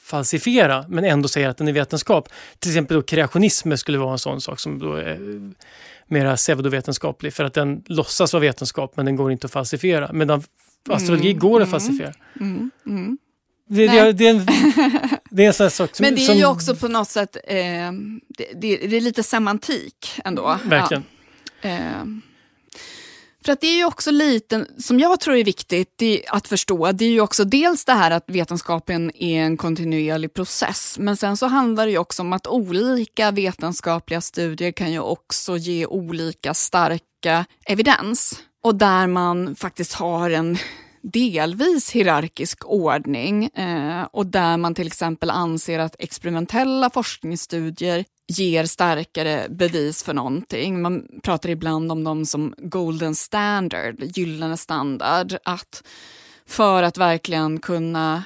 falsifiera 0.03 0.85
men 0.89 1.05
ändå 1.05 1.29
säger 1.29 1.49
att 1.49 1.57
den 1.57 1.69
är 1.69 1.73
vetenskap. 1.73 2.29
Till 2.59 2.71
exempel 2.71 2.95
då 2.95 3.03
kreationism 3.03 3.77
skulle 3.77 3.99
vara 3.99 4.13
en 4.13 4.19
sån 4.19 4.41
sak 4.41 4.61
som 4.61 4.79
då 4.79 4.95
är 4.95 5.19
mera 6.07 6.37
pseudovetenskaplig 6.37 7.33
för 7.33 7.45
att 7.45 7.55
den 7.55 7.83
låtsas 7.87 8.33
vara 8.33 8.41
vetenskap 8.41 8.97
men 8.97 9.07
den 9.07 9.17
går 9.17 9.33
inte 9.33 9.45
att 9.45 9.53
falsifiera. 9.53 10.13
Medan 10.13 10.43
astrologi 10.89 11.31
mm, 11.31 11.39
går 11.39 11.61
att 11.61 11.69
mm, 11.69 11.81
falsifiera. 11.81 12.13
Mm, 12.41 12.71
mm, 12.87 13.19
det, 13.69 13.87
det, 13.87 14.13
det, 14.13 14.27
är 14.27 14.31
en, 14.31 14.47
det 15.31 15.43
är 15.43 15.47
en 15.47 15.55
sån 15.55 15.71
sak 15.71 15.97
som... 15.97 16.05
Men 16.05 16.15
det 16.15 16.23
är 16.23 16.27
som, 16.27 16.37
ju 16.37 16.47
också 16.47 16.77
på 16.77 16.89
något 16.89 17.09
sätt, 17.09 17.37
eh, 17.45 17.57
det, 18.29 18.55
det, 18.57 18.97
är 18.97 19.01
lite 19.01 19.23
semantik 19.23 20.21
ändå. 20.25 20.59
Verkligen. 20.65 21.05
Ja. 21.63 21.69
Eh, 21.69 22.05
för 23.47 23.53
att 23.53 23.61
det 23.61 23.67
är 23.67 23.77
ju 23.77 23.85
också 23.85 24.11
lite, 24.11 24.67
som 24.79 25.01
jag 25.01 25.21
tror 25.21 25.37
är 25.37 25.45
viktigt 25.45 26.03
att 26.29 26.49
förstå, 26.49 26.93
det 26.93 27.05
är 27.05 27.11
ju 27.11 27.21
också 27.21 27.45
dels 27.45 27.85
det 27.85 27.93
här 27.93 28.11
att 28.11 28.25
vetenskapen 28.27 29.17
är 29.17 29.43
en 29.43 29.57
kontinuerlig 29.57 30.35
process. 30.35 30.97
Men 30.99 31.17
sen 31.17 31.37
så 31.37 31.47
handlar 31.47 31.87
det 31.87 31.93
ju 31.93 31.99
också 31.99 32.23
om 32.23 32.33
att 32.33 32.47
olika 32.47 33.31
vetenskapliga 33.31 34.21
studier 34.21 34.73
kan 34.73 34.93
ju 34.93 35.01
också 35.01 35.57
ge 35.57 35.87
olika 35.87 36.55
starka 36.55 37.45
evidens. 37.67 38.41
Och 38.63 38.75
där 38.75 39.07
man 39.07 39.57
faktiskt 39.57 39.93
har 39.93 40.31
en 40.31 40.59
delvis 41.13 41.91
hierarkisk 41.91 42.65
ordning 42.65 43.45
eh, 43.45 44.03
och 44.13 44.27
där 44.27 44.57
man 44.57 44.75
till 44.75 44.87
exempel 44.87 45.31
anser 45.31 45.79
att 45.79 45.97
experimentella 45.99 46.91
forskningsstudier 46.91 48.05
ger 48.29 48.65
starkare 48.65 49.47
bevis 49.51 50.03
för 50.03 50.15
någonting. 50.15 50.83
Man 50.83 51.07
pratar 51.23 51.49
ibland 51.49 51.93
om 51.93 52.05
dem 52.05 52.27
som 52.27 52.55
golden 52.59 53.15
standard, 53.15 54.03
gyllene 54.03 54.57
standard. 54.57 55.37
Att 55.45 55.83
för 56.47 56.83
att 56.83 56.99
verkligen 56.99 57.61
kunna 57.61 58.23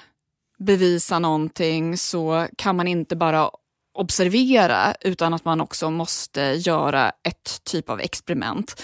bevisa 0.59 1.19
någonting 1.19 1.99
så 1.99 2.47
kan 2.57 2.77
man 2.77 2.89
inte 2.89 3.17
bara 3.17 3.51
observera 3.95 4.95
utan 5.01 5.35
att 5.35 5.45
man 5.45 5.61
också 5.61 5.91
måste 5.91 6.41
göra 6.41 7.13
ett 7.23 7.65
typ 7.65 7.91
av 7.91 8.01
experiment. 8.01 8.83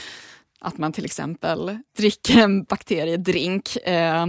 Att 0.60 0.78
man 0.78 0.92
till 0.92 1.04
exempel 1.04 1.78
dricker 1.96 2.38
en 2.38 2.64
bakteriedrink. 2.64 3.76
Eh, 3.76 4.26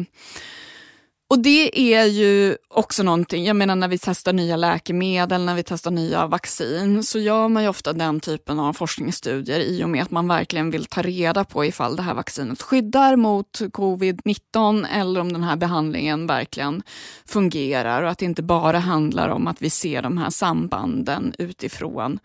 och 1.30 1.40
det 1.40 1.94
är 1.94 2.06
ju 2.06 2.58
också 2.70 3.04
någonting, 3.04 3.46
jag 3.46 3.56
menar 3.56 3.76
när 3.76 3.88
vi 3.88 3.98
testar 3.98 4.34
nya 4.34 4.56
läkemedel, 4.56 5.46
när 5.46 5.56
vi 5.56 5.64
testar 5.64 5.92
nya 5.92 6.28
vaccin, 6.28 7.04
så 7.04 7.20
gör 7.20 7.48
man 7.48 7.64
ju 7.64 7.70
ofta 7.70 7.94
den 7.94 8.20
typen 8.20 8.60
av 8.60 8.74
forskningsstudier 8.74 9.60
i 9.60 9.84
och 9.84 9.90
med 9.90 10.04
att 10.04 10.12
man 10.12 10.28
verkligen 10.28 10.72
vill 10.72 10.86
ta 10.86 11.02
reda 11.02 11.44
på 11.44 11.66
ifall 11.66 11.96
det 11.96 12.02
här 12.02 12.14
vaccinet 12.14 12.62
skyddar 12.62 13.16
mot 13.16 13.60
covid-19 13.60 14.88
eller 14.92 15.20
om 15.20 15.34
den 15.34 15.44
här 15.44 15.56
behandlingen 15.56 16.28
verkligen 16.28 16.84
fungerar 17.26 18.04
och 18.04 18.10
att 18.10 18.18
det 18.18 18.26
inte 18.26 18.44
bara 18.44 18.80
handlar 18.80 19.30
om 19.30 19.48
att 19.48 19.62
vi 19.62 19.70
ser 19.70 20.02
de 20.02 20.18
här 20.18 20.30
sambanden 20.30 21.34
utifrån 21.38 22.20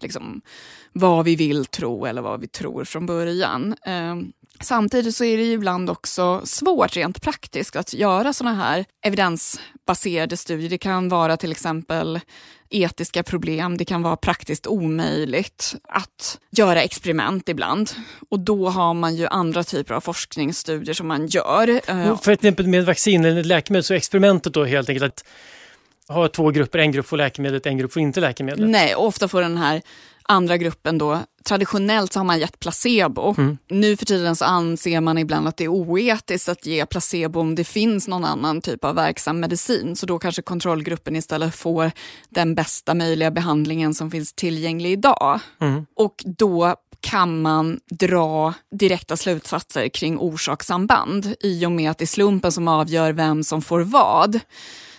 liksom, 0.00 0.40
vad 0.92 1.24
vi 1.24 1.36
vill 1.36 1.66
tro 1.66 2.06
eller 2.06 2.22
vad 2.22 2.40
vi 2.40 2.48
tror 2.48 2.84
från 2.84 3.06
början. 3.06 3.74
Eh, 3.86 4.16
Samtidigt 4.60 5.16
så 5.16 5.24
är 5.24 5.36
det 5.36 5.44
ibland 5.44 5.90
också 5.90 6.40
svårt 6.44 6.96
rent 6.96 7.22
praktiskt 7.22 7.76
att 7.76 7.94
göra 7.94 8.32
sådana 8.32 8.56
här 8.56 8.84
evidensbaserade 9.04 10.36
studier. 10.36 10.70
Det 10.70 10.78
kan 10.78 11.08
vara 11.08 11.36
till 11.36 11.52
exempel 11.52 12.20
etiska 12.70 13.22
problem, 13.22 13.76
det 13.76 13.84
kan 13.84 14.02
vara 14.02 14.16
praktiskt 14.16 14.66
omöjligt 14.66 15.74
att 15.88 16.38
göra 16.50 16.82
experiment 16.82 17.48
ibland. 17.48 17.90
Och 18.28 18.40
då 18.40 18.68
har 18.68 18.94
man 18.94 19.16
ju 19.16 19.26
andra 19.26 19.64
typer 19.64 19.94
av 19.94 20.00
forskningsstudier 20.00 20.94
som 20.94 21.08
man 21.08 21.26
gör. 21.26 21.80
För 22.16 22.32
exempel 22.32 22.66
med 22.66 22.86
vaccin 22.86 23.24
eller 23.24 23.44
läkemedel 23.44 23.84
så 23.84 23.94
experimentet 23.94 24.54
då 24.54 24.64
helt 24.64 24.88
enkelt 24.88 25.04
att 25.04 25.24
ha 26.08 26.28
två 26.28 26.50
grupper, 26.50 26.78
en 26.78 26.92
grupp 26.92 27.06
får 27.06 27.16
läkemedlet, 27.16 27.66
en 27.66 27.78
grupp 27.78 27.92
får 27.92 28.02
inte 28.02 28.20
läkemedlet. 28.20 28.70
Nej, 28.70 28.94
ofta 28.94 29.28
får 29.28 29.42
den 29.42 29.56
här 29.56 29.82
andra 30.28 30.56
gruppen 30.56 30.98
då, 30.98 31.20
traditionellt 31.44 32.12
så 32.12 32.18
har 32.18 32.24
man 32.24 32.38
gett 32.38 32.58
placebo. 32.58 33.34
Mm. 33.38 33.58
Nu 33.68 33.96
för 33.96 34.06
tiden 34.06 34.36
så 34.36 34.44
anser 34.44 35.00
man 35.00 35.18
ibland 35.18 35.48
att 35.48 35.56
det 35.56 35.64
är 35.64 35.68
oetiskt 35.68 36.48
att 36.48 36.66
ge 36.66 36.86
placebo 36.86 37.40
om 37.40 37.54
det 37.54 37.64
finns 37.64 38.08
någon 38.08 38.24
annan 38.24 38.60
typ 38.60 38.84
av 38.84 38.94
verksam 38.94 39.40
medicin. 39.40 39.96
Så 39.96 40.06
då 40.06 40.18
kanske 40.18 40.42
kontrollgruppen 40.42 41.16
istället 41.16 41.54
får 41.54 41.90
den 42.28 42.54
bästa 42.54 42.94
möjliga 42.94 43.30
behandlingen 43.30 43.94
som 43.94 44.10
finns 44.10 44.32
tillgänglig 44.32 44.92
idag. 44.92 45.40
Mm. 45.60 45.86
Och 45.96 46.24
då 46.38 46.76
kan 47.00 47.42
man 47.42 47.80
dra 47.90 48.54
direkta 48.70 49.16
slutsatser 49.16 49.88
kring 49.88 50.18
orsakssamband 50.18 51.34
i 51.40 51.66
och 51.66 51.72
med 51.72 51.90
att 51.90 51.98
det 51.98 52.04
är 52.04 52.06
slumpen 52.06 52.52
som 52.52 52.68
avgör 52.68 53.12
vem 53.12 53.44
som 53.44 53.62
får 53.62 53.80
vad 53.80 54.40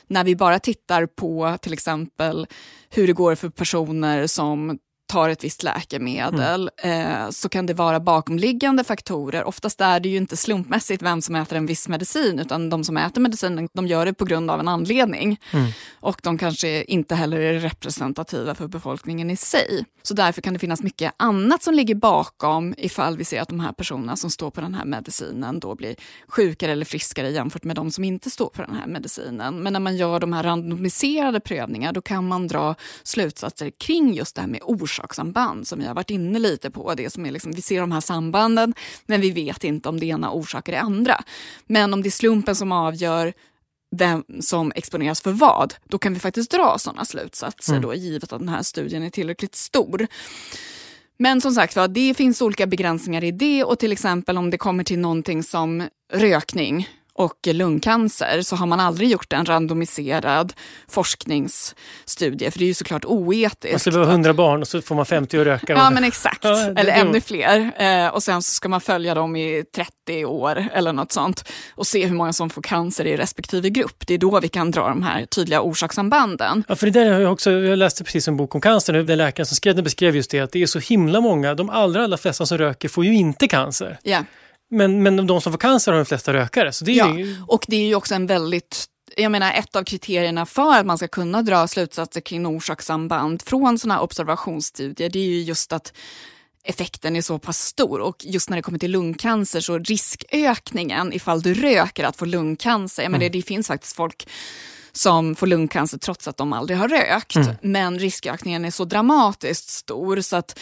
när 0.07 0.23
vi 0.23 0.35
bara 0.35 0.59
tittar 0.59 1.05
på 1.05 1.57
till 1.61 1.73
exempel 1.73 2.47
hur 2.89 3.07
det 3.07 3.13
går 3.13 3.35
för 3.35 3.49
personer 3.49 4.27
som 4.27 4.79
tar 5.09 5.29
ett 5.29 5.43
visst 5.43 5.63
läkemedel 5.63 6.69
mm. 6.77 7.11
eh, 7.11 7.29
så 7.29 7.49
kan 7.49 7.65
det 7.65 7.73
vara 7.73 7.99
bakomliggande 7.99 8.83
faktorer. 8.83 9.43
Oftast 9.43 9.81
är 9.81 9.99
det 9.99 10.09
ju 10.09 10.17
inte 10.17 10.37
slumpmässigt 10.37 11.03
vem 11.03 11.21
som 11.21 11.35
äter 11.35 11.57
en 11.57 11.65
viss 11.65 11.87
medicin 11.87 12.39
utan 12.39 12.69
de 12.69 12.83
som 12.83 12.97
äter 12.97 13.21
medicinen 13.21 13.69
de 13.73 13.87
gör 13.87 14.05
det 14.05 14.13
på 14.13 14.25
grund 14.25 14.51
av 14.51 14.59
en 14.59 14.67
anledning. 14.67 15.39
Mm. 15.51 15.71
Och 15.99 16.19
de 16.23 16.37
kanske 16.37 16.83
inte 16.83 17.15
heller 17.15 17.39
är 17.39 17.59
representativa 17.59 18.55
för 18.55 18.67
befolkningen 18.67 19.29
i 19.29 19.35
sig. 19.35 19.85
Så 20.03 20.13
därför 20.13 20.41
kan 20.41 20.53
det 20.53 20.59
finnas 20.59 20.83
mycket 20.83 21.13
annat 21.17 21.63
som 21.63 21.73
ligger 21.73 21.95
bakom 21.95 22.75
ifall 22.77 23.17
vi 23.17 23.25
ser 23.25 23.41
att 23.41 23.49
de 23.49 23.59
här 23.59 23.71
personerna 23.71 24.15
som 24.15 24.29
står 24.29 24.51
på 24.51 24.61
den 24.61 24.73
här 24.73 24.85
medicinen 24.85 25.59
då 25.59 25.75
blir 25.75 25.95
sjukare 26.27 26.71
eller 26.71 26.85
friskare 26.85 27.29
jämfört 27.29 27.63
med 27.63 27.75
de 27.75 27.91
som 27.91 28.03
inte 28.03 28.29
står 28.29 28.49
på 28.49 28.61
den 28.61 28.75
här 28.75 28.87
medicinen. 28.87 29.63
Men 29.63 29.73
när 29.73 29.79
man 29.79 29.97
gör 29.97 30.19
de 30.19 30.33
här 30.33 30.43
randomiserade 30.43 31.39
prövningar 31.39 31.93
då 31.93 32.01
kan 32.01 32.27
man 32.27 32.47
dra 32.47 32.75
slutsatser 33.03 33.69
kring 33.69 34.13
just 34.13 34.35
det 34.35 34.41
här 34.41 34.47
med 34.47 34.61
orsakssamband 34.99 35.67
som 35.67 35.79
vi 35.79 35.85
har 35.85 35.93
varit 35.93 36.09
inne 36.09 36.39
lite 36.39 36.71
på. 36.71 36.93
Det 36.93 37.09
som 37.09 37.25
är 37.25 37.31
liksom, 37.31 37.51
vi 37.51 37.61
ser 37.61 37.81
de 37.81 37.91
här 37.91 38.01
sambanden 38.01 38.73
men 39.05 39.21
vi 39.21 39.31
vet 39.31 39.63
inte 39.63 39.89
om 39.89 39.99
det 39.99 40.05
ena 40.05 40.31
orsakar 40.31 40.73
det 40.73 40.79
andra. 40.79 41.23
Men 41.67 41.93
om 41.93 42.03
det 42.03 42.09
är 42.09 42.11
slumpen 42.11 42.55
som 42.55 42.71
avgör 42.71 43.33
vem 43.95 44.23
som 44.41 44.71
exponeras 44.75 45.21
för 45.21 45.31
vad, 45.31 45.73
då 45.87 45.97
kan 45.97 46.13
vi 46.13 46.19
faktiskt 46.19 46.51
dra 46.51 46.75
sådana 46.77 47.05
slutsatser 47.05 47.73
mm. 47.73 47.81
då, 47.81 47.93
givet 47.93 48.33
att 48.33 48.39
den 48.39 48.49
här 48.49 48.63
studien 48.63 49.03
är 49.03 49.09
tillräckligt 49.09 49.55
stor. 49.55 50.07
Men 51.17 51.41
som 51.41 51.51
sagt 51.51 51.77
det 51.89 52.13
finns 52.13 52.41
olika 52.41 52.67
begränsningar 52.67 53.23
i 53.23 53.31
det 53.31 53.63
och 53.63 53.79
till 53.79 53.91
exempel 53.91 54.37
om 54.37 54.49
det 54.49 54.57
kommer 54.57 54.83
till 54.83 54.99
någonting 54.99 55.43
som 55.43 55.87
rökning 56.13 56.87
och 57.19 57.47
lungcancer 57.53 58.41
så 58.41 58.55
har 58.55 58.65
man 58.65 58.79
aldrig 58.79 59.09
gjort 59.09 59.33
en 59.33 59.45
randomiserad 59.45 60.53
forskningsstudie 60.87 62.51
för 62.51 62.59
det 62.59 62.65
är 62.65 62.67
ju 62.67 62.73
såklart 62.73 63.05
oetiskt. 63.05 63.73
Man 63.73 63.79
skulle 63.79 63.97
vara 63.97 64.09
100 64.09 64.33
barn 64.33 64.61
och 64.61 64.67
så 64.67 64.81
får 64.81 64.95
man 64.95 65.05
50 65.05 65.39
att 65.39 65.45
röka. 65.45 65.73
Ja 65.73 65.89
men 65.89 66.03
exakt, 66.03 66.39
ja, 66.43 66.73
eller 66.75 66.91
ännu 66.91 67.21
fler. 67.21 67.71
Eh, 67.77 68.07
och 68.07 68.23
sen 68.23 68.41
så 68.41 68.51
ska 68.51 68.69
man 68.69 68.81
följa 68.81 69.13
dem 69.13 69.35
i 69.35 69.63
30 69.75 70.25
år 70.25 70.67
eller 70.73 70.93
något 70.93 71.11
sånt 71.11 71.49
och 71.75 71.87
se 71.87 72.05
hur 72.05 72.15
många 72.15 72.33
som 72.33 72.49
får 72.49 72.61
cancer 72.61 73.05
i 73.05 73.17
respektive 73.17 73.69
grupp. 73.69 74.07
Det 74.07 74.13
är 74.13 74.17
då 74.17 74.39
vi 74.39 74.47
kan 74.47 74.71
dra 74.71 74.89
de 74.89 75.03
här 75.03 75.25
tydliga 75.25 75.61
orsakssambanden. 75.61 76.63
Ja, 76.67 76.75
för 76.75 76.85
det 76.85 76.91
där 77.03 77.11
har 77.11 77.19
jag 77.19 77.31
också, 77.31 77.51
jag 77.51 77.77
läste 77.77 78.03
precis 78.03 78.27
en 78.27 78.37
bok 78.37 78.55
om 78.55 78.61
cancer, 78.61 78.93
den 78.93 79.17
läkaren 79.17 79.45
som 79.45 79.55
skrev 79.55 79.75
den 79.75 79.83
beskrev 79.83 80.15
just 80.15 80.31
det 80.31 80.39
att 80.39 80.51
det 80.51 80.61
är 80.61 80.67
så 80.67 80.79
himla 80.79 81.21
många, 81.21 81.55
de 81.55 81.69
allra, 81.69 82.03
allra 82.03 82.17
flesta 82.17 82.45
som 82.45 82.57
röker 82.57 82.89
får 82.89 83.05
ju 83.05 83.15
inte 83.15 83.47
cancer. 83.47 83.99
Yeah. 84.03 84.23
Men, 84.69 85.03
men 85.03 85.27
de 85.27 85.41
som 85.41 85.53
får 85.53 85.59
cancer 85.59 85.91
har 85.91 85.99
de 85.99 86.05
flesta 86.05 86.33
rökare. 86.33 86.71
Så 86.71 86.85
det 86.85 86.91
är 86.91 86.95
ja, 86.95 87.17
ju... 87.17 87.41
och 87.47 87.65
det 87.67 87.75
är 87.75 87.87
ju 87.87 87.95
också 87.95 88.15
en 88.15 88.27
väldigt 88.27 88.85
jag 89.17 89.31
menar 89.31 89.53
ett 89.53 89.75
av 89.75 89.83
kriterierna 89.83 90.45
för 90.45 90.77
att 90.77 90.85
man 90.85 90.97
ska 90.97 91.07
kunna 91.07 91.41
dra 91.41 91.67
slutsatser 91.67 92.21
kring 92.21 92.47
orsakssamband 92.47 93.41
från 93.41 93.79
sådana 93.79 94.01
observationsstudier 94.01 95.09
det 95.09 95.19
är 95.19 95.25
ju 95.25 95.41
just 95.41 95.73
att 95.73 95.93
effekten 96.63 97.15
är 97.15 97.21
så 97.21 97.39
pass 97.39 97.59
stor 97.59 97.99
och 97.99 98.15
just 98.19 98.49
när 98.49 98.57
det 98.57 98.63
kommer 98.63 98.79
till 98.79 98.91
lungcancer 98.91 99.61
så 99.61 99.77
riskökningen 99.77 101.13
ifall 101.13 101.41
du 101.41 101.53
röker 101.53 102.03
att 102.03 102.15
få 102.15 102.25
lungcancer, 102.25 103.03
mm. 103.03 103.11
men 103.11 103.19
det, 103.19 103.29
det 103.29 103.41
finns 103.41 103.67
faktiskt 103.67 103.95
folk 103.95 104.27
som 104.91 105.35
får 105.35 105.47
lungcancer 105.47 105.97
trots 105.97 106.27
att 106.27 106.37
de 106.37 106.53
aldrig 106.53 106.77
har 106.77 106.87
rökt. 106.87 107.35
Mm. 107.35 107.55
Men 107.61 107.99
riskökningen 107.99 108.65
är 108.65 108.71
så 108.71 108.85
dramatiskt 108.85 109.69
stor 109.69 110.21
så 110.21 110.35
att 110.35 110.59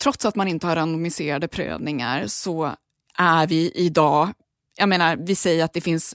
trots 0.00 0.24
att 0.24 0.34
man 0.34 0.48
inte 0.48 0.66
har 0.66 0.76
randomiserade 0.76 1.48
prövningar 1.48 2.26
så 2.26 2.74
är 3.16 3.46
vi 3.46 3.72
idag, 3.74 4.32
jag 4.78 4.88
menar 4.88 5.16
vi 5.16 5.34
säger 5.34 5.64
att 5.64 5.72
det 5.72 5.80
finns 5.80 6.14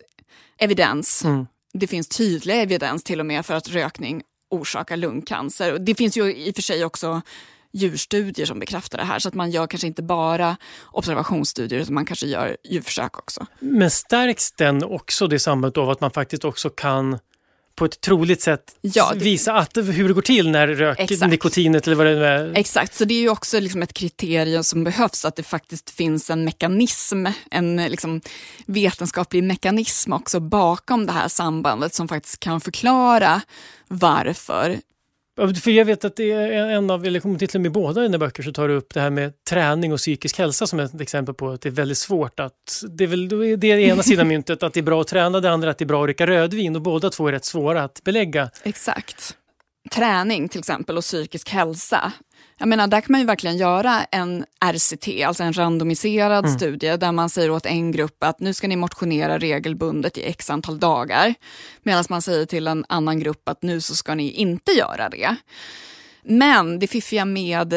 evidens, 0.57 1.25
mm. 1.25 1.47
det 1.73 1.87
finns 1.87 2.07
tydlig 2.07 2.61
evidens 2.61 3.03
till 3.03 3.19
och 3.19 3.25
med 3.25 3.45
för 3.45 3.53
att 3.53 3.69
rökning 3.69 4.21
orsakar 4.49 4.97
lungcancer. 4.97 5.79
Det 5.79 5.95
finns 5.95 6.17
ju 6.17 6.35
i 6.35 6.51
och 6.51 6.55
för 6.55 6.61
sig 6.61 6.85
också 6.85 7.21
djurstudier 7.73 8.45
som 8.45 8.59
bekräftar 8.59 8.97
det 8.97 9.03
här. 9.03 9.19
Så 9.19 9.27
att 9.27 9.33
man 9.33 9.51
gör 9.51 9.67
kanske 9.67 9.87
inte 9.87 10.03
bara 10.03 10.57
observationsstudier 10.91 11.79
utan 11.79 11.93
man 11.93 12.05
kanske 12.05 12.27
gör 12.27 12.57
djurförsök 12.63 13.17
också. 13.17 13.45
Men 13.59 13.91
stärks 13.91 14.51
den 14.51 14.83
också 14.83 15.27
det 15.27 15.39
sambandet 15.39 15.77
av 15.77 15.89
att 15.89 16.01
man 16.01 16.11
faktiskt 16.11 16.45
också 16.45 16.69
kan 16.69 17.19
på 17.75 17.85
ett 17.85 18.01
troligt 18.01 18.41
sätt 18.41 18.75
ja, 18.81 19.11
det... 19.13 19.23
visa 19.23 19.53
att, 19.53 19.77
hur 19.77 20.07
det 20.07 20.13
går 20.13 20.21
till 20.21 20.51
när 20.51 20.67
rök, 20.67 20.99
Exakt. 20.99 21.31
nikotinet 21.31 21.87
eller 21.87 21.95
vad 21.95 22.05
det 22.05 22.15
nu 22.15 22.25
är. 22.25 22.57
Exakt, 22.57 22.95
så 22.95 23.05
det 23.05 23.13
är 23.13 23.21
ju 23.21 23.29
också 23.29 23.59
liksom 23.59 23.81
ett 23.81 23.93
kriterium 23.93 24.63
som 24.63 24.83
behövs, 24.83 25.25
att 25.25 25.35
det 25.35 25.43
faktiskt 25.43 25.89
finns 25.89 26.29
en 26.29 26.43
mekanism, 26.43 27.25
en 27.51 27.75
liksom 27.75 28.21
vetenskaplig 28.65 29.43
mekanism 29.43 30.13
också 30.13 30.39
bakom 30.39 31.05
det 31.05 31.11
här 31.11 31.27
sambandet 31.27 31.93
som 31.93 32.07
faktiskt 32.07 32.39
kan 32.39 32.61
förklara 32.61 33.41
varför 33.87 34.77
för 35.47 35.71
jag 35.71 35.85
vet 35.85 36.05
att 36.05 36.15
det 36.15 36.31
är 36.31 36.51
en 36.51 36.89
av, 36.89 37.05
eller 37.05 37.19
kommer 37.19 37.37
till 37.37 37.49
och 37.53 37.61
med 37.61 37.71
båda 37.71 38.01
dina 38.01 38.17
böcker 38.17 38.43
så 38.43 38.51
tar 38.51 38.67
du 38.67 38.73
upp 38.73 38.93
det 38.93 39.01
här 39.01 39.09
med 39.09 39.33
träning 39.49 39.93
och 39.93 39.99
psykisk 39.99 40.37
hälsa 40.37 40.67
som 40.67 40.79
ett 40.79 41.01
exempel 41.01 41.35
på 41.35 41.49
att 41.49 41.61
det 41.61 41.69
är 41.69 41.73
väldigt 41.73 41.97
svårt 41.97 42.39
att, 42.39 42.83
det 42.89 43.03
är 43.03 43.07
väl 43.07 43.29
det 43.59 43.71
är 43.71 43.77
ena 43.77 44.03
sidan 44.03 44.27
myntet 44.27 44.63
att 44.63 44.73
det 44.73 44.79
är 44.79 44.83
bra 44.83 45.01
att 45.01 45.07
träna, 45.07 45.39
det 45.39 45.51
andra 45.51 45.69
att 45.69 45.77
det 45.77 45.83
är 45.83 45.87
bra 45.87 46.01
att 46.01 46.07
dricka 46.07 46.27
rödvin 46.27 46.75
och 46.75 46.81
båda 46.81 47.09
två 47.09 47.27
är 47.27 47.31
rätt 47.31 47.45
svåra 47.45 47.83
att 47.83 48.03
belägga. 48.03 48.49
Exakt. 48.63 49.37
Träning 49.91 50.49
till 50.49 50.59
exempel 50.59 50.97
och 50.97 51.03
psykisk 51.03 51.49
hälsa 51.49 52.13
jag 52.61 52.67
menar, 52.67 52.87
där 52.87 53.01
kan 53.01 53.11
man 53.11 53.21
ju 53.21 53.27
verkligen 53.27 53.57
göra 53.57 54.03
en 54.11 54.45
RCT, 54.65 55.23
alltså 55.25 55.43
en 55.43 55.53
randomiserad 55.53 56.45
mm. 56.45 56.57
studie 56.57 56.97
där 56.97 57.11
man 57.11 57.29
säger 57.29 57.51
åt 57.51 57.65
en 57.65 57.91
grupp 57.91 58.23
att 58.23 58.39
nu 58.39 58.53
ska 58.53 58.67
ni 58.67 58.75
motionera 58.75 59.37
regelbundet 59.37 60.17
i 60.17 60.23
x 60.23 60.49
antal 60.49 60.79
dagar. 60.79 61.33
Medan 61.83 62.03
man 62.09 62.21
säger 62.21 62.45
till 62.45 62.67
en 62.67 62.85
annan 62.89 63.19
grupp 63.19 63.49
att 63.49 63.61
nu 63.61 63.81
så 63.81 63.95
ska 63.95 64.15
ni 64.15 64.31
inte 64.31 64.71
göra 64.71 65.09
det. 65.09 65.35
Men 66.23 66.79
det 66.79 66.87
fiffiga 66.87 67.25
med 67.25 67.73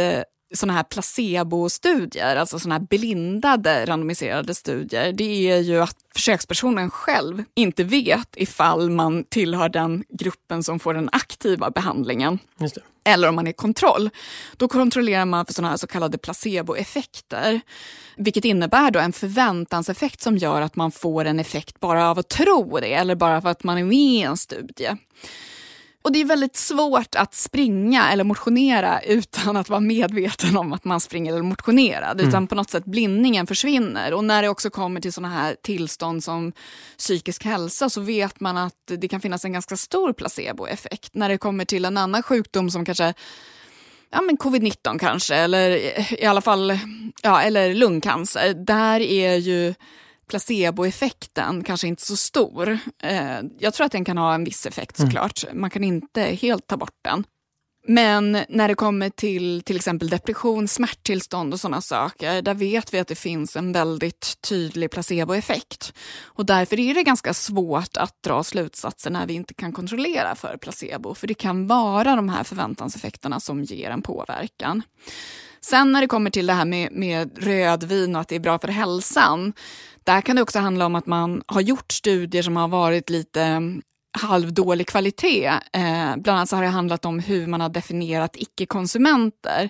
såna 0.55 0.73
här 0.73 0.83
placebostudier, 0.83 2.37
alltså 2.37 2.59
såna 2.59 2.75
här 2.75 2.83
blindade 2.83 3.87
randomiserade 3.87 4.55
studier, 4.55 5.13
det 5.13 5.51
är 5.51 5.59
ju 5.59 5.83
att 5.83 5.97
försökspersonen 6.15 6.91
själv 6.91 7.45
inte 7.55 7.85
vet 7.85 8.29
ifall 8.37 8.91
man 8.91 9.25
tillhör 9.25 9.69
den 9.69 10.05
gruppen 10.09 10.63
som 10.63 10.79
får 10.79 10.95
den 10.95 11.09
aktiva 11.13 11.71
behandlingen. 11.71 12.39
Eller 13.05 13.29
om 13.29 13.35
man 13.35 13.47
är 13.47 13.53
kontroll. 13.53 14.11
Då 14.57 14.69
kontrollerar 14.69 15.25
man 15.25 15.47
för 15.47 15.53
såna 15.55 15.69
här 15.69 15.77
så 15.77 15.87
kallade 15.87 16.19
placeboeffekter. 16.19 17.61
Vilket 18.17 18.45
innebär 18.45 18.91
då 18.91 19.01
en 19.01 19.13
förväntanseffekt 19.13 20.23
som 20.23 20.37
gör 20.37 20.61
att 20.61 20.77
man 20.77 20.93
får 20.93 21.25
en 21.25 21.41
effekt 21.41 21.81
bara 21.81 22.11
av 22.11 22.19
att 22.19 22.29
tro 22.29 22.81
det 22.81 22.95
eller 22.95 23.15
bara 23.15 23.43
för 23.43 23.49
att 23.49 23.65
man 23.65 23.79
är 23.79 23.85
med 23.85 23.99
i 23.99 24.23
en 24.23 24.37
studie. 24.37 24.97
Och 26.05 26.13
det 26.13 26.21
är 26.21 26.25
väldigt 26.25 26.57
svårt 26.57 27.15
att 27.15 27.35
springa 27.35 28.13
eller 28.13 28.25
motionera 28.25 29.01
utan 29.01 29.57
att 29.57 29.69
vara 29.69 29.81
medveten 29.81 30.57
om 30.57 30.73
att 30.73 30.85
man 30.85 31.01
springer 31.01 31.33
eller 31.33 31.43
motionerar. 31.43 32.13
Mm. 32.13 32.29
Utan 32.29 32.47
på 32.47 32.55
något 32.55 32.71
sätt 32.71 32.85
blindningen 32.85 33.47
försvinner. 33.47 34.15
Och 34.15 34.25
när 34.25 34.43
det 34.43 34.49
också 34.49 34.71
kommer 34.71 35.01
till 35.01 35.13
sådana 35.13 35.35
här 35.35 35.57
tillstånd 35.63 36.25
som 36.25 36.53
psykisk 36.99 37.45
hälsa 37.45 37.91
så 37.91 38.01
vet 38.01 38.41
man 38.41 38.57
att 38.57 38.75
det 38.87 39.09
kan 39.09 39.21
finnas 39.21 39.45
en 39.45 39.53
ganska 39.53 39.77
stor 39.77 40.13
placeboeffekt. 40.13 41.15
När 41.15 41.29
det 41.29 41.39
kommer 41.39 41.65
till 41.65 41.85
en 41.85 41.97
annan 41.97 42.23
sjukdom 42.23 42.71
som 42.71 42.85
kanske 42.85 43.15
ja, 44.11 44.21
men 44.21 44.37
covid-19 44.37 44.99
kanske, 44.99 45.35
eller 45.35 45.71
i 46.23 46.27
alla 46.27 46.41
fall 46.41 46.79
ja, 47.23 47.43
eller 47.43 47.75
lungcancer. 47.75 48.55
Där 48.55 49.01
är 49.01 49.35
ju 49.37 49.75
placeboeffekten 50.27 51.65
kanske 51.65 51.89
inte 51.89 52.03
så 52.03 52.17
stor. 52.17 52.79
Eh, 53.03 53.41
jag 53.59 53.75
tror 53.75 53.87
att 53.87 53.93
den 53.93 54.05
kan 54.05 54.19
ha 54.19 54.35
en 54.35 54.45
viss 54.45 54.67
effekt 54.67 54.99
mm. 54.99 55.11
såklart. 55.11 55.45
Man 55.53 55.71
kan 55.71 55.85
inte 55.85 56.23
helt 56.23 56.67
ta 56.67 56.77
bort 56.77 56.99
den. 57.03 57.25
Men 57.87 58.39
när 58.49 58.69
det 58.69 58.75
kommer 58.75 59.11
till 59.11 59.63
till 59.63 59.77
exempel 59.77 60.09
depression, 60.09 60.69
smärttillstånd 60.69 61.53
och 61.53 61.61
sådana 61.61 61.81
saker, 61.81 62.43
där 62.43 62.55
vet 62.55 62.95
vi 62.95 62.99
att 62.99 63.09
det 63.09 63.15
finns 63.15 63.57
en 63.57 63.73
väldigt 63.73 64.39
tydlig 64.41 64.91
placeboeffekt. 64.91 65.95
Och 66.23 66.47
därför 66.47 66.81
är 66.81 66.95
det 66.95 67.03
ganska 67.03 67.35
svårt 67.35 67.97
att 67.97 68.23
dra 68.23 68.45
slutsatser 68.45 69.11
när 69.11 69.27
vi 69.27 69.35
inte 69.35 69.55
kan 69.55 69.73
kontrollera 69.73 70.35
för 70.35 70.57
placebo, 70.57 71.15
för 71.15 71.27
det 71.27 71.35
kan 71.35 71.67
vara 71.67 72.17
de 72.17 72.29
här 72.29 72.45
förväntanseffekterna 72.45 73.41
som 73.41 73.63
ger 73.63 73.91
en 73.91 74.03
påverkan. 74.03 74.83
Sen 75.61 75.93
när 75.93 76.01
det 76.01 76.07
kommer 76.07 76.31
till 76.31 76.47
det 76.47 76.53
här 76.53 76.65
med, 76.65 76.93
med 76.93 77.39
rödvin 77.39 78.15
och 78.15 78.21
att 78.21 78.29
det 78.29 78.37
är 78.37 78.41
bra 78.41 78.59
för 78.59 78.69
hälsan, 78.69 79.53
där 80.05 80.21
kan 80.21 80.37
det 80.37 80.43
också 80.43 80.59
handla 80.59 80.87
om 80.87 80.95
att 80.95 81.07
man 81.07 81.43
har 81.47 81.61
gjort 81.61 81.93
studier 81.93 82.43
som 82.43 82.57
har 82.57 82.69
varit 82.69 83.11
lite 83.11 83.43
mm, 83.43 83.83
halvdålig 84.19 84.87
kvalitet. 84.87 85.47
Eh, 85.73 86.17
bland 86.17 86.29
annat 86.29 86.49
så 86.49 86.57
har 86.57 86.63
det 86.63 86.69
handlat 86.69 87.05
om 87.05 87.19
hur 87.19 87.47
man 87.47 87.61
har 87.61 87.69
definierat 87.69 88.37
icke-konsumenter. 88.37 89.69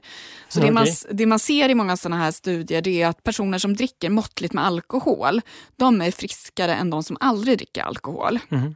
Så 0.49 0.59
okay. 0.59 0.69
det, 0.69 0.75
man, 0.75 0.87
det 1.11 1.27
man 1.27 1.39
ser 1.39 1.69
i 1.69 1.75
många 1.75 1.97
sådana 1.97 2.23
här 2.23 2.31
studier 2.31 2.83
det 2.83 3.03
är 3.03 3.09
att 3.09 3.23
personer 3.23 3.59
som 3.59 3.77
dricker 3.77 4.11
måttligt 4.11 4.55
med 4.55 4.67
alkohol, 4.67 5.41
de 5.77 6.01
är 6.01 6.11
friskare 6.11 6.75
än 6.75 6.91
de 6.91 7.03
som 7.03 7.17
aldrig 7.21 7.59
dricker 7.59 7.83
alkohol. 7.83 8.39
Mm. 8.51 8.75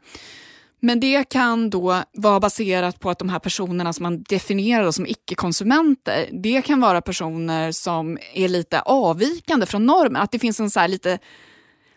Men 0.80 1.00
det 1.00 1.28
kan 1.28 1.70
då 1.70 2.02
vara 2.12 2.40
baserat 2.40 3.00
på 3.00 3.10
att 3.10 3.18
de 3.18 3.28
här 3.28 3.38
personerna 3.38 3.92
som 3.92 4.02
man 4.02 4.22
definierar 4.22 4.90
som 4.90 5.06
icke-konsumenter, 5.06 6.28
det 6.32 6.62
kan 6.62 6.80
vara 6.80 7.00
personer 7.00 7.72
som 7.72 8.18
är 8.34 8.48
lite 8.48 8.80
avvikande 8.80 9.66
från 9.66 9.86
normen. 9.86 10.22
Att 10.22 10.32
det 10.32 10.38
finns 10.38 10.60
en 10.60 10.70
så 10.70 10.86
lite 10.86 11.18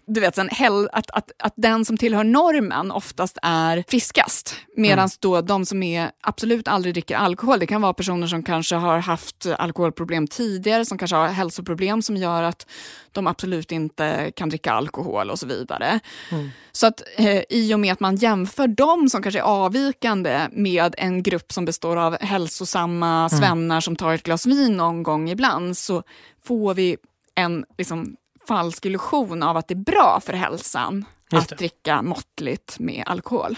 du 0.06 0.22
vet, 0.22 0.38
en 0.38 0.50
hell, 0.50 0.90
att, 0.94 1.12
att, 1.12 1.32
att 1.40 1.54
den 1.56 1.86
som 1.86 1.98
tillhör 1.98 2.24
normen 2.24 2.92
oftast 2.92 3.38
är 3.42 3.84
friskast. 3.88 4.56
Medan 4.76 5.00
mm. 5.00 5.10
då 5.20 5.42
de 5.42 5.66
som 5.66 5.84
är 5.84 6.12
absolut 6.22 6.68
aldrig 6.68 6.94
dricker 6.94 7.16
alkohol, 7.16 7.60
det 7.60 7.68
kan 7.68 7.82
vara 7.82 7.94
personer 7.94 8.28
som 8.28 8.44
kanske 8.44 8.76
har 8.76 8.98
haft 8.98 9.46
alkoholproblem 9.58 10.28
tidigare, 10.28 10.86
som 10.86 10.98
kanske 10.98 11.16
har 11.16 11.28
hälsoproblem 11.28 12.02
som 12.02 12.18
gör 12.18 12.44
att 12.44 12.68
de 13.12 13.28
absolut 13.28 13.72
inte 13.72 14.32
kan 14.36 14.50
dricka 14.50 14.72
alkohol 14.72 15.30
och 15.30 15.40
så 15.40 15.48
vidare. 15.48 16.00
Mm. 16.32 16.50
Så 16.72 16.88
att 16.88 17.02
eh, 17.18 17.42
i 17.50 17.74
och 17.74 17.80
med 17.80 17.94
att 17.94 18.00
man 18.00 18.16
jämför 18.16 18.68
dem 18.68 19.10
som 19.10 19.24
kanske 19.24 19.40
är 19.40 19.44
avvikande 19.44 20.48
med 20.52 20.96
en 20.98 21.24
grupp 21.24 21.52
som 21.52 21.66
består 21.66 21.98
av 21.98 22.18
hälsosamma 22.22 23.18
mm. 23.18 23.30
svennar 23.30 23.76
mm. 23.76 23.82
som 23.82 23.96
tar 23.96 24.14
ett 24.14 24.24
glas 24.24 24.46
vin 24.46 24.78
någon 24.78 25.04
gång 25.04 25.30
ibland 25.30 25.78
så 25.78 26.04
får 26.44 26.74
vi 26.74 26.98
en 27.36 27.66
liksom, 27.78 28.16
falsk 28.52 28.86
illusion 28.86 29.44
av 29.44 29.58
att 29.58 29.68
det 29.68 29.74
är 29.74 29.76
bra 29.76 30.22
för 30.26 30.34
hälsan 30.34 31.06
att 31.32 31.50
dricka 31.50 32.02
måttligt 32.02 32.80
med 32.80 33.04
alkohol. 33.06 33.58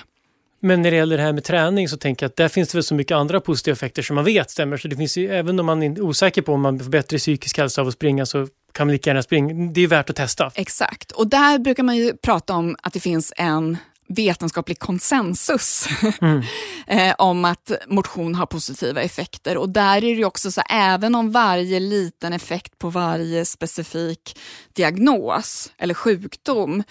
Men 0.60 0.82
när 0.82 0.92
det 0.92 0.98
gäller 0.98 1.18
det 1.18 1.24
här 1.24 1.34
med 1.34 1.44
träning 1.44 1.90
så 1.90 1.98
tänker 1.98 2.24
jag 2.24 2.30
att 2.30 2.36
där 2.36 2.48
finns 2.48 2.70
det 2.70 2.78
väl 2.78 2.84
så 2.84 2.96
mycket 2.96 3.16
andra 3.16 3.40
positiva 3.40 3.74
effekter 3.74 4.02
som 4.02 4.16
man 4.16 4.26
vet 4.26 4.52
stämmer. 4.52 4.78
Så 4.78 4.88
det 4.88 4.96
finns 4.96 5.18
ju, 5.18 5.34
även 5.34 5.60
om 5.60 5.66
man 5.66 5.84
är 5.84 6.02
osäker 6.02 6.42
på 6.42 6.54
om 6.54 6.62
man 6.62 6.80
får 6.80 6.90
bättre 6.90 7.18
psykisk 7.18 7.58
hälsa 7.58 7.82
av 7.82 7.88
att 7.88 7.94
springa 7.94 8.26
så 8.26 8.48
kan 8.72 8.88
man 8.88 8.92
lika 8.92 9.10
gärna 9.10 9.24
springa. 9.24 9.72
Det 9.74 9.82
är 9.82 9.88
värt 9.88 10.10
att 10.10 10.16
testa. 10.16 10.52
Exakt, 10.56 11.12
och 11.12 11.28
där 11.28 11.60
brukar 11.60 11.84
man 11.84 11.98
ju 11.98 12.18
prata 12.18 12.54
om 12.54 12.76
att 12.82 12.94
det 12.94 13.00
finns 13.00 13.34
en 13.38 13.78
vetenskaplig 14.14 14.80
konsensus 14.80 15.88
mm. 16.22 16.44
eh, 16.88 17.16
om 17.18 17.46
att 17.46 17.72
motion 17.88 18.36
har 18.36 18.46
positiva 18.46 19.02
effekter. 19.02 19.58
Och 19.58 19.70
där 19.70 20.04
är 20.04 20.16
det 20.16 20.26
också 20.26 20.52
så, 20.52 20.62
även 20.70 21.16
om 21.16 21.32
varje 21.32 21.80
liten 21.80 22.34
effekt 22.34 22.80
på 22.80 22.90
varje 22.90 23.46
specifik 23.46 24.40
diagnos 24.74 25.72
eller 25.78 25.94
sjukdom 25.94 26.84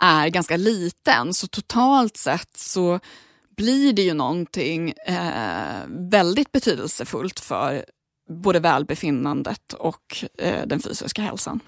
är 0.00 0.28
ganska 0.28 0.56
liten, 0.56 1.34
så 1.34 1.46
totalt 1.46 2.16
sett 2.16 2.56
så 2.56 3.00
blir 3.56 3.92
det 3.92 4.02
ju 4.02 4.14
någonting 4.14 4.90
eh, 5.06 5.82
väldigt 5.88 6.52
betydelsefullt 6.52 7.40
för 7.40 7.84
både 8.28 8.60
välbefinnandet 8.60 9.72
och 9.72 10.24
eh, 10.38 10.66
den 10.66 10.80
fysiska 10.80 11.22
hälsan. 11.22 11.60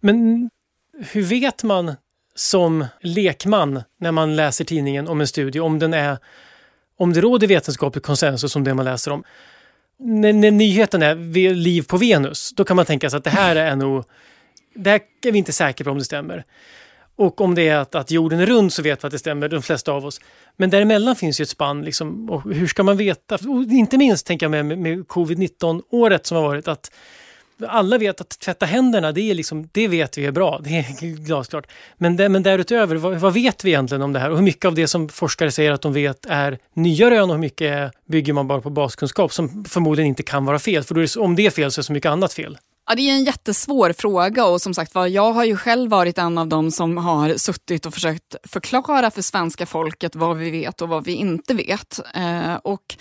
Men 0.00 0.50
hur 0.98 1.22
vet 1.22 1.62
man 1.62 1.96
som 2.34 2.86
lekman 3.00 3.82
när 4.00 4.12
man 4.12 4.36
läser 4.36 4.64
tidningen 4.64 5.08
om 5.08 5.20
en 5.20 5.26
studie, 5.26 5.60
om 5.60 5.78
den 5.78 5.94
är 5.94 6.18
om 6.96 7.12
det 7.12 7.20
råder 7.20 7.46
vetenskaplig 7.46 8.02
konsensus 8.02 8.56
om 8.56 8.64
det 8.64 8.74
man 8.74 8.84
läser 8.84 9.10
om. 9.10 9.24
När, 9.98 10.32
när 10.32 10.50
nyheten 10.50 11.02
är 11.02 11.54
liv 11.54 11.82
på 11.88 11.96
Venus, 11.96 12.52
då 12.56 12.64
kan 12.64 12.76
man 12.76 12.86
tänka 12.86 13.10
sig 13.10 13.16
att 13.16 13.24
det 13.24 13.30
här 13.30 13.56
är 13.56 13.76
nog, 13.76 14.04
det 14.74 14.90
här 14.90 15.00
är 15.26 15.32
vi 15.32 15.38
inte 15.38 15.52
säkra 15.52 15.84
på 15.84 15.90
om 15.90 15.98
det 15.98 16.04
stämmer. 16.04 16.44
Och 17.16 17.40
om 17.40 17.54
det 17.54 17.68
är 17.68 17.76
att, 17.76 17.94
att 17.94 18.10
jorden 18.10 18.40
är 18.40 18.46
rund 18.46 18.72
så 18.72 18.82
vet 18.82 19.04
vi 19.04 19.06
att 19.06 19.12
det 19.12 19.18
stämmer, 19.18 19.48
de 19.48 19.62
flesta 19.62 19.92
av 19.92 20.06
oss. 20.06 20.20
Men 20.56 20.70
däremellan 20.70 21.16
finns 21.16 21.40
ju 21.40 21.42
ett 21.42 21.48
spann. 21.48 21.82
Liksom, 21.82 22.30
och 22.30 22.42
hur 22.54 22.66
ska 22.66 22.82
man 22.82 22.96
veta? 22.96 23.34
Och 23.34 23.62
inte 23.62 23.98
minst 23.98 24.26
tänker 24.26 24.46
jag 24.46 24.64
med, 24.64 24.78
med 24.78 25.08
covid-19-året 25.08 26.26
som 26.26 26.36
har 26.36 26.44
varit 26.44 26.68
att 26.68 26.90
alla 27.68 27.98
vet 27.98 28.20
att 28.20 28.38
tvätta 28.38 28.66
händerna, 28.66 29.12
det, 29.12 29.30
är 29.30 29.34
liksom, 29.34 29.68
det 29.72 29.88
vet 29.88 30.18
vi 30.18 30.26
är 30.26 30.32
bra, 30.32 30.60
det 30.64 30.70
är 30.70 31.16
glasklart. 31.16 31.66
Men, 31.96 32.16
det, 32.16 32.28
men 32.28 32.42
därutöver, 32.42 32.96
vad, 32.96 33.14
vad, 33.14 33.34
vet 33.34 33.64
vi 33.64 33.68
egentligen 33.70 34.02
om 34.02 34.12
det 34.12 34.18
här? 34.18 34.30
Och 34.30 34.36
hur 34.36 34.44
mycket 34.44 34.64
av 34.64 34.74
det 34.74 34.88
som 34.88 35.08
forskare 35.08 35.50
säger 35.50 35.72
att 35.72 35.82
de 35.82 35.92
vet 35.92 36.26
är 36.26 36.58
nya 36.74 37.10
rön 37.10 37.30
och 37.30 37.36
hur 37.36 37.40
mycket 37.40 37.92
bygger 38.08 38.32
man 38.32 38.48
bara 38.48 38.60
på 38.60 38.70
baskunskap 38.70 39.32
som 39.32 39.64
förmodligen 39.64 40.08
inte 40.08 40.22
kan 40.22 40.44
vara 40.44 40.58
fel? 40.58 40.84
För 40.84 40.94
det, 40.94 41.16
om 41.16 41.36
det 41.36 41.46
är 41.46 41.50
fel 41.50 41.72
så 41.72 41.80
är 41.80 41.82
så 41.82 41.92
mycket 41.92 42.10
annat 42.10 42.32
fel. 42.32 42.58
Ja, 42.88 42.94
det 42.94 43.02
är 43.02 43.12
en 43.12 43.24
jättesvår 43.24 43.92
fråga 43.92 44.46
och 44.46 44.60
som 44.62 44.74
sagt 44.74 44.94
var, 44.94 45.06
jag 45.06 45.32
har 45.32 45.44
ju 45.44 45.56
själv 45.56 45.90
varit 45.90 46.18
en 46.18 46.38
av 46.38 46.46
dem 46.46 46.70
som 46.70 46.96
har 46.96 47.34
suttit 47.34 47.86
och 47.86 47.94
försökt 47.94 48.36
förklara 48.44 49.10
för 49.10 49.22
svenska 49.22 49.66
folket 49.66 50.16
vad 50.16 50.36
vi 50.36 50.50
vet 50.50 50.82
och 50.82 50.88
vad 50.88 51.04
vi 51.04 51.12
inte 51.12 51.54
vet. 51.54 52.00
Eh, 52.14 52.54
och 52.54 52.96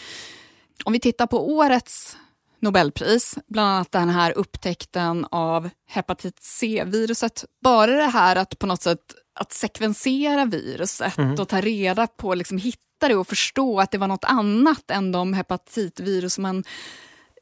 om 0.83 0.93
vi 0.93 0.99
tittar 0.99 1.27
på 1.27 1.51
årets 1.51 2.17
Nobelpris, 2.61 3.37
bland 3.47 3.69
annat 3.69 3.91
den 3.91 4.09
här 4.09 4.37
upptäckten 4.37 5.25
av 5.31 5.69
hepatit 5.87 6.37
C-viruset. 6.41 7.45
Bara 7.63 7.91
det 7.91 8.11
här 8.11 8.35
att 8.35 8.59
på 8.59 8.67
något 8.67 8.81
sätt 8.81 9.15
att 9.39 9.51
sekvensera 9.51 10.45
viruset 10.45 11.17
mm. 11.17 11.39
och 11.39 11.47
ta 11.47 11.61
reda 11.61 12.07
på, 12.07 12.35
liksom 12.35 12.57
hitta 12.57 13.07
det 13.07 13.15
och 13.15 13.27
förstå 13.27 13.79
att 13.79 13.91
det 13.91 13.97
var 13.97 14.07
något 14.07 14.25
annat 14.25 14.91
än 14.91 15.11
de 15.11 15.33
hepatitvirus 15.33 16.37
man 16.37 16.63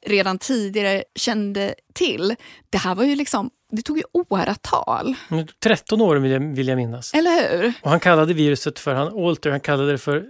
redan 0.05 0.38
tidigare 0.38 1.03
kände 1.15 1.75
till. 1.93 2.36
Det 2.69 2.77
här 2.77 2.95
var 2.95 3.03
ju 3.03 3.15
liksom, 3.15 3.49
det 3.71 3.82
tog 3.82 3.97
ju 3.97 4.03
åratal. 4.12 5.15
13 5.63 6.01
år 6.01 6.15
vill 6.15 6.67
jag, 6.67 6.77
minnas. 6.77 7.13
Eller 7.13 7.58
hur? 7.58 7.73
Och 7.82 7.89
han 7.89 7.99
kallade 7.99 8.34
viruset 8.34 8.79
för, 8.79 8.93
han, 8.93 9.27
Alter, 9.27 9.51
han 9.51 9.60
kallade 9.60 9.91
det 9.91 9.97
för, 9.97 10.25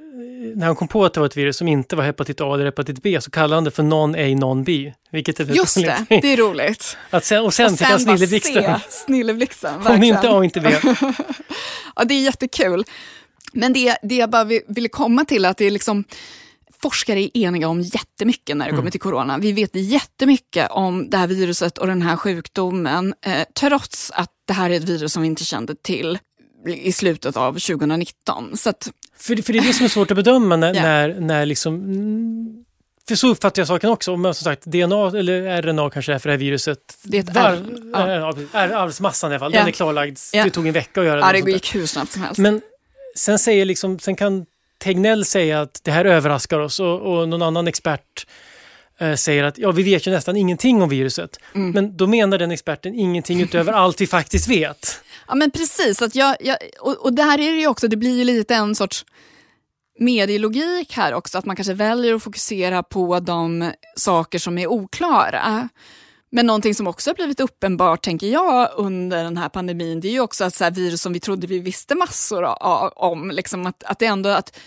när 0.55 0.65
han 0.65 0.75
kom 0.75 0.87
på 0.87 1.05
att 1.05 1.13
det 1.13 1.19
var 1.19 1.27
ett 1.27 1.37
virus 1.37 1.57
som 1.57 1.67
inte 1.67 1.95
var 1.95 2.03
hepatit 2.03 2.41
A 2.41 2.53
eller 2.53 2.65
hepatit 2.65 3.03
B 3.03 3.21
så 3.21 3.31
kallade 3.31 3.55
han 3.55 3.63
det 3.63 3.71
för 3.71 3.83
non-A, 3.83 4.35
non-B. 4.35 4.93
Vilket 5.11 5.39
är 5.39 5.45
Just 5.45 5.75
det, 5.75 6.05
det 6.09 6.33
är 6.33 6.37
roligt. 6.37 6.97
Att 7.09 7.25
sen, 7.25 7.43
och 7.43 7.53
sen, 7.53 7.65
och 7.65 7.71
sen 7.71 7.77
fick 7.77 7.87
han 7.87 7.99
snilleblixten. 7.99 8.79
Snilleblixten, 8.89 9.87
Om 9.87 10.03
inte 10.03 10.29
A 10.29 10.43
inte 10.43 10.59
B. 10.59 10.69
ja, 11.95 12.03
det 12.03 12.13
är 12.13 12.21
jättekul. 12.21 12.85
Men 13.53 13.73
det, 13.73 13.97
det 14.03 14.15
jag 14.15 14.29
bara 14.29 14.43
ville 14.67 14.89
komma 14.89 15.25
till 15.25 15.45
att 15.45 15.57
det 15.57 15.65
är 15.65 15.71
liksom 15.71 16.03
forskare 16.81 17.19
är 17.19 17.37
eniga 17.37 17.67
om 17.67 17.81
jättemycket 17.81 18.57
när 18.57 18.65
det 18.65 18.71
kommer 18.71 18.81
mm. 18.81 18.91
till 18.91 18.99
corona. 18.99 19.37
Vi 19.37 19.51
vet 19.51 19.75
jättemycket 19.75 20.71
om 20.71 21.09
det 21.09 21.17
här 21.17 21.27
viruset 21.27 21.77
och 21.77 21.87
den 21.87 22.01
här 22.01 22.15
sjukdomen 22.15 23.13
eh, 23.25 23.43
trots 23.59 24.11
att 24.11 24.31
det 24.47 24.53
här 24.53 24.69
är 24.69 24.77
ett 24.77 24.83
virus 24.83 25.13
som 25.13 25.21
vi 25.21 25.27
inte 25.27 25.45
kände 25.45 25.75
till 25.75 26.19
i 26.65 26.91
slutet 26.91 27.37
av 27.37 27.53
2019. 27.53 28.57
Så 28.57 28.69
att, 28.69 28.91
för, 29.17 29.35
för 29.41 29.53
det 29.53 29.59
är 29.59 29.63
det 29.63 29.73
som 29.73 29.85
är 29.85 29.89
svårt 29.89 30.11
att 30.11 30.17
bedöma 30.17 30.55
när, 30.55 30.73
yeah. 30.75 30.83
när, 30.83 31.19
när 31.19 31.45
liksom 31.45 32.65
för 33.07 33.15
så 33.15 33.27
uppfattar 33.27 33.61
jag 33.61 33.67
saken 33.67 33.89
också. 33.89 34.17
Men 34.17 34.33
som 34.33 34.43
sagt, 34.43 34.65
DNA 34.65 35.07
eller 35.07 35.61
RNA 35.61 35.89
kanske 35.89 36.13
är 36.13 36.19
för 36.19 36.29
det 36.29 36.33
här 36.33 36.39
viruset. 36.39 36.97
Det 37.03 37.17
är 37.17 37.21
ett 37.21 37.35
R. 37.35 37.65
Ja. 37.93 38.33
Ja, 38.53 38.59
arvsmassan 38.59 39.31
i 39.31 39.33
alla 39.33 39.39
fall. 39.39 39.53
Ja. 39.53 39.59
Den 39.59 39.67
är 39.67 39.71
klarlagd. 39.71 40.17
Ja. 40.33 40.43
Det 40.43 40.49
tog 40.49 40.67
en 40.67 40.73
vecka 40.73 40.99
att 41.01 41.05
göra. 41.05 41.19
Ja, 41.19 41.41
det 41.41 41.51
gick 41.51 41.75
hur 41.75 41.85
snabbt 41.85 42.11
som 42.11 42.21
helst. 42.21 42.39
Men 42.39 42.61
sen, 43.15 43.39
säger 43.39 43.65
liksom, 43.65 43.99
sen 43.99 44.15
kan 44.15 44.45
Tegnell 44.79 45.25
säga 45.25 45.61
att 45.61 45.81
det 45.83 45.91
här 45.91 46.05
överraskar 46.05 46.59
oss 46.59 46.79
och, 46.79 47.01
och 47.01 47.29
någon 47.29 47.41
annan 47.41 47.67
expert 47.67 48.27
eh, 48.99 49.15
säger 49.15 49.43
att 49.43 49.57
ja, 49.57 49.71
vi 49.71 49.83
vet 49.83 50.07
ju 50.07 50.11
nästan 50.11 50.37
ingenting 50.37 50.81
om 50.81 50.89
viruset. 50.89 51.39
Mm. 51.55 51.71
Men 51.71 51.97
då 51.97 52.07
menar 52.07 52.37
den 52.37 52.51
experten 52.51 52.95
ingenting 52.95 53.41
utöver 53.41 53.73
allt 53.73 54.01
vi 54.01 54.07
faktiskt 54.07 54.47
vet. 54.47 55.01
Ja 55.27 55.35
men 55.35 55.51
precis, 55.51 56.01
att 56.01 56.15
jag, 56.15 56.35
jag 56.39 56.57
och, 56.79 56.97
och 56.97 57.13
där 57.13 57.33
är 57.33 57.51
det 57.51 57.59
ju 57.59 57.67
också, 57.67 57.87
det 57.87 57.97
blir 57.97 58.17
ju 58.17 58.23
lite 58.23 58.55
en 58.55 58.75
sorts 58.75 59.05
medielogik 59.99 60.93
här 60.93 61.13
också, 61.13 61.37
att 61.37 61.45
man 61.45 61.55
kanske 61.55 61.73
väljer 61.73 62.15
att 62.15 62.23
fokusera 62.23 62.83
på 62.83 63.19
de 63.19 63.71
saker 63.95 64.39
som 64.39 64.57
är 64.57 64.67
oklara. 64.67 65.69
Men 66.31 66.45
någonting 66.45 66.75
som 66.75 66.87
också 66.87 67.09
har 67.09 67.15
blivit 67.15 67.39
uppenbart, 67.39 68.03
tänker 68.03 68.27
jag, 68.27 68.69
under 68.75 69.23
den 69.23 69.37
här 69.37 69.49
pandemin, 69.49 70.01
det 70.01 70.07
är 70.07 70.11
ju 70.11 70.19
också 70.19 70.43
att 70.43 70.55
så 70.55 70.63
här 70.63 70.71
virus 70.71 71.01
som 71.01 71.13
vi 71.13 71.19
trodde 71.19 71.47
vi 71.47 71.59
visste 71.59 71.95
massor 71.95 72.63
om, 72.99 73.31
liksom 73.31 73.65
att, 73.65 73.83
att 73.83 73.99
det 73.99 74.05
ändå 74.05 74.29
att 74.29 74.59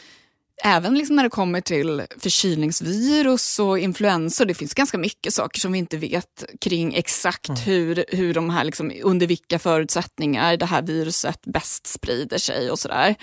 även 0.65 0.95
liksom 0.95 1.17
när 1.17 1.23
det 1.23 1.31
kommer 1.31 1.61
till 1.61 2.03
förkylningsvirus 2.19 3.59
och 3.59 3.79
influensor, 3.79 4.45
det 4.45 4.55
finns 4.55 4.75
ganska 4.75 4.99
mycket 4.99 5.35
saker 5.35 5.61
som 5.61 5.73
vi 5.73 5.79
inte 5.79 5.97
vet 5.97 6.45
kring 6.61 6.95
exakt 6.95 7.49
mm. 7.49 7.61
hur, 7.61 8.05
hur 8.09 8.35
de 8.35 8.51
här, 8.51 8.65
liksom, 8.65 8.93
under 9.03 9.27
vilka 9.27 9.59
förutsättningar 9.59 10.57
det 10.57 10.67
här 10.67 10.83
viruset 10.83 11.41
bäst 11.47 11.87
sprider 11.87 12.39
sig 12.39 12.71
och 12.71 12.79
sådär. 12.79 13.15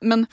Men 0.00 0.26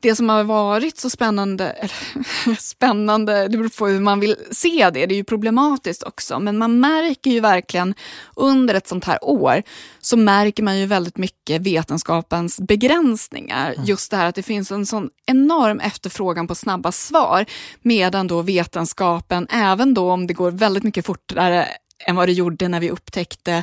det 0.00 0.14
som 0.14 0.28
har 0.28 0.44
varit 0.44 0.98
så 0.98 1.10
spännande, 1.10 1.70
eller 1.70 2.60
spännande, 2.60 3.48
det 3.48 3.56
beror 3.56 3.78
på 3.78 3.86
hur 3.86 4.00
man 4.00 4.20
vill 4.20 4.36
se 4.50 4.90
det, 4.92 5.06
det 5.06 5.14
är 5.14 5.16
ju 5.16 5.24
problematiskt 5.24 6.02
också, 6.02 6.38
men 6.38 6.58
man 6.58 6.80
märker 6.80 7.30
ju 7.30 7.40
verkligen 7.40 7.94
under 8.36 8.74
ett 8.74 8.88
sånt 8.88 9.04
här 9.04 9.24
år 9.24 9.62
så 10.00 10.16
märker 10.16 10.62
man 10.62 10.78
ju 10.78 10.86
väldigt 10.86 11.16
mycket 11.16 11.60
vetenskapens 11.62 12.60
begränsningar. 12.60 13.72
Mm. 13.72 13.84
Just 13.84 14.10
det 14.10 14.16
här 14.16 14.26
att 14.26 14.34
det 14.34 14.42
finns 14.42 14.70
en 14.70 14.86
sån 14.86 15.10
enorm 15.26 15.80
efterfrågan 15.80 16.46
på 16.46 16.54
snabba 16.54 16.92
svar 16.92 17.44
medan 17.82 18.26
då 18.26 18.42
vetenskapen, 18.42 19.46
även 19.50 19.94
då 19.94 20.12
om 20.12 20.26
det 20.26 20.34
går 20.34 20.50
väldigt 20.50 20.82
mycket 20.82 21.06
fortare 21.06 21.68
än 22.06 22.16
vad 22.16 22.28
det 22.28 22.32
gjorde 22.32 22.68
när 22.68 22.80
vi 22.80 22.90
upptäckte 22.90 23.62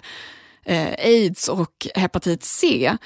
eh, 0.65 0.93
aids 0.97 1.47
och 1.47 1.88
hepatit 1.95 2.43
C, 2.43 2.97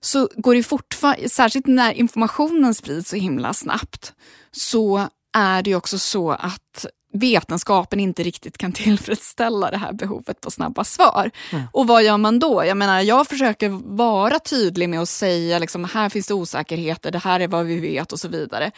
så 0.00 0.28
går 0.36 0.54
det 0.54 0.62
fortfarande, 0.62 1.28
särskilt 1.28 1.66
när 1.66 1.92
informationen 1.92 2.74
sprids 2.74 3.10
så 3.10 3.16
himla 3.16 3.54
snabbt, 3.54 4.12
så 4.52 5.08
är 5.36 5.62
det 5.62 5.74
också 5.74 5.98
så 5.98 6.30
att 6.30 6.86
vetenskapen 7.12 8.00
inte 8.00 8.22
riktigt 8.22 8.58
kan 8.58 8.72
tillfredsställa 8.72 9.70
det 9.70 9.76
här 9.76 9.92
behovet 9.92 10.40
på 10.40 10.50
snabba 10.50 10.84
svar. 10.84 11.30
Mm. 11.52 11.64
Och 11.72 11.86
vad 11.86 12.04
gör 12.04 12.16
man 12.16 12.38
då? 12.38 12.64
Jag 12.64 12.76
menar, 12.76 13.00
jag 13.00 13.26
försöker 13.26 13.96
vara 13.96 14.38
tydlig 14.38 14.88
med 14.88 15.00
att 15.00 15.08
säga 15.08 15.58
liksom, 15.58 15.84
här 15.84 16.08
finns 16.08 16.26
det 16.26 16.34
osäkerheter, 16.34 17.10
det 17.10 17.18
här 17.18 17.40
är 17.40 17.48
vad 17.48 17.66
vi 17.66 17.80
vet 17.80 18.12
och 18.12 18.20
så 18.20 18.28
vidare. 18.28 18.70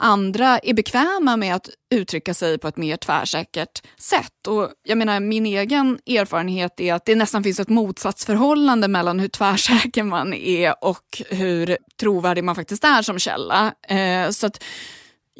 Andra 0.00 0.58
är 0.58 0.74
bekväma 0.74 1.36
med 1.36 1.54
att 1.54 1.70
uttrycka 1.90 2.34
sig 2.34 2.58
på 2.58 2.68
ett 2.68 2.76
mer 2.76 2.96
tvärsäkert 2.96 3.82
sätt. 3.98 4.46
Och 4.46 4.68
jag 4.84 4.98
menar, 4.98 5.20
min 5.20 5.46
egen 5.46 5.98
erfarenhet 6.06 6.80
är 6.80 6.94
att 6.94 7.04
det 7.04 7.14
nästan 7.14 7.44
finns 7.44 7.60
ett 7.60 7.68
motsatsförhållande 7.68 8.88
mellan 8.88 9.20
hur 9.20 9.28
tvärsäker 9.28 10.02
man 10.02 10.34
är 10.34 10.84
och 10.84 11.22
hur 11.30 11.78
trovärdig 12.00 12.44
man 12.44 12.54
faktiskt 12.54 12.84
är 12.84 13.02
som 13.02 13.18
källa. 13.18 13.74
Eh, 13.88 14.30
så 14.30 14.46
att 14.46 14.64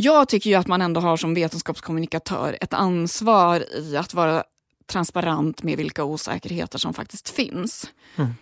jag 0.01 0.29
tycker 0.29 0.51
ju 0.51 0.57
att 0.57 0.67
man 0.67 0.83
ändå 0.83 1.01
har 1.01 1.17
som 1.17 1.35
vetenskapskommunikatör 1.35 2.59
ett 2.61 2.75
ansvar 2.75 3.65
i 3.77 3.97
att 3.97 4.15
vara 4.15 4.45
transparent 4.87 5.63
med 5.63 5.77
vilka 5.77 6.05
osäkerheter 6.05 6.79
som 6.79 6.95
faktiskt 6.95 7.29
finns. 7.29 7.91
Mm. 8.17 8.35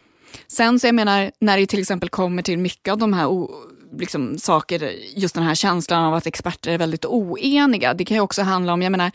Sen 0.47 0.81
så 0.81 0.87
jag 0.87 0.95
menar, 0.95 1.31
när 1.39 1.59
det 1.59 1.67
till 1.67 1.81
exempel 1.81 2.09
kommer 2.09 2.43
till 2.43 2.59
mycket 2.59 2.93
av 2.93 2.99
de 2.99 3.13
här 3.13 3.49
liksom, 3.99 4.39
saker, 4.39 4.93
just 5.15 5.35
den 5.35 5.45
här 5.45 5.55
känslan 5.55 6.05
av 6.05 6.15
att 6.15 6.27
experter 6.27 6.71
är 6.71 6.79
väldigt 6.79 7.05
oeniga. 7.05 7.95
Det 7.95 8.05
kan 8.05 8.17
ju 8.17 8.21
också 8.21 8.43
handla 8.43 8.73
om, 8.73 8.83
jag 8.83 8.93
menar, 8.93 9.11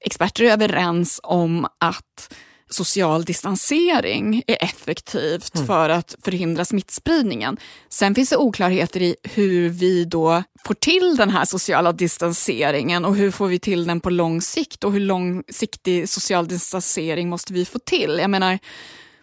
experter 0.00 0.44
är 0.44 0.52
överens 0.52 1.20
om 1.22 1.66
att 1.78 2.34
social 2.70 3.24
distansering 3.24 4.42
är 4.46 4.64
effektivt 4.64 5.54
mm. 5.54 5.66
för 5.66 5.88
att 5.88 6.16
förhindra 6.22 6.64
smittspridningen. 6.64 7.56
Sen 7.88 8.14
finns 8.14 8.30
det 8.30 8.36
oklarheter 8.36 9.02
i 9.02 9.16
hur 9.22 9.68
vi 9.68 10.04
då 10.04 10.42
får 10.64 10.74
till 10.74 11.16
den 11.16 11.30
här 11.30 11.44
sociala 11.44 11.92
distanseringen 11.92 13.04
och 13.04 13.16
hur 13.16 13.30
får 13.30 13.46
vi 13.46 13.58
till 13.58 13.86
den 13.86 14.00
på 14.00 14.10
lång 14.10 14.42
sikt 14.42 14.84
och 14.84 14.92
hur 14.92 15.00
långsiktig 15.00 16.08
social 16.08 16.48
distansering 16.48 17.28
måste 17.28 17.52
vi 17.52 17.64
få 17.64 17.78
till? 17.78 18.18
Jag 18.20 18.30
menar, 18.30 18.58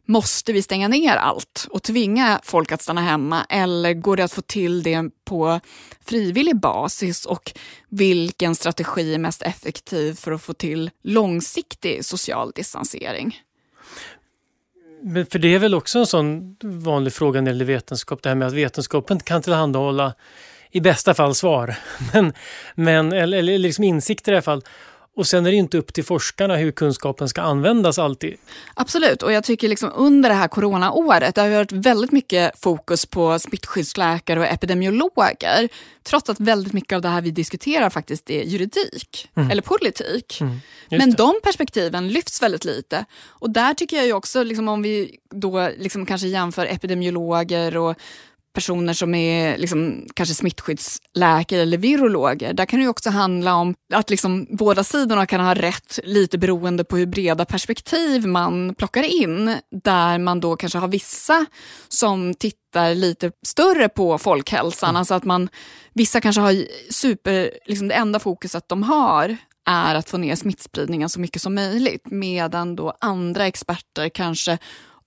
Måste 0.05 0.53
vi 0.53 0.61
stänga 0.61 0.87
ner 0.87 1.15
allt 1.15 1.67
och 1.69 1.83
tvinga 1.83 2.39
folk 2.43 2.71
att 2.71 2.81
stanna 2.81 3.01
hemma 3.01 3.45
eller 3.49 3.93
går 3.93 4.17
det 4.17 4.23
att 4.23 4.33
få 4.33 4.41
till 4.41 4.83
det 4.83 5.09
på 5.25 5.59
frivillig 6.05 6.59
basis 6.59 7.25
och 7.25 7.51
vilken 7.89 8.55
strategi 8.55 9.13
är 9.13 9.17
mest 9.17 9.41
effektiv 9.41 10.13
för 10.13 10.31
att 10.31 10.41
få 10.41 10.53
till 10.53 10.91
långsiktig 11.03 12.05
social 12.05 12.51
distansering? 12.55 13.41
Men 15.01 15.25
för 15.25 15.39
det 15.39 15.53
är 15.53 15.59
väl 15.59 15.75
också 15.75 15.99
en 15.99 16.05
sån 16.05 16.55
vanlig 16.63 17.13
fråga 17.13 17.41
när 17.41 17.45
det 17.45 17.51
gäller 17.51 17.65
vetenskap, 17.65 18.23
det 18.23 18.29
här 18.29 18.35
med 18.35 18.47
att 18.47 18.53
vetenskapen 18.53 19.19
kan 19.19 19.41
tillhandahålla 19.41 20.13
i 20.71 20.81
bästa 20.81 21.13
fall 21.13 21.35
svar, 21.35 21.75
men, 22.13 22.33
men, 22.75 23.13
eller, 23.13 23.37
eller 23.37 23.57
liksom 23.57 23.83
insikter 23.83 24.31
i 24.31 24.35
alla 24.35 24.41
fall. 24.41 24.63
Och 25.15 25.27
sen 25.27 25.45
är 25.45 25.51
det 25.51 25.57
inte 25.57 25.77
upp 25.77 25.93
till 25.93 26.03
forskarna 26.03 26.55
hur 26.55 26.71
kunskapen 26.71 27.29
ska 27.29 27.41
användas 27.41 27.99
alltid. 27.99 28.37
Absolut, 28.73 29.23
och 29.23 29.31
jag 29.31 29.43
tycker 29.43 29.69
liksom 29.69 29.91
under 29.95 30.29
det 30.29 30.35
här 30.35 30.47
coronaåret, 30.47 31.35
det 31.35 31.41
har 31.41 31.49
varit 31.49 31.71
väldigt 31.71 32.11
mycket 32.11 32.59
fokus 32.59 33.05
på 33.05 33.39
smittskyddsläkare 33.39 34.39
och 34.39 34.45
epidemiologer. 34.45 35.69
Trots 36.03 36.29
att 36.29 36.39
väldigt 36.39 36.73
mycket 36.73 36.95
av 36.95 37.01
det 37.01 37.09
här 37.09 37.21
vi 37.21 37.31
diskuterar 37.31 37.89
faktiskt 37.89 38.29
är 38.29 38.43
juridik 38.43 39.29
mm. 39.35 39.51
eller 39.51 39.61
politik. 39.61 40.41
Mm. 40.41 40.59
Men 40.89 41.09
det. 41.09 41.17
de 41.17 41.39
perspektiven 41.43 42.07
lyfts 42.07 42.41
väldigt 42.41 42.65
lite. 42.65 43.05
Och 43.25 43.49
där 43.49 43.73
tycker 43.73 43.97
jag 43.97 44.05
ju 44.05 44.13
också, 44.13 44.43
liksom, 44.43 44.67
om 44.67 44.81
vi 44.81 45.15
då 45.29 45.69
liksom 45.77 46.05
kanske 46.05 46.27
jämför 46.27 46.65
epidemiologer 46.65 47.77
och 47.77 47.95
personer 48.55 48.93
som 48.93 49.15
är 49.15 49.57
liksom, 49.57 50.07
kanske 50.13 50.35
smittskyddsläkare 50.35 51.61
eller 51.61 51.77
virologer. 51.77 52.53
Där 52.53 52.65
kan 52.65 52.79
det 52.79 52.87
också 52.87 53.09
handla 53.09 53.55
om 53.55 53.75
att 53.93 54.09
liksom, 54.09 54.47
båda 54.49 54.83
sidorna 54.83 55.25
kan 55.25 55.41
ha 55.41 55.53
rätt 55.53 55.99
lite 56.03 56.37
beroende 56.37 56.83
på 56.83 56.97
hur 56.97 57.05
breda 57.05 57.45
perspektiv 57.45 58.27
man 58.27 58.75
plockar 58.75 59.03
in. 59.03 59.55
Där 59.83 60.17
man 60.17 60.39
då 60.39 60.55
kanske 60.55 60.79
har 60.79 60.87
vissa 60.87 61.45
som 61.87 62.33
tittar 62.33 62.95
lite 62.95 63.31
större 63.45 63.89
på 63.89 64.17
folkhälsan. 64.17 64.89
Mm. 64.89 64.99
Alltså 64.99 65.13
att 65.13 65.23
man, 65.23 65.49
vissa 65.93 66.21
kanske 66.21 66.41
har 66.41 66.65
super, 66.91 67.51
liksom 67.65 67.87
det 67.87 67.93
enda 67.93 68.19
fokuset 68.19 68.69
de 68.69 68.83
har 68.83 69.37
är 69.65 69.95
att 69.95 70.09
få 70.09 70.17
ner 70.17 70.35
smittspridningen 70.35 71.09
så 71.09 71.19
mycket 71.19 71.41
som 71.41 71.55
möjligt. 71.55 72.05
Medan 72.05 72.75
då 72.75 72.93
andra 73.01 73.47
experter 73.47 74.09
kanske 74.09 74.57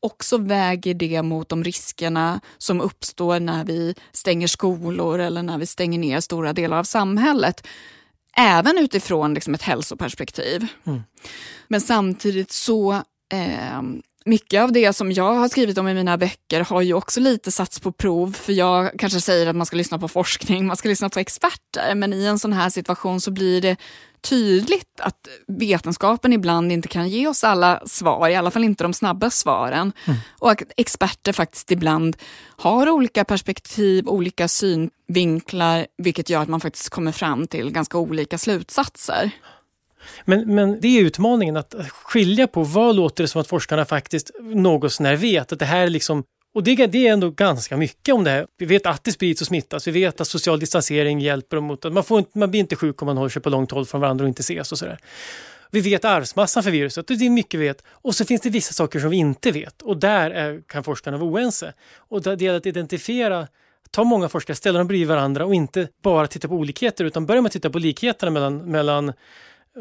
också 0.01 0.39
väger 0.39 0.95
det 0.95 1.23
mot 1.23 1.49
de 1.49 1.65
riskerna 1.65 2.41
som 2.59 2.81
uppstår 2.81 3.41
när 3.41 3.65
vi 3.65 3.95
stänger 4.13 4.47
skolor 4.47 5.19
eller 5.19 5.43
när 5.43 5.59
vi 5.59 5.67
stänger 5.67 5.99
ner 5.99 6.21
stora 6.21 6.53
delar 6.53 6.79
av 6.79 6.85
samhället. 6.85 7.67
Även 8.37 8.79
utifrån 8.79 9.35
liksom 9.35 9.55
ett 9.55 9.63
hälsoperspektiv. 9.63 10.67
Mm. 10.87 11.03
Men 11.69 11.81
samtidigt 11.81 12.53
så 12.53 12.93
eh, 13.33 13.83
mycket 14.29 14.63
av 14.63 14.73
det 14.73 14.93
som 14.93 15.13
jag 15.13 15.35
har 15.35 15.49
skrivit 15.49 15.79
om 15.79 15.89
i 15.89 15.95
mina 15.95 16.19
böcker 16.19 16.61
har 16.61 16.83
ju 16.83 16.95
också 16.95 17.21
lite 17.21 17.51
satts 17.51 17.81
på 17.81 17.93
prov. 17.93 18.33
För 18.33 18.53
jag 18.53 18.91
kanske 18.99 19.21
säger 19.21 19.47
att 19.47 19.57
man 19.57 19.67
ska 19.67 19.77
lyssna 19.77 19.99
på 19.99 20.09
forskning, 20.09 20.67
man 20.67 20.77
ska 20.77 20.89
lyssna 20.89 21.09
på 21.09 21.19
experter. 21.19 21.95
Men 21.95 22.13
i 22.13 22.25
en 22.25 22.39
sån 22.39 22.53
här 22.53 22.71
situation 22.71 23.21
så 23.21 23.31
blir 23.31 23.61
det 23.61 23.77
tydligt 24.21 25.01
att 25.01 25.29
vetenskapen 25.47 26.33
ibland 26.33 26.73
inte 26.73 26.89
kan 26.89 27.09
ge 27.09 27.27
oss 27.29 27.45
alla 27.45 27.83
svar, 27.87 28.29
i 28.29 28.37
alla 28.37 28.51
fall 28.51 28.65
inte 28.65 28.85
de 28.85 28.95
snabba 28.95 29.31
svaren. 29.31 29.93
Mm. 30.05 30.19
Och 30.39 30.51
att 30.51 30.63
experter 30.77 31.33
faktiskt 31.33 31.71
ibland 31.71 32.17
har 32.57 32.89
olika 32.89 33.25
perspektiv, 33.25 34.09
olika 34.09 34.49
synvinklar, 34.49 35.87
vilket 35.99 36.31
gör 36.31 36.43
att 36.43 36.49
man 36.49 36.61
faktiskt 36.61 36.89
kommer 36.89 37.13
fram 37.13 37.47
till 37.47 37.71
ganska 37.71 37.99
olika 37.99 38.39
slutsatser. 38.39 39.31
Men, 40.25 40.55
men 40.55 40.81
det 40.81 40.89
är 40.89 41.03
utmaningen 41.03 41.57
att 41.57 41.75
skilja 41.91 42.47
på 42.47 42.63
vad 42.63 42.97
låter 42.97 43.25
det 43.25 43.29
som 43.29 43.41
att 43.41 43.49
forskarna 43.49 43.85
faktiskt 43.85 44.31
något 44.41 44.93
sånär 44.93 45.17
vet, 45.17 45.53
att 45.53 45.59
det 45.59 45.65
här 45.65 45.87
är 45.87 45.91
liksom 45.91 46.25
Och 46.55 46.63
det, 46.63 46.87
det, 46.87 47.09
är 47.09 47.13
ändå 47.13 47.31
ganska 47.31 47.77
mycket 47.77 48.15
om 48.15 48.25
det 48.25 48.31
här. 48.31 48.47
Vi 48.59 48.67
vet 48.67 48.87
att 48.87 49.05
det 49.05 49.13
sprids 49.13 49.41
och 49.41 49.47
smittas. 49.47 49.87
Vi 49.87 49.91
vet 49.91 50.21
att 50.21 50.29
social 50.29 50.61
distansering 50.61 51.21
hjälper 51.21 51.61
mot 51.61 51.85
att 51.85 51.93
man, 51.93 52.05
får 52.05 52.19
inte, 52.19 52.39
man 52.39 52.51
blir 52.51 52.61
inte 52.61 52.77
sjuk 52.77 53.03
om 53.03 53.07
man 53.07 53.17
håller 53.17 53.31
sig 53.31 53.43
på 53.43 53.51
långt 53.51 53.71
håll 53.71 53.87
från 53.87 54.01
varandra 54.01 54.25
och 54.25 54.29
inte 54.29 54.41
ses 54.41 54.73
och 54.73 54.79
sådär. 54.79 54.99
Vi 55.71 55.81
vet 55.81 56.05
arvsmassan 56.05 56.63
för 56.63 56.71
viruset, 56.71 57.07
det 57.09 57.15
är 57.15 57.31
mycket 57.31 57.61
vi 57.61 57.65
vet. 57.65 57.83
Och 57.89 58.15
så 58.15 58.25
finns 58.25 58.41
det 58.41 58.51
vissa 58.51 58.73
saker 58.73 59.01
som 59.01 59.11
vi 59.11 59.17
inte 59.17 59.51
vet 59.51 59.83
och 59.83 59.97
där 59.97 60.31
är, 60.31 60.61
kan 60.67 60.85
forskarna 60.85 61.17
vara 61.17 61.31
oense. 61.31 61.73
Och 61.97 62.23
det 62.23 62.41
gäller 62.41 62.59
att 62.59 62.67
identifiera 62.67 63.47
ta 63.91 64.05
många 64.05 64.29
forskare, 64.29 64.55
ställa 64.55 64.79
dem 64.79 64.89
bredvid 64.89 65.09
varandra 65.09 65.47
och 65.47 65.55
inte 65.55 65.89
bara 66.03 66.27
titta 66.27 66.49
på 66.49 66.55
olikheter 66.55 67.05
utan 67.05 67.27
börja 67.27 67.43
med 67.43 67.47
att 67.47 67.53
titta 67.53 67.71
på 67.71 67.79
likheterna 67.79 68.31
mellan, 68.31 68.59
mellan 68.59 69.13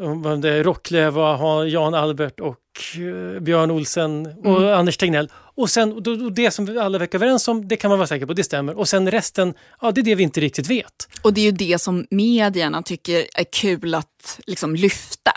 och 0.00 1.68
Jan 1.68 1.94
Albert 1.94 2.40
och 2.40 2.56
eh, 2.94 3.40
Björn 3.40 3.70
Olsen 3.70 4.26
och 4.44 4.62
mm. 4.62 4.78
Anders 4.78 4.96
Tegnell. 4.96 5.30
Och 5.34 5.70
sen 5.70 5.92
och 5.92 6.32
det 6.32 6.50
som 6.50 6.78
alla 6.80 6.98
verkar 6.98 7.18
överens 7.18 7.48
om, 7.48 7.68
det 7.68 7.76
kan 7.76 7.88
man 7.88 7.98
vara 7.98 8.06
säker 8.06 8.26
på, 8.26 8.32
det 8.32 8.44
stämmer. 8.44 8.78
Och 8.78 8.88
sen 8.88 9.10
resten, 9.10 9.54
ja 9.80 9.90
det 9.90 10.00
är 10.00 10.02
det 10.02 10.14
vi 10.14 10.22
inte 10.22 10.40
riktigt 10.40 10.70
vet. 10.70 11.08
Och 11.22 11.34
det 11.34 11.40
är 11.40 11.44
ju 11.44 11.50
det 11.50 11.78
som 11.78 12.06
medierna 12.10 12.82
tycker 12.82 13.26
är 13.34 13.44
kul 13.52 13.94
att 13.94 14.40
liksom 14.46 14.76
lyfta. 14.76 15.32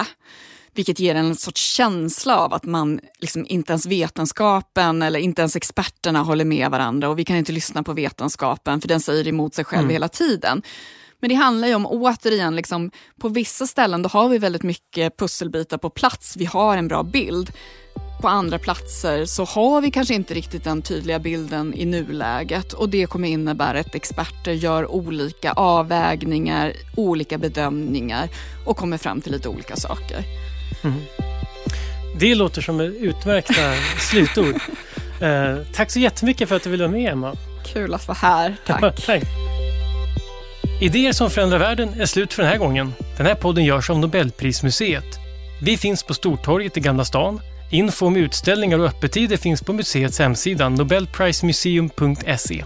Vilket 0.74 1.00
ger 1.00 1.16
en 1.16 1.36
sorts 1.36 1.62
känsla 1.62 2.38
av 2.38 2.54
att 2.54 2.66
man 2.66 3.00
liksom 3.20 3.46
inte 3.50 3.72
ens 3.72 3.86
vetenskapen 3.86 5.02
eller 5.02 5.20
inte 5.20 5.42
ens 5.42 5.56
experterna 5.56 6.20
håller 6.20 6.46
med 6.46 6.72
varandra 6.72 7.10
och 7.10 7.20
vi 7.20 7.26
kan 7.26 7.38
inte 7.38 7.52
lyssna 7.52 7.84
på 7.84 7.94
vetenskapen 7.94 8.82
för 8.82 8.88
den 8.88 9.00
säger 9.00 9.28
emot 9.28 9.56
sig 9.56 9.66
själv 9.66 9.82
mm. 9.82 9.94
hela 9.94 10.08
tiden. 10.08 10.62
Men 11.22 11.30
det 11.30 11.36
handlar 11.36 11.68
ju 11.68 11.76
om, 11.76 11.86
återigen, 11.86 12.56
liksom, 12.56 12.92
på 13.20 13.30
vissa 13.30 13.68
ställen 13.68 14.02
då 14.02 14.10
har 14.10 14.30
vi 14.30 14.38
väldigt 14.38 14.64
mycket 14.64 15.18
pusselbitar 15.18 15.78
på 15.78 15.90
plats. 15.90 16.38
Vi 16.38 16.46
har 16.46 16.78
en 16.78 16.88
bra 16.88 17.04
bild. 17.04 17.52
På 18.22 18.28
andra 18.28 18.60
platser 18.60 19.26
så 19.26 19.46
har 19.46 19.82
vi 19.82 19.92
kanske 19.92 20.14
inte 20.14 20.34
riktigt 20.34 20.64
den 20.64 20.82
tydliga 20.82 21.20
bilden 21.20 21.74
i 21.74 21.86
nuläget 21.86 22.74
och 22.74 22.90
det 22.90 23.06
kommer 23.06 23.28
innebära 23.28 23.80
att 23.80 23.96
experter 23.96 24.52
gör 24.52 24.92
olika 24.92 25.52
avvägningar, 25.52 26.74
olika 26.96 27.38
bedömningar 27.38 28.30
och 28.66 28.78
kommer 28.78 28.98
fram 28.98 29.22
till 29.22 29.32
lite 29.32 29.50
olika 29.50 29.76
saker. 29.76 30.24
Mm. 30.84 31.02
Det 32.20 32.36
låter 32.36 32.62
som 32.62 32.80
utmärkta 32.80 33.74
slutord. 34.00 34.56
Eh, 35.22 35.58
tack 35.74 35.92
så 35.92 36.00
jättemycket 36.00 36.50
för 36.50 36.56
att 36.56 36.64
du 36.64 36.70
ville 36.70 36.84
vara 36.84 36.92
med 36.92 37.12
Emma. 37.12 37.36
Kul 37.74 37.94
att 37.94 38.08
vara 38.08 38.18
här, 38.22 38.56
tack. 38.66 39.06
tack. 39.06 39.51
Idéer 40.82 41.14
som 41.14 41.30
förändrar 41.30 41.60
världen 41.60 42.02
är 42.02 42.06
slut 42.06 42.34
för 42.34 42.44
den 42.44 42.52
här 42.52 42.58
gången. 42.58 42.94
Den 43.18 43.26
här 43.26 43.36
podden 43.36 43.66
görs 43.66 43.90
av 43.90 44.00
Nobelprismuseet. 44.00 45.20
Vi 45.62 45.78
finns 45.78 46.04
på 46.04 46.14
Stortorget 46.14 46.78
i 46.78 46.80
Gamla 46.80 47.06
stan. 47.06 47.42
Info 47.72 48.06
om 48.06 48.16
utställningar 48.16 48.80
och 48.80 48.86
öppettider 48.86 49.38
finns 49.38 49.62
på 49.62 49.74
museets 49.74 50.20
hemsida 50.20 50.70
nobelprismuseum.se. 50.70 52.64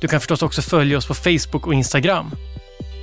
Du 0.00 0.08
kan 0.08 0.20
förstås 0.20 0.42
också 0.42 0.62
följa 0.62 0.98
oss 0.98 1.06
på 1.06 1.14
Facebook 1.14 1.66
och 1.66 1.74
Instagram. 1.74 2.30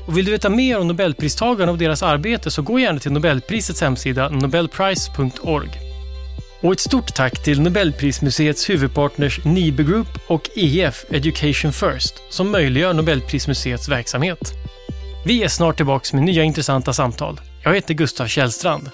Och 0.07 0.17
vill 0.17 0.25
du 0.25 0.31
veta 0.31 0.49
mer 0.49 0.79
om 0.79 0.87
Nobelpristagarna 0.87 1.71
och 1.71 1.77
deras 1.77 2.03
arbete 2.03 2.51
så 2.51 2.61
gå 2.61 2.79
gärna 2.79 2.99
till 2.99 3.11
Nobelprisets 3.11 3.81
hemsida 3.81 4.29
nobelprice.org. 4.29 5.84
Och 6.65 6.73
ett 6.73 6.79
stort 6.79 7.13
tack 7.15 7.43
till 7.43 7.61
Nobelprismuseets 7.61 8.69
huvudpartners 8.69 9.45
Nibe 9.45 9.83
Group 9.83 10.07
och 10.27 10.49
EF 10.55 11.05
Education 11.09 11.73
First 11.73 12.13
som 12.29 12.51
möjliggör 12.51 12.93
Nobelprismuseets 12.93 13.89
verksamhet. 13.89 14.39
Vi 15.25 15.43
är 15.43 15.47
snart 15.47 15.75
tillbaka 15.75 16.15
med 16.17 16.25
nya 16.25 16.43
intressanta 16.43 16.93
samtal. 16.93 17.41
Jag 17.63 17.75
heter 17.75 17.93
Gustav 17.93 18.27
Källstrand. 18.27 18.89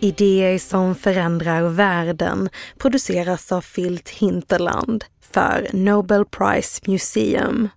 Idéer 0.00 0.58
som 0.58 0.94
förändrar 0.94 1.62
världen 1.62 2.48
produceras 2.78 3.52
av 3.52 3.60
Filt 3.60 4.08
Hinterland 4.08 5.04
för 5.32 5.68
Nobel 5.72 6.24
Prize 6.24 6.80
Museum 6.86 7.68